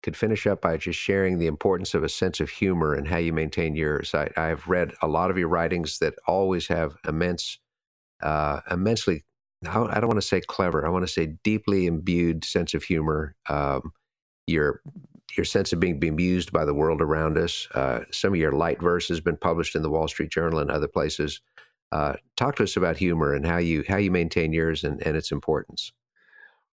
could 0.04 0.16
finish 0.16 0.46
up 0.46 0.60
by 0.60 0.76
just 0.76 0.98
sharing 0.98 1.38
the 1.38 1.46
importance 1.46 1.94
of 1.94 2.04
a 2.04 2.08
sense 2.10 2.38
of 2.38 2.50
humor 2.50 2.94
and 2.94 3.08
how 3.08 3.16
you 3.16 3.32
maintain 3.32 3.74
yours. 3.74 4.14
I, 4.14 4.28
I've 4.36 4.68
read 4.68 4.92
a 5.00 5.08
lot 5.08 5.30
of 5.30 5.38
your 5.38 5.48
writings 5.48 5.98
that 6.00 6.14
always 6.26 6.68
have 6.68 6.94
immense, 7.08 7.58
uh, 8.22 8.60
immensely. 8.70 9.24
I 9.66 9.72
don't 9.72 10.08
want 10.08 10.20
to 10.20 10.26
say 10.26 10.42
clever. 10.42 10.86
I 10.86 10.90
want 10.90 11.06
to 11.06 11.12
say 11.12 11.36
deeply 11.42 11.86
imbued 11.86 12.44
sense 12.44 12.74
of 12.74 12.82
humor. 12.82 13.34
Um, 13.48 13.92
your 14.46 14.82
your 15.36 15.44
sense 15.44 15.72
of 15.72 15.80
being 15.80 15.98
bemused 15.98 16.52
by 16.52 16.64
the 16.64 16.74
world 16.74 17.00
around 17.00 17.38
us. 17.38 17.68
Uh, 17.74 18.00
some 18.10 18.32
of 18.32 18.38
your 18.38 18.52
light 18.52 18.80
verse 18.80 19.08
has 19.08 19.20
been 19.20 19.36
published 19.36 19.74
in 19.74 19.82
the 19.82 19.90
Wall 19.90 20.08
Street 20.08 20.30
Journal 20.30 20.58
and 20.58 20.70
other 20.70 20.88
places. 20.88 21.40
Uh, 21.92 22.14
talk 22.36 22.56
to 22.56 22.62
us 22.62 22.76
about 22.76 22.96
humor 22.96 23.34
and 23.34 23.46
how 23.46 23.58
you 23.58 23.84
how 23.86 23.96
you 23.96 24.10
maintain 24.10 24.52
yours 24.52 24.84
and, 24.84 25.00
and 25.06 25.16
its 25.16 25.30
importance. 25.30 25.92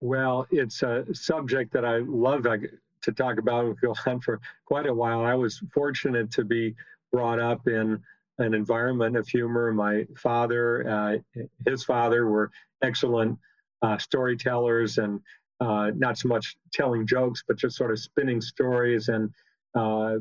Well, 0.01 0.47
it's 0.51 0.83
a 0.83 1.05
subject 1.13 1.73
that 1.73 1.85
I 1.85 1.99
love 1.99 2.45
to 2.45 3.13
talk 3.13 3.39
about 3.39 3.65
and 3.65 3.81
go 3.81 3.95
on 4.07 4.21
for 4.21 4.41
quite 4.65 4.87
a 4.87 4.95
while. 4.95 5.25
I 5.25 5.35
was 5.35 5.61
fortunate 5.73 6.31
to 6.33 6.45
be 6.45 6.75
brought 7.11 7.41
up 7.41 7.67
in 7.67 8.01
an 8.39 8.55
environment 8.55 9.17
of 9.17 9.27
humor. 9.27 9.73
My 9.73 10.07
father, 10.17 10.89
uh, 10.89 11.43
his 11.67 11.83
father, 11.85 12.29
were 12.29 12.51
excellent 12.83 13.39
uh, 13.83 13.99
storytellers 13.99 14.99
and 14.99 15.21
uh, 15.61 15.91
not 15.97 16.19
so 16.19 16.29
much 16.29 16.57
telling 16.73 17.07
jokes, 17.07 17.43
but 17.47 17.57
just 17.57 17.77
sort 17.77 17.91
of 17.91 17.99
spinning 17.99 18.41
stories 18.41 19.09
and 19.09 19.31
uh, 19.75 20.17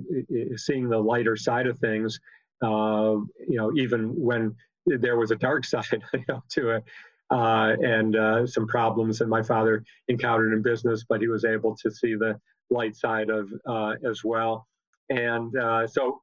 seeing 0.55 0.89
the 0.89 0.97
lighter 0.97 1.35
side 1.35 1.67
of 1.67 1.77
things. 1.79 2.19
Uh, 2.61 3.17
you 3.47 3.55
know, 3.55 3.71
even 3.75 4.09
when 4.15 4.55
there 4.85 5.17
was 5.17 5.31
a 5.31 5.35
dark 5.35 5.65
side 5.73 6.01
you 6.13 6.23
know, 6.27 6.43
to 6.49 6.71
it. 6.71 6.83
Uh, 7.29 7.75
and 7.83 8.15
uh, 8.15 8.47
some 8.47 8.65
problems 8.65 9.19
that 9.19 9.27
my 9.27 9.43
father 9.43 9.83
encountered 10.07 10.53
in 10.53 10.61
business, 10.61 11.03
but 11.07 11.19
he 11.19 11.27
was 11.27 11.43
able 11.43 11.75
to 11.75 11.91
see 11.91 12.15
the 12.15 12.39
light 12.69 12.95
side 12.95 13.29
of 13.29 13.49
uh, 13.67 13.95
as 14.09 14.23
well. 14.23 14.65
And 15.09 15.53
so, 15.89 16.21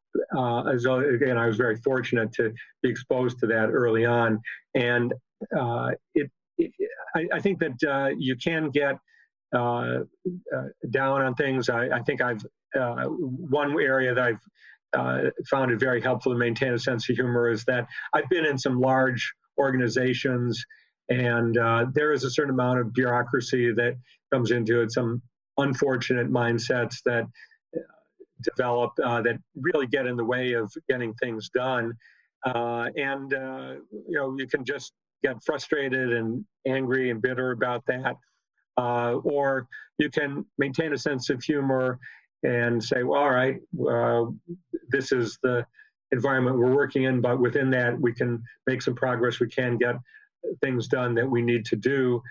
as 0.67 0.85
again, 0.87 1.37
I 1.39 1.47
was 1.47 1.57
very 1.57 1.77
fortunate 1.77 2.33
to 2.35 2.53
be 2.83 2.89
exposed 2.89 3.39
to 3.41 3.47
that 3.47 3.69
early 3.71 4.05
on. 4.07 4.41
And 4.75 5.12
it 6.15 6.31
I, 6.61 7.26
I, 7.32 7.40
think 7.40 7.59
that 7.61 8.14
you 8.18 8.36
can 8.36 8.70
get 8.70 8.96
down 9.52 10.07
on 11.22 11.34
things. 11.34 11.68
I, 11.68 11.88
I 11.88 12.02
think 12.02 12.20
I've 12.20 12.44
one 12.74 13.72
area 13.80 14.14
that 14.14 14.24
I've 14.24 14.40
uh, 14.94 15.30
found 15.50 15.72
it 15.72 15.80
very 15.80 16.00
helpful 16.00 16.32
to 16.32 16.38
maintain 16.38 16.72
a 16.72 16.78
sense 16.78 17.09
of 17.09 17.16
humor 17.16 17.50
is 17.50 17.64
that 17.64 17.86
I've 18.12 18.28
been 18.28 18.46
in 18.46 18.59
some 18.59 18.80
large 18.80 19.32
organizations, 19.59 20.64
and 21.09 21.57
uh, 21.59 21.86
there 21.92 22.12
is 22.12 22.24
a 22.24 22.30
certain 22.30 22.55
amount 22.55 22.80
of 22.80 22.92
bureaucracy 22.92 23.72
that 23.72 23.94
comes 24.32 24.50
into 24.50 24.80
it, 24.80 24.92
some 24.92 25.22
unfortunate 25.59 26.30
mindsets 26.30 26.96
that 27.05 27.24
uh, 27.76 27.80
develop 28.42 28.92
uh, 29.02 29.22
that 29.22 29.36
really 29.57 29.86
get 29.86 30.07
in 30.07 30.16
the 30.16 30.24
way 30.24 30.52
of 30.52 30.72
getting 30.88 31.14
things 31.14 31.50
done. 31.55 31.92
Uh, 32.46 32.88
and, 32.96 33.32
uh, 33.34 33.74
you 33.90 34.18
know, 34.18 34.34
you 34.38 34.46
can 34.46 34.64
just 34.64 34.92
get 35.25 35.43
frustrated 35.45 36.12
and 36.12 36.45
angry 36.66 37.11
and 37.11 37.22
bitter 37.22 37.51
about 37.53 37.85
that. 37.87 38.16
or 38.77 39.66
you 39.99 40.11
can 40.11 40.45
maintain 40.59 40.93
a 40.93 40.99
sense 40.99 41.31
of 41.31 41.43
humor 41.43 41.99
and 42.43 42.83
say, 42.83 43.03
well, 43.03 43.20
all 43.20 43.31
right, 43.31 43.57
uh, 43.89 44.27
this 44.91 45.12
is 45.12 45.39
the 45.43 45.66
environment 46.12 46.59
we're 46.59 46.75
working 46.75 47.05
in, 47.05 47.20
but 47.20 47.41
within 47.41 47.70
that, 47.70 47.99
we 47.99 48.12
can 48.12 48.43
make 48.66 48.83
some 48.83 48.95
progress. 48.95 49.41
We 49.41 49.49
can 49.49 49.79
get 49.79 49.97
things 50.62 50.89
done 50.89 51.14
that 51.14 51.29
we 51.29 51.41
need 51.43 51.64
to 51.66 51.77
do. 51.77 52.22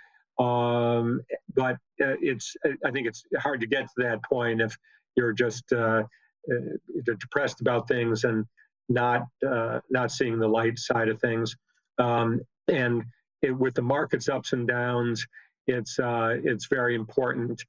Um, 0.43 1.21
but 1.55 1.75
uh, 2.01 2.17
it's, 2.21 2.55
I 2.85 2.91
think 2.91 3.07
it's 3.07 3.23
hard 3.37 3.59
to 3.61 3.67
get 3.67 3.85
to 3.85 4.03
that 4.03 4.23
point 4.23 4.61
if 4.61 4.77
you're 5.15 5.33
just 5.33 5.71
uh, 5.73 6.03
uh 6.51 7.13
depressed 7.19 7.61
about 7.61 7.87
things 7.87 8.23
and 8.23 8.45
not 8.89 9.23
uh, 9.47 9.79
not 9.89 10.11
seeing 10.11 10.39
the 10.39 10.47
light 10.47 10.77
side 10.77 11.07
of 11.07 11.19
things. 11.21 11.55
Um, 11.99 12.41
and 12.67 13.03
it, 13.41 13.51
with 13.51 13.73
the 13.75 13.81
markets 13.81 14.29
ups 14.29 14.53
and 14.53 14.67
downs, 14.67 15.25
it's 15.67 15.99
uh, 15.99 16.37
it's 16.43 16.67
very 16.67 16.95
important 16.95 17.63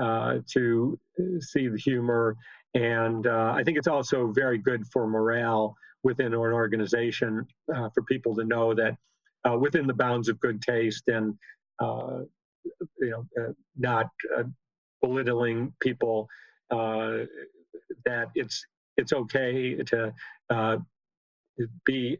uh, 0.00 0.38
to 0.52 0.98
see 1.40 1.68
the 1.68 1.78
humor. 1.78 2.36
And 2.74 3.26
uh, 3.26 3.52
I 3.56 3.64
think 3.64 3.78
it's 3.78 3.88
also 3.88 4.28
very 4.28 4.58
good 4.58 4.86
for 4.86 5.06
morale 5.06 5.74
within 6.02 6.26
an 6.28 6.34
organization 6.34 7.46
uh, 7.74 7.88
for 7.90 8.02
people 8.04 8.34
to 8.36 8.44
know 8.44 8.74
that 8.74 8.96
uh, 9.48 9.58
within 9.58 9.86
the 9.86 9.94
bounds 9.94 10.28
of 10.28 10.38
good 10.40 10.62
taste 10.62 11.04
and 11.08 11.34
uh, 11.80 12.20
you 12.98 13.10
know 13.10 13.54
not 13.76 14.06
belittling 15.02 15.72
people 15.80 16.28
that 16.70 18.28
it's 18.34 18.64
it's 18.96 19.12
okay 19.12 19.76
to 19.76 20.12
be 21.84 22.18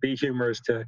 be 0.00 0.14
humorous 0.14 0.60
to 0.62 0.84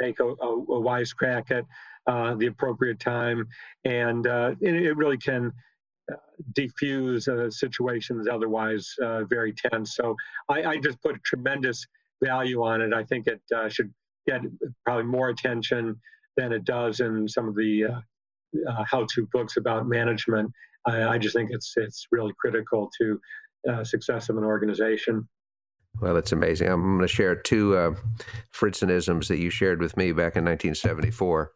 make 0.00 0.20
a, 0.20 0.24
a, 0.24 0.28
a 0.28 0.80
wisecrack 0.80 1.50
at 1.50 1.64
uh, 2.06 2.34
the 2.34 2.46
appropriate 2.46 3.00
time, 3.00 3.46
and 3.84 4.26
uh, 4.26 4.54
it, 4.60 4.74
it, 4.74 4.96
really 4.96 5.16
can 5.16 5.52
defuse 6.52 7.24
diffuse 7.24 7.28
uh, 7.28 7.50
situations 7.50 8.28
otherwise 8.30 8.94
uh, 9.02 9.24
very 9.24 9.54
tense. 9.54 9.94
So 9.94 10.14
I, 10.50 10.62
I, 10.64 10.76
just 10.76 11.00
put 11.00 11.22
tremendous 11.24 11.86
value 12.22 12.62
on 12.62 12.82
it. 12.82 12.92
I 12.92 13.04
think 13.04 13.26
it 13.26 13.40
uh, 13.56 13.70
should 13.70 13.90
get 14.26 14.42
probably 14.84 15.04
more 15.04 15.30
attention 15.30 15.98
than 16.36 16.52
it 16.52 16.64
does 16.64 17.00
in 17.00 17.26
some 17.26 17.48
of 17.48 17.54
the 17.54 18.02
how-to 18.86 19.26
books 19.32 19.56
about 19.56 19.86
management. 19.86 20.52
I, 20.86 21.04
I, 21.04 21.18
just 21.18 21.34
think 21.34 21.50
it's 21.52 21.72
it's 21.76 22.06
really 22.12 22.32
critical 22.38 22.90
to 22.98 23.18
success 23.82 24.28
of 24.28 24.36
an 24.36 24.44
organization. 24.44 25.26
Well, 26.00 26.16
it's 26.16 26.32
amazing. 26.32 26.68
I'm 26.68 26.82
going 26.82 27.00
to 27.00 27.08
share 27.08 27.36
two 27.36 27.76
uh, 27.76 27.94
Fridsonisms 28.54 29.28
that 29.28 29.38
you 29.38 29.50
shared 29.50 29.80
with 29.80 29.96
me 29.96 30.12
back 30.12 30.36
in 30.36 30.44
1974. 30.44 31.52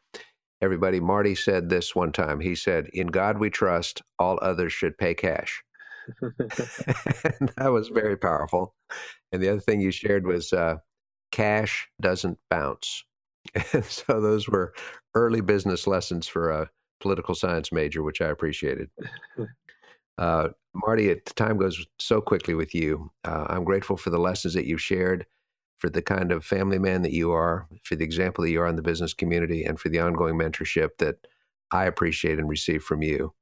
Everybody, 0.63 1.01
Marty 1.01 1.35
said 1.35 1.69
this 1.69 1.95
one 1.95 2.13
time. 2.13 2.41
He 2.41 2.55
said, 2.55 2.89
In 2.93 3.09
God 3.09 3.39
we 3.39 3.51
trust, 3.51 4.03
all 4.19 4.39
others 4.43 4.73
should 4.73 4.99
pay 4.99 5.15
cash. 5.15 5.63
that 6.21 7.71
was 7.73 7.89
very 7.89 8.17
powerful. 8.17 8.75
And 9.33 9.43
the 9.43 9.51
other 9.51 9.61
thing 9.61 9.81
you 9.81 9.91
shared 9.91 10.27
was 10.27 10.53
uh, 10.53 10.77
cash 11.33 11.89
doesn't 12.01 12.39
bounce. 12.51 13.05
And 13.75 13.85
so 13.87 14.21
those 14.21 14.49
were 14.49 14.75
early 15.15 15.41
business 15.41 15.87
lessons 15.87 16.27
for 16.27 16.51
a 16.51 16.71
political 17.01 17.35
science 17.35 17.73
major, 17.73 18.03
which 18.03 18.21
I 18.21 18.29
appreciated. 18.29 18.91
Uh, 20.19 20.49
Marty, 20.75 21.09
the 21.09 21.21
time 21.35 21.57
goes 21.57 21.87
so 21.99 22.21
quickly 22.21 22.55
with 22.55 22.75
you. 22.75 23.11
Uh, 23.25 23.47
I'm 23.49 23.65
grateful 23.65 23.97
for 23.97 24.11
the 24.11 24.19
lessons 24.19 24.55
that 24.55 24.67
you've 24.67 24.83
shared, 24.83 25.27
for 25.79 25.89
the 25.89 26.03
kind 26.03 26.33
of 26.33 26.45
family 26.45 26.79
man 26.79 27.03
that 27.03 27.13
you 27.13 27.33
are, 27.33 27.69
for 27.85 27.97
the 27.97 28.05
example 28.05 28.43
that 28.43 28.51
you 28.51 28.61
are 28.61 28.67
in 28.67 28.77
the 28.77 28.83
business 28.83 29.15
community, 29.15 29.65
and 29.65 29.79
for 29.79 29.89
the 29.89 30.01
ongoing 30.01 30.37
mentorship 30.37 30.99
that 30.99 31.27
I 31.71 31.85
appreciate 31.87 32.39
and 32.39 32.49
receive 32.49 32.83
from 32.83 33.03
you. 33.03 33.33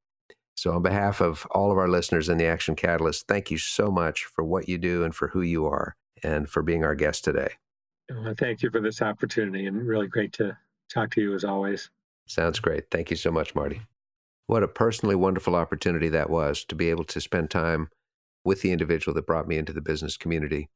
So, 0.55 0.72
on 0.72 0.83
behalf 0.83 1.20
of 1.20 1.47
all 1.51 1.70
of 1.70 1.79
our 1.79 1.89
listeners 1.89 2.29
in 2.29 2.39
the 2.39 2.47
Action 2.47 2.77
Catalyst, 2.77 3.27
thank 3.27 3.51
you 3.51 3.59
so 3.59 3.91
much 3.91 4.24
for 4.24 4.45
what 4.45 4.68
you 4.68 4.79
do 4.79 5.05
and 5.05 5.14
for 5.14 5.29
who 5.29 5.43
you 5.43 5.66
are, 5.66 5.97
and 6.22 6.49
for 6.49 6.62
being 6.62 6.85
our 6.85 6.95
guest 6.95 7.24
today. 7.24 7.49
Well, 8.11 8.35
thank 8.39 8.62
you 8.62 8.70
for 8.70 8.81
this 8.81 9.03
opportunity, 9.03 9.66
and 9.66 9.87
really 9.87 10.07
great 10.07 10.33
to 10.35 10.57
talk 10.89 11.11
to 11.12 11.20
you 11.20 11.35
as 11.35 11.45
always. 11.45 11.91
Sounds 12.27 12.59
great. 12.61 12.91
Thank 12.91 13.11
you 13.11 13.16
so 13.16 13.31
much, 13.31 13.55
Marty. 13.55 13.83
What 14.49 14.62
a 14.62 14.68
personally 14.68 15.16
wonderful 15.16 15.57
opportunity 15.57 16.09
that 16.11 16.30
was 16.30 16.64
to 16.66 16.76
be 16.76 16.88
able 16.90 17.05
to 17.05 17.20
spend 17.20 17.51
time 17.51 17.90
with 18.44 18.62
the 18.62 18.70
individual 18.70 19.12
that 19.14 19.26
brought 19.26 19.49
me 19.49 19.57
into 19.57 19.72
the 19.72 19.80
business 19.80 20.16
community. 20.16 20.70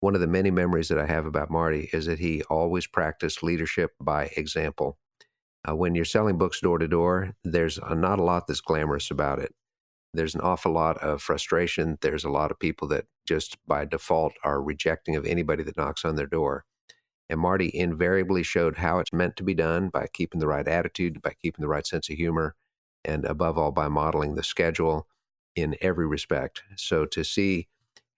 One 0.00 0.14
of 0.14 0.22
the 0.22 0.26
many 0.26 0.50
memories 0.50 0.88
that 0.88 0.98
I 0.98 1.06
have 1.06 1.26
about 1.26 1.50
Marty 1.50 1.90
is 1.92 2.06
that 2.06 2.20
he 2.20 2.42
always 2.44 2.86
practiced 2.86 3.42
leadership 3.42 3.90
by 4.00 4.32
example. 4.36 4.98
Uh, 5.68 5.76
when 5.76 5.94
you're 5.94 6.06
selling 6.06 6.38
books 6.38 6.60
door 6.60 6.78
to 6.78 6.88
door, 6.88 7.34
there's 7.44 7.78
a, 7.78 7.94
not 7.94 8.18
a 8.18 8.24
lot 8.24 8.46
that's 8.46 8.62
glamorous 8.62 9.10
about 9.10 9.38
it. 9.38 9.54
There's 10.14 10.34
an 10.34 10.40
awful 10.40 10.72
lot 10.72 10.98
of 10.98 11.22
frustration. 11.22 11.98
There's 12.00 12.24
a 12.24 12.30
lot 12.30 12.50
of 12.50 12.58
people 12.58 12.88
that 12.88 13.04
just 13.26 13.58
by 13.66 13.84
default 13.84 14.32
are 14.42 14.62
rejecting 14.62 15.16
of 15.16 15.26
anybody 15.26 15.62
that 15.64 15.76
knocks 15.76 16.04
on 16.04 16.16
their 16.16 16.26
door. 16.26 16.64
And 17.28 17.38
Marty 17.38 17.70
invariably 17.72 18.42
showed 18.42 18.78
how 18.78 18.98
it's 18.98 19.12
meant 19.12 19.36
to 19.36 19.42
be 19.44 19.54
done 19.54 19.90
by 19.90 20.06
keeping 20.12 20.40
the 20.40 20.48
right 20.48 20.66
attitude, 20.66 21.22
by 21.22 21.34
keeping 21.40 21.62
the 21.62 21.68
right 21.68 21.86
sense 21.86 22.10
of 22.10 22.16
humor, 22.16 22.56
and 23.04 23.24
above 23.24 23.58
all 23.58 23.72
by 23.72 23.88
modeling 23.88 24.34
the 24.34 24.42
schedule 24.42 25.06
in 25.54 25.76
every 25.80 26.06
respect. 26.06 26.62
So 26.76 27.04
to 27.06 27.24
see 27.24 27.68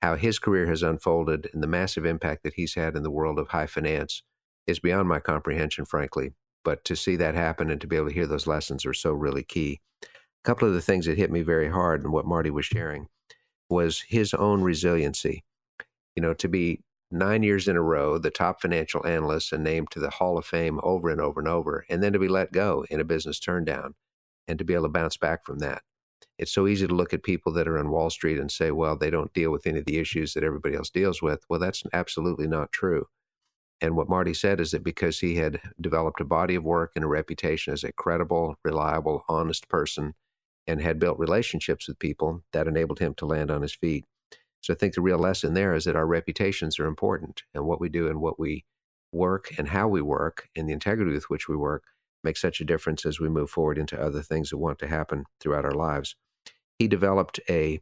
how 0.02 0.16
his 0.16 0.38
career 0.38 0.66
has 0.66 0.82
unfolded 0.82 1.48
and 1.52 1.62
the 1.62 1.68
massive 1.68 2.04
impact 2.04 2.42
that 2.42 2.54
he's 2.54 2.74
had 2.74 2.96
in 2.96 3.02
the 3.02 3.10
world 3.10 3.38
of 3.38 3.48
high 3.48 3.66
finance 3.66 4.22
is 4.66 4.78
beyond 4.78 5.08
my 5.08 5.18
comprehension, 5.18 5.84
frankly. 5.84 6.32
But 6.62 6.84
to 6.84 6.96
see 6.96 7.16
that 7.16 7.34
happen 7.34 7.70
and 7.70 7.80
to 7.80 7.86
be 7.86 7.96
able 7.96 8.08
to 8.08 8.14
hear 8.14 8.26
those 8.26 8.46
lessons 8.46 8.86
are 8.86 8.94
so 8.94 9.12
really 9.12 9.42
key. 9.42 9.80
A 10.02 10.06
couple 10.44 10.68
of 10.68 10.74
the 10.74 10.80
things 10.80 11.06
that 11.06 11.18
hit 11.18 11.30
me 11.30 11.42
very 11.42 11.70
hard 11.70 12.02
and 12.02 12.12
what 12.12 12.26
Marty 12.26 12.50
was 12.50 12.66
sharing 12.66 13.08
was 13.68 14.04
his 14.08 14.34
own 14.34 14.62
resiliency. 14.62 15.44
You 16.14 16.22
know, 16.22 16.34
to 16.34 16.48
be 16.48 16.80
nine 17.10 17.42
years 17.42 17.68
in 17.68 17.76
a 17.76 17.82
row 17.82 18.18
the 18.18 18.30
top 18.30 18.60
financial 18.60 19.06
analyst 19.06 19.52
and 19.52 19.64
named 19.64 19.90
to 19.90 20.00
the 20.00 20.10
Hall 20.10 20.36
of 20.38 20.44
Fame 20.44 20.80
over 20.82 21.08
and 21.10 21.20
over 21.20 21.40
and 21.40 21.48
over, 21.48 21.84
and 21.88 22.02
then 22.02 22.12
to 22.12 22.18
be 22.18 22.28
let 22.28 22.52
go 22.52 22.84
in 22.90 23.00
a 23.00 23.04
business 23.04 23.40
turndown 23.40 23.94
and 24.48 24.58
to 24.58 24.64
be 24.64 24.74
able 24.74 24.84
to 24.84 24.88
bounce 24.88 25.16
back 25.16 25.44
from 25.44 25.58
that. 25.60 25.82
It's 26.38 26.52
so 26.52 26.66
easy 26.66 26.86
to 26.86 26.94
look 26.94 27.14
at 27.14 27.22
people 27.22 27.52
that 27.52 27.68
are 27.68 27.78
on 27.78 27.90
Wall 27.90 28.10
Street 28.10 28.38
and 28.38 28.50
say, 28.50 28.70
well, 28.70 28.96
they 28.96 29.10
don't 29.10 29.32
deal 29.32 29.50
with 29.50 29.66
any 29.66 29.78
of 29.78 29.84
the 29.84 29.98
issues 29.98 30.34
that 30.34 30.42
everybody 30.42 30.74
else 30.74 30.90
deals 30.90 31.22
with. 31.22 31.44
Well, 31.48 31.60
that's 31.60 31.84
absolutely 31.92 32.48
not 32.48 32.72
true. 32.72 33.06
And 33.80 33.96
what 33.96 34.08
Marty 34.08 34.34
said 34.34 34.60
is 34.60 34.70
that 34.70 34.82
because 34.82 35.20
he 35.20 35.36
had 35.36 35.60
developed 35.80 36.20
a 36.20 36.24
body 36.24 36.54
of 36.54 36.64
work 36.64 36.92
and 36.96 37.04
a 37.04 37.08
reputation 37.08 37.72
as 37.72 37.84
a 37.84 37.92
credible, 37.92 38.56
reliable, 38.64 39.24
honest 39.28 39.68
person 39.68 40.14
and 40.66 40.80
had 40.80 40.98
built 40.98 41.18
relationships 41.18 41.86
with 41.86 41.98
people, 41.98 42.42
that 42.52 42.66
enabled 42.66 42.98
him 42.98 43.14
to 43.14 43.26
land 43.26 43.50
on 43.50 43.60
his 43.62 43.74
feet. 43.74 44.04
So 44.62 44.72
I 44.72 44.76
think 44.76 44.94
the 44.94 45.02
real 45.02 45.18
lesson 45.18 45.52
there 45.52 45.74
is 45.74 45.84
that 45.84 45.96
our 45.96 46.06
reputations 46.06 46.78
are 46.78 46.86
important 46.86 47.42
and 47.52 47.66
what 47.66 47.80
we 47.80 47.90
do 47.90 48.08
and 48.08 48.20
what 48.20 48.40
we 48.40 48.64
work 49.12 49.52
and 49.58 49.68
how 49.68 49.88
we 49.88 50.00
work 50.00 50.48
and 50.56 50.66
the 50.66 50.72
integrity 50.72 51.12
with 51.12 51.28
which 51.28 51.48
we 51.48 51.56
work 51.56 51.84
make 52.24 52.36
such 52.36 52.60
a 52.60 52.64
difference 52.64 53.06
as 53.06 53.20
we 53.20 53.28
move 53.28 53.50
forward 53.50 53.78
into 53.78 54.00
other 54.00 54.22
things 54.22 54.50
that 54.50 54.58
want 54.58 54.78
to 54.80 54.88
happen 54.88 55.24
throughout 55.40 55.64
our 55.64 55.74
lives. 55.74 56.16
He 56.78 56.88
developed 56.88 57.40
a, 57.48 57.80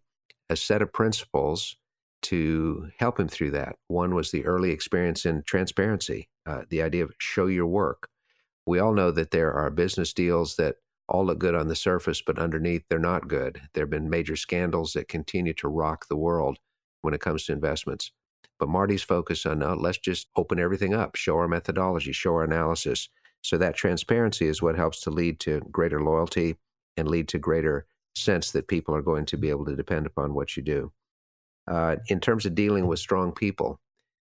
a 0.50 0.56
set 0.56 0.82
of 0.82 0.92
principles 0.92 1.76
to 2.22 2.90
help 2.98 3.18
him 3.18 3.28
through 3.28 3.50
that. 3.52 3.76
One 3.88 4.14
was 4.14 4.30
the 4.30 4.44
early 4.44 4.70
experience 4.70 5.26
in 5.26 5.42
transparency, 5.42 6.28
uh, 6.46 6.62
the 6.68 6.82
idea 6.82 7.04
of 7.04 7.14
show 7.18 7.46
your 7.46 7.66
work. 7.66 8.08
We 8.66 8.78
all 8.78 8.92
know 8.92 9.10
that 9.10 9.32
there 9.32 9.52
are 9.52 9.70
business 9.70 10.12
deals 10.12 10.56
that 10.56 10.76
all 11.08 11.26
look 11.26 11.38
good 11.38 11.54
on 11.54 11.68
the 11.68 11.74
surface, 11.74 12.22
but 12.22 12.38
underneath 12.38 12.84
they're 12.88 12.98
not 12.98 13.28
good. 13.28 13.60
There 13.74 13.82
have 13.82 13.90
been 13.90 14.08
major 14.08 14.36
scandals 14.36 14.92
that 14.92 15.08
continue 15.08 15.52
to 15.54 15.68
rock 15.68 16.06
the 16.08 16.16
world 16.16 16.58
when 17.02 17.12
it 17.12 17.20
comes 17.20 17.44
to 17.44 17.52
investments. 17.52 18.12
But 18.58 18.68
Marty's 18.68 19.02
focus 19.02 19.44
on 19.44 19.62
uh, 19.62 19.74
let's 19.74 19.98
just 19.98 20.28
open 20.36 20.60
everything 20.60 20.94
up, 20.94 21.16
show 21.16 21.36
our 21.36 21.48
methodology, 21.48 22.12
show 22.12 22.34
our 22.34 22.44
analysis. 22.44 23.08
So 23.42 23.58
that 23.58 23.76
transparency 23.76 24.46
is 24.46 24.62
what 24.62 24.76
helps 24.76 25.00
to 25.02 25.10
lead 25.10 25.40
to 25.40 25.60
greater 25.70 26.02
loyalty 26.02 26.56
and 26.96 27.08
lead 27.08 27.28
to 27.28 27.38
greater 27.38 27.86
sense 28.14 28.52
that 28.52 28.68
people 28.68 28.94
are 28.94 29.02
going 29.02 29.26
to 29.26 29.36
be 29.36 29.50
able 29.50 29.64
to 29.66 29.76
depend 29.76 30.06
upon 30.06 30.34
what 30.34 30.56
you 30.56 30.62
do. 30.62 30.92
Uh, 31.66 31.96
in 32.08 32.20
terms 32.20 32.46
of 32.46 32.54
dealing 32.54 32.86
with 32.86 32.98
strong 32.98 33.32
people, 33.32 33.80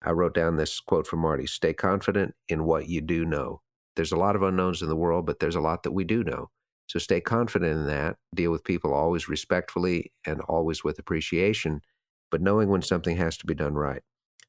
I 0.04 0.12
wrote 0.12 0.34
down 0.34 0.58
this 0.58 0.80
quote 0.80 1.08
from 1.08 1.20
Marty 1.20 1.48
stay 1.48 1.74
confident 1.74 2.36
in 2.48 2.66
what 2.66 2.88
you 2.88 3.02
do 3.02 3.26
know. 3.26 3.62
There's 3.96 4.12
a 4.12 4.18
lot 4.18 4.36
of 4.36 4.44
unknowns 4.44 4.82
in 4.82 4.90
the 4.90 4.96
world, 4.96 5.26
but 5.26 5.40
there's 5.40 5.56
a 5.56 5.62
lot 5.62 5.84
that 5.84 5.92
we 5.92 6.04
do 6.04 6.24
know. 6.24 6.50
So 6.88 7.00
stay 7.00 7.22
confident 7.22 7.72
in 7.72 7.88
that. 7.88 8.18
Deal 8.36 8.52
with 8.52 8.64
people 8.64 8.94
always 8.94 9.28
respectfully 9.28 10.12
and 10.26 10.42
always 10.42 10.84
with 10.84 11.00
appreciation, 11.00 11.82
but 12.30 12.42
knowing 12.42 12.70
when 12.70 12.82
something 12.82 13.18
has 13.18 13.38
to 13.38 13.46
be 13.46 13.56
done 13.56 13.74
right. 13.74 14.04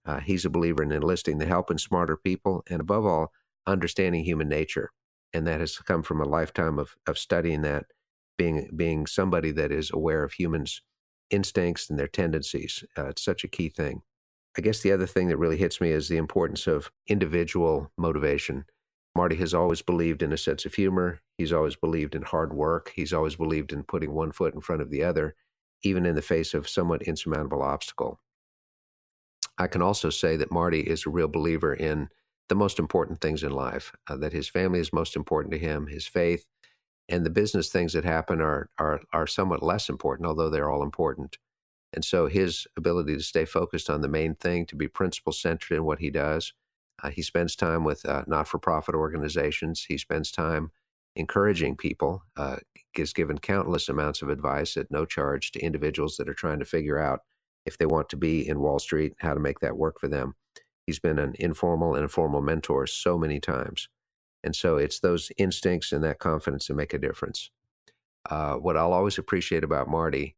Uh, 0.05 0.21
he's 0.21 0.45
a 0.45 0.51
believer 0.51 0.83
in 0.83 0.93
enlisting 0.93 1.39
the 1.39 1.47
help 1.47 1.71
in 1.71 1.79
smarter 1.79 2.17
people 2.17 2.63
and, 2.69 2.81
above 2.81 3.07
all, 3.07 3.33
understanding 3.67 4.25
human 4.25 4.49
nature. 4.49 4.91
And 5.33 5.47
that 5.47 5.61
has 5.61 5.79
come 5.79 6.03
from 6.03 6.21
a 6.21 6.29
lifetime 6.29 6.79
of, 6.79 6.95
of 7.07 7.19
studying 7.19 7.63
that, 7.63 7.87
being, 8.39 8.71
being 8.75 9.07
somebody 9.07 9.51
that 9.53 9.73
is 9.73 9.91
aware 9.93 10.25
of 10.25 10.33
humans' 10.33 10.83
instincts 11.31 11.91
and 11.91 11.99
their 11.99 12.07
tendencies. 12.09 12.85
Uh, 12.97 13.07
it's 13.07 13.25
such 13.25 13.45
a 13.45 13.49
key 13.49 13.69
thing. 13.69 14.03
I 14.57 14.63
guess 14.63 14.81
the 14.81 14.93
other 14.93 15.07
thing 15.07 15.29
that 15.29 15.37
really 15.37 15.59
hits 15.59 15.81
me 15.81 15.91
is 15.91 16.09
the 16.09 16.17
importance 16.17 16.67
of 16.67 16.91
individual 17.09 17.91
motivation. 17.99 18.65
Marty 19.15 19.37
has 19.37 19.53
always 19.53 19.83
believed 19.83 20.23
in 20.23 20.33
a 20.33 20.39
sense 20.39 20.65
of 20.65 20.75
humor. 20.75 21.21
He's 21.37 21.53
always 21.53 21.77
believed 21.77 22.15
in 22.15 22.23
hard 22.23 22.55
work. 22.55 22.93
He's 22.95 23.13
always 23.13 23.37
believed 23.37 23.73
in 23.73 23.83
putting 23.83 24.13
one 24.13 24.33
foot 24.33 24.55
in 24.55 24.61
front 24.61 24.83
of 24.83 24.91
the 24.91 25.03
other, 25.03 25.35
even 25.83 26.07
in 26.07 26.15
the 26.15 26.23
face 26.23 26.55
of 26.55 26.69
somewhat 26.69 27.03
insurmountable 27.03 27.63
obstacle. 27.63 28.21
I 29.59 29.67
can 29.67 29.83
also 29.83 30.11
say 30.11 30.37
that 30.37 30.53
Marty 30.53 30.81
is 30.81 31.07
a 31.07 31.11
real 31.11 31.29
believer 31.29 31.75
in 31.75 32.09
the 32.49 32.55
most 32.55 32.79
important 32.79 33.21
things 33.21 33.43
in 33.43 33.51
life, 33.51 33.93
uh, 34.09 34.17
that 34.17 34.33
his 34.33 34.49
family 34.49 34.81
is 34.81 34.93
most 34.93 35.17
important 35.17 35.53
to 35.53 35.59
him, 35.59 35.87
his 35.87 36.07
faith, 36.07 36.47
and 37.09 37.25
the 37.25 37.31
business 37.31 37.69
things 37.69 37.93
that 37.93 38.05
happen 38.05 38.41
are, 38.41 38.69
are, 38.79 39.01
are 39.13 39.27
somewhat 39.27 39.63
less 39.63 39.89
important, 39.89 40.27
although 40.27 40.51
they're 40.51 40.71
all 40.71 40.83
important. 40.83 41.39
And 41.93 42.05
so 42.05 42.27
his 42.27 42.67
ability 42.77 43.17
to 43.17 43.23
stay 43.23 43.45
focused 43.45 43.89
on 43.89 44.01
the 44.01 44.09
main 44.09 44.35
thing, 44.35 44.67
to 44.67 44.77
be 44.77 44.89
principle 44.89 45.33
centered 45.33 45.75
in 45.75 45.85
what 45.85 46.01
he 46.01 46.11
does, 46.11 46.53
uh, 47.03 47.11
he 47.11 47.23
spends 47.23 47.55
time 47.55 47.85
with 47.85 48.05
uh, 48.07 48.25
not 48.27 48.49
for 48.49 48.59
profit 48.59 48.95
organizations. 48.95 49.85
He 49.85 49.99
spends 49.99 50.31
time 50.31 50.71
encouraging 51.15 51.77
people, 51.77 52.23
uh, 52.37 52.57
has 52.97 53.13
given 53.13 53.39
countless 53.39 53.89
amounts 53.89 54.23
of 54.23 54.29
advice 54.29 54.77
at 54.77 54.91
no 54.91 55.05
charge 55.05 55.53
to 55.53 55.61
individuals 55.61 56.17
that 56.17 56.29
are 56.29 56.35
trying 56.35 56.59
to 56.59 56.65
figure 56.65 56.99
out 56.99 57.21
if 57.65 57.79
they 57.79 57.87
want 57.87 58.09
to 58.11 58.17
be 58.17 58.47
in 58.47 58.61
Wall 58.61 58.79
Street, 58.79 59.15
how 59.19 59.35
to 59.35 59.41
make 59.41 59.61
that 59.61 59.77
work 59.77 59.99
for 59.99 60.09
them. 60.09 60.35
He's 60.87 60.99
been 60.99 61.19
an 61.19 61.35
informal 61.39 61.95
and 61.95 62.11
formal 62.11 62.41
mentor 62.41 62.87
so 62.87 63.19
many 63.19 63.41
times. 63.41 63.89
And 64.45 64.55
so 64.55 64.77
it's 64.77 65.01
those 65.01 65.33
instincts 65.37 65.93
and 65.93 66.05
that 66.05 66.21
confidence 66.21 66.69
that 66.69 66.75
make 66.75 66.95
a 66.95 66.99
difference. 66.99 67.51
Uh, 68.29 68.55
what 68.55 68.77
I'll 68.77 68.93
always 68.93 69.19
appreciate 69.19 69.65
about 69.65 69.89
Marty 69.89 70.37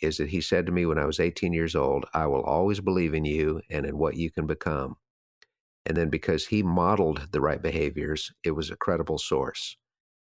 is 0.00 0.18
that 0.18 0.28
he 0.28 0.40
said 0.40 0.66
to 0.66 0.72
me 0.72 0.86
when 0.86 0.98
I 0.98 1.06
was 1.06 1.20
18 1.20 1.52
years 1.52 1.74
old, 1.74 2.06
I 2.14 2.26
will 2.26 2.42
always 2.42 2.80
believe 2.80 3.14
in 3.14 3.24
you 3.24 3.62
and 3.70 3.84
in 3.84 3.98
what 3.98 4.16
you 4.16 4.30
can 4.30 4.46
become. 4.46 4.96
And 5.86 5.96
then 5.96 6.10
because 6.10 6.46
he 6.46 6.62
modeled 6.62 7.28
the 7.32 7.40
right 7.40 7.60
behaviors, 7.62 8.32
it 8.44 8.52
was 8.52 8.70
a 8.70 8.76
credible 8.76 9.18
source. 9.18 9.76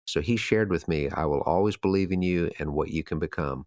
So 0.05 0.21
he 0.21 0.37
shared 0.37 0.69
with 0.69 0.87
me, 0.87 1.09
I 1.09 1.25
will 1.25 1.41
always 1.41 1.77
believe 1.77 2.11
in 2.11 2.21
you 2.21 2.49
and 2.59 2.73
what 2.73 2.89
you 2.89 3.03
can 3.03 3.19
become. 3.19 3.65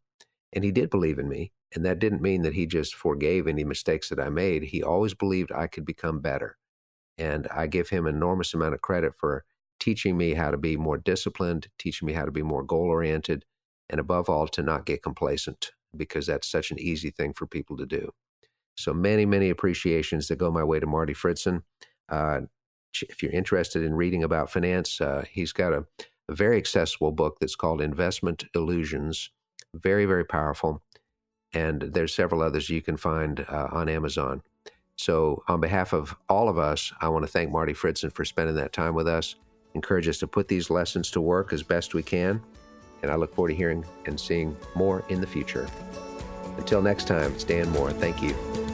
And 0.52 0.64
he 0.64 0.72
did 0.72 0.90
believe 0.90 1.18
in 1.18 1.28
me. 1.28 1.52
And 1.74 1.84
that 1.84 1.98
didn't 1.98 2.22
mean 2.22 2.42
that 2.42 2.54
he 2.54 2.66
just 2.66 2.94
forgave 2.94 3.46
any 3.46 3.64
mistakes 3.64 4.08
that 4.08 4.18
I 4.18 4.28
made. 4.28 4.64
He 4.64 4.82
always 4.82 5.14
believed 5.14 5.52
I 5.52 5.66
could 5.66 5.84
become 5.84 6.20
better. 6.20 6.56
And 7.16 7.46
I 7.54 7.66
give 7.66 7.90
him 7.90 8.06
enormous 8.06 8.54
amount 8.54 8.74
of 8.74 8.80
credit 8.80 9.14
for 9.16 9.44
teaching 9.78 10.16
me 10.16 10.34
how 10.34 10.50
to 10.50 10.56
be 10.56 10.76
more 10.76 10.98
disciplined, 10.98 11.68
teaching 11.78 12.06
me 12.06 12.12
how 12.12 12.24
to 12.24 12.30
be 12.30 12.42
more 12.42 12.62
goal 12.62 12.88
oriented, 12.88 13.44
and 13.88 14.00
above 14.00 14.28
all, 14.28 14.48
to 14.48 14.62
not 14.62 14.86
get 14.86 15.02
complacent 15.02 15.72
because 15.96 16.26
that's 16.26 16.50
such 16.50 16.70
an 16.70 16.78
easy 16.78 17.10
thing 17.10 17.32
for 17.32 17.46
people 17.46 17.76
to 17.76 17.86
do. 17.86 18.10
So 18.76 18.92
many, 18.92 19.26
many 19.26 19.50
appreciations 19.50 20.28
that 20.28 20.38
go 20.38 20.50
my 20.50 20.64
way 20.64 20.80
to 20.80 20.86
Marty 20.86 21.14
Fridson. 21.14 21.62
Uh, 22.08 22.42
if 23.08 23.22
you're 23.22 23.32
interested 23.32 23.82
in 23.84 23.94
reading 23.94 24.24
about 24.24 24.50
finance, 24.50 25.00
uh, 25.00 25.24
he's 25.30 25.52
got 25.52 25.72
a, 25.72 25.84
a 26.28 26.34
very 26.34 26.56
accessible 26.56 27.12
book 27.12 27.38
that's 27.40 27.56
called 27.56 27.80
Investment 27.80 28.44
Illusions. 28.54 29.30
Very, 29.74 30.04
very 30.04 30.24
powerful 30.24 30.82
and 31.54 31.82
there's 31.82 32.14
several 32.14 32.42
others 32.42 32.70
you 32.70 32.82
can 32.82 32.96
find 32.96 33.44
uh, 33.48 33.68
on 33.70 33.88
Amazon. 33.88 34.42
So, 34.96 35.42
on 35.48 35.60
behalf 35.60 35.92
of 35.94 36.14
all 36.28 36.48
of 36.48 36.58
us, 36.58 36.92
I 37.00 37.08
want 37.08 37.24
to 37.24 37.30
thank 37.30 37.50
Marty 37.50 37.72
Fridson 37.72 38.12
for 38.12 38.24
spending 38.24 38.56
that 38.56 38.72
time 38.72 38.94
with 38.94 39.08
us. 39.08 39.36
Encourage 39.74 40.08
us 40.08 40.18
to 40.18 40.26
put 40.26 40.48
these 40.48 40.68
lessons 40.68 41.10
to 41.12 41.20
work 41.20 41.52
as 41.52 41.62
best 41.62 41.94
we 41.94 42.02
can, 42.02 42.42
and 43.02 43.10
I 43.10 43.14
look 43.14 43.34
forward 43.34 43.50
to 43.50 43.54
hearing 43.54 43.84
and 44.06 44.20
seeing 44.20 44.56
more 44.74 45.04
in 45.08 45.20
the 45.20 45.26
future. 45.26 45.66
Until 46.58 46.82
next 46.82 47.06
time, 47.06 47.32
it's 47.32 47.44
Dan 47.44 47.70
Moore. 47.70 47.92
Thank 47.92 48.22
you. 48.22 48.69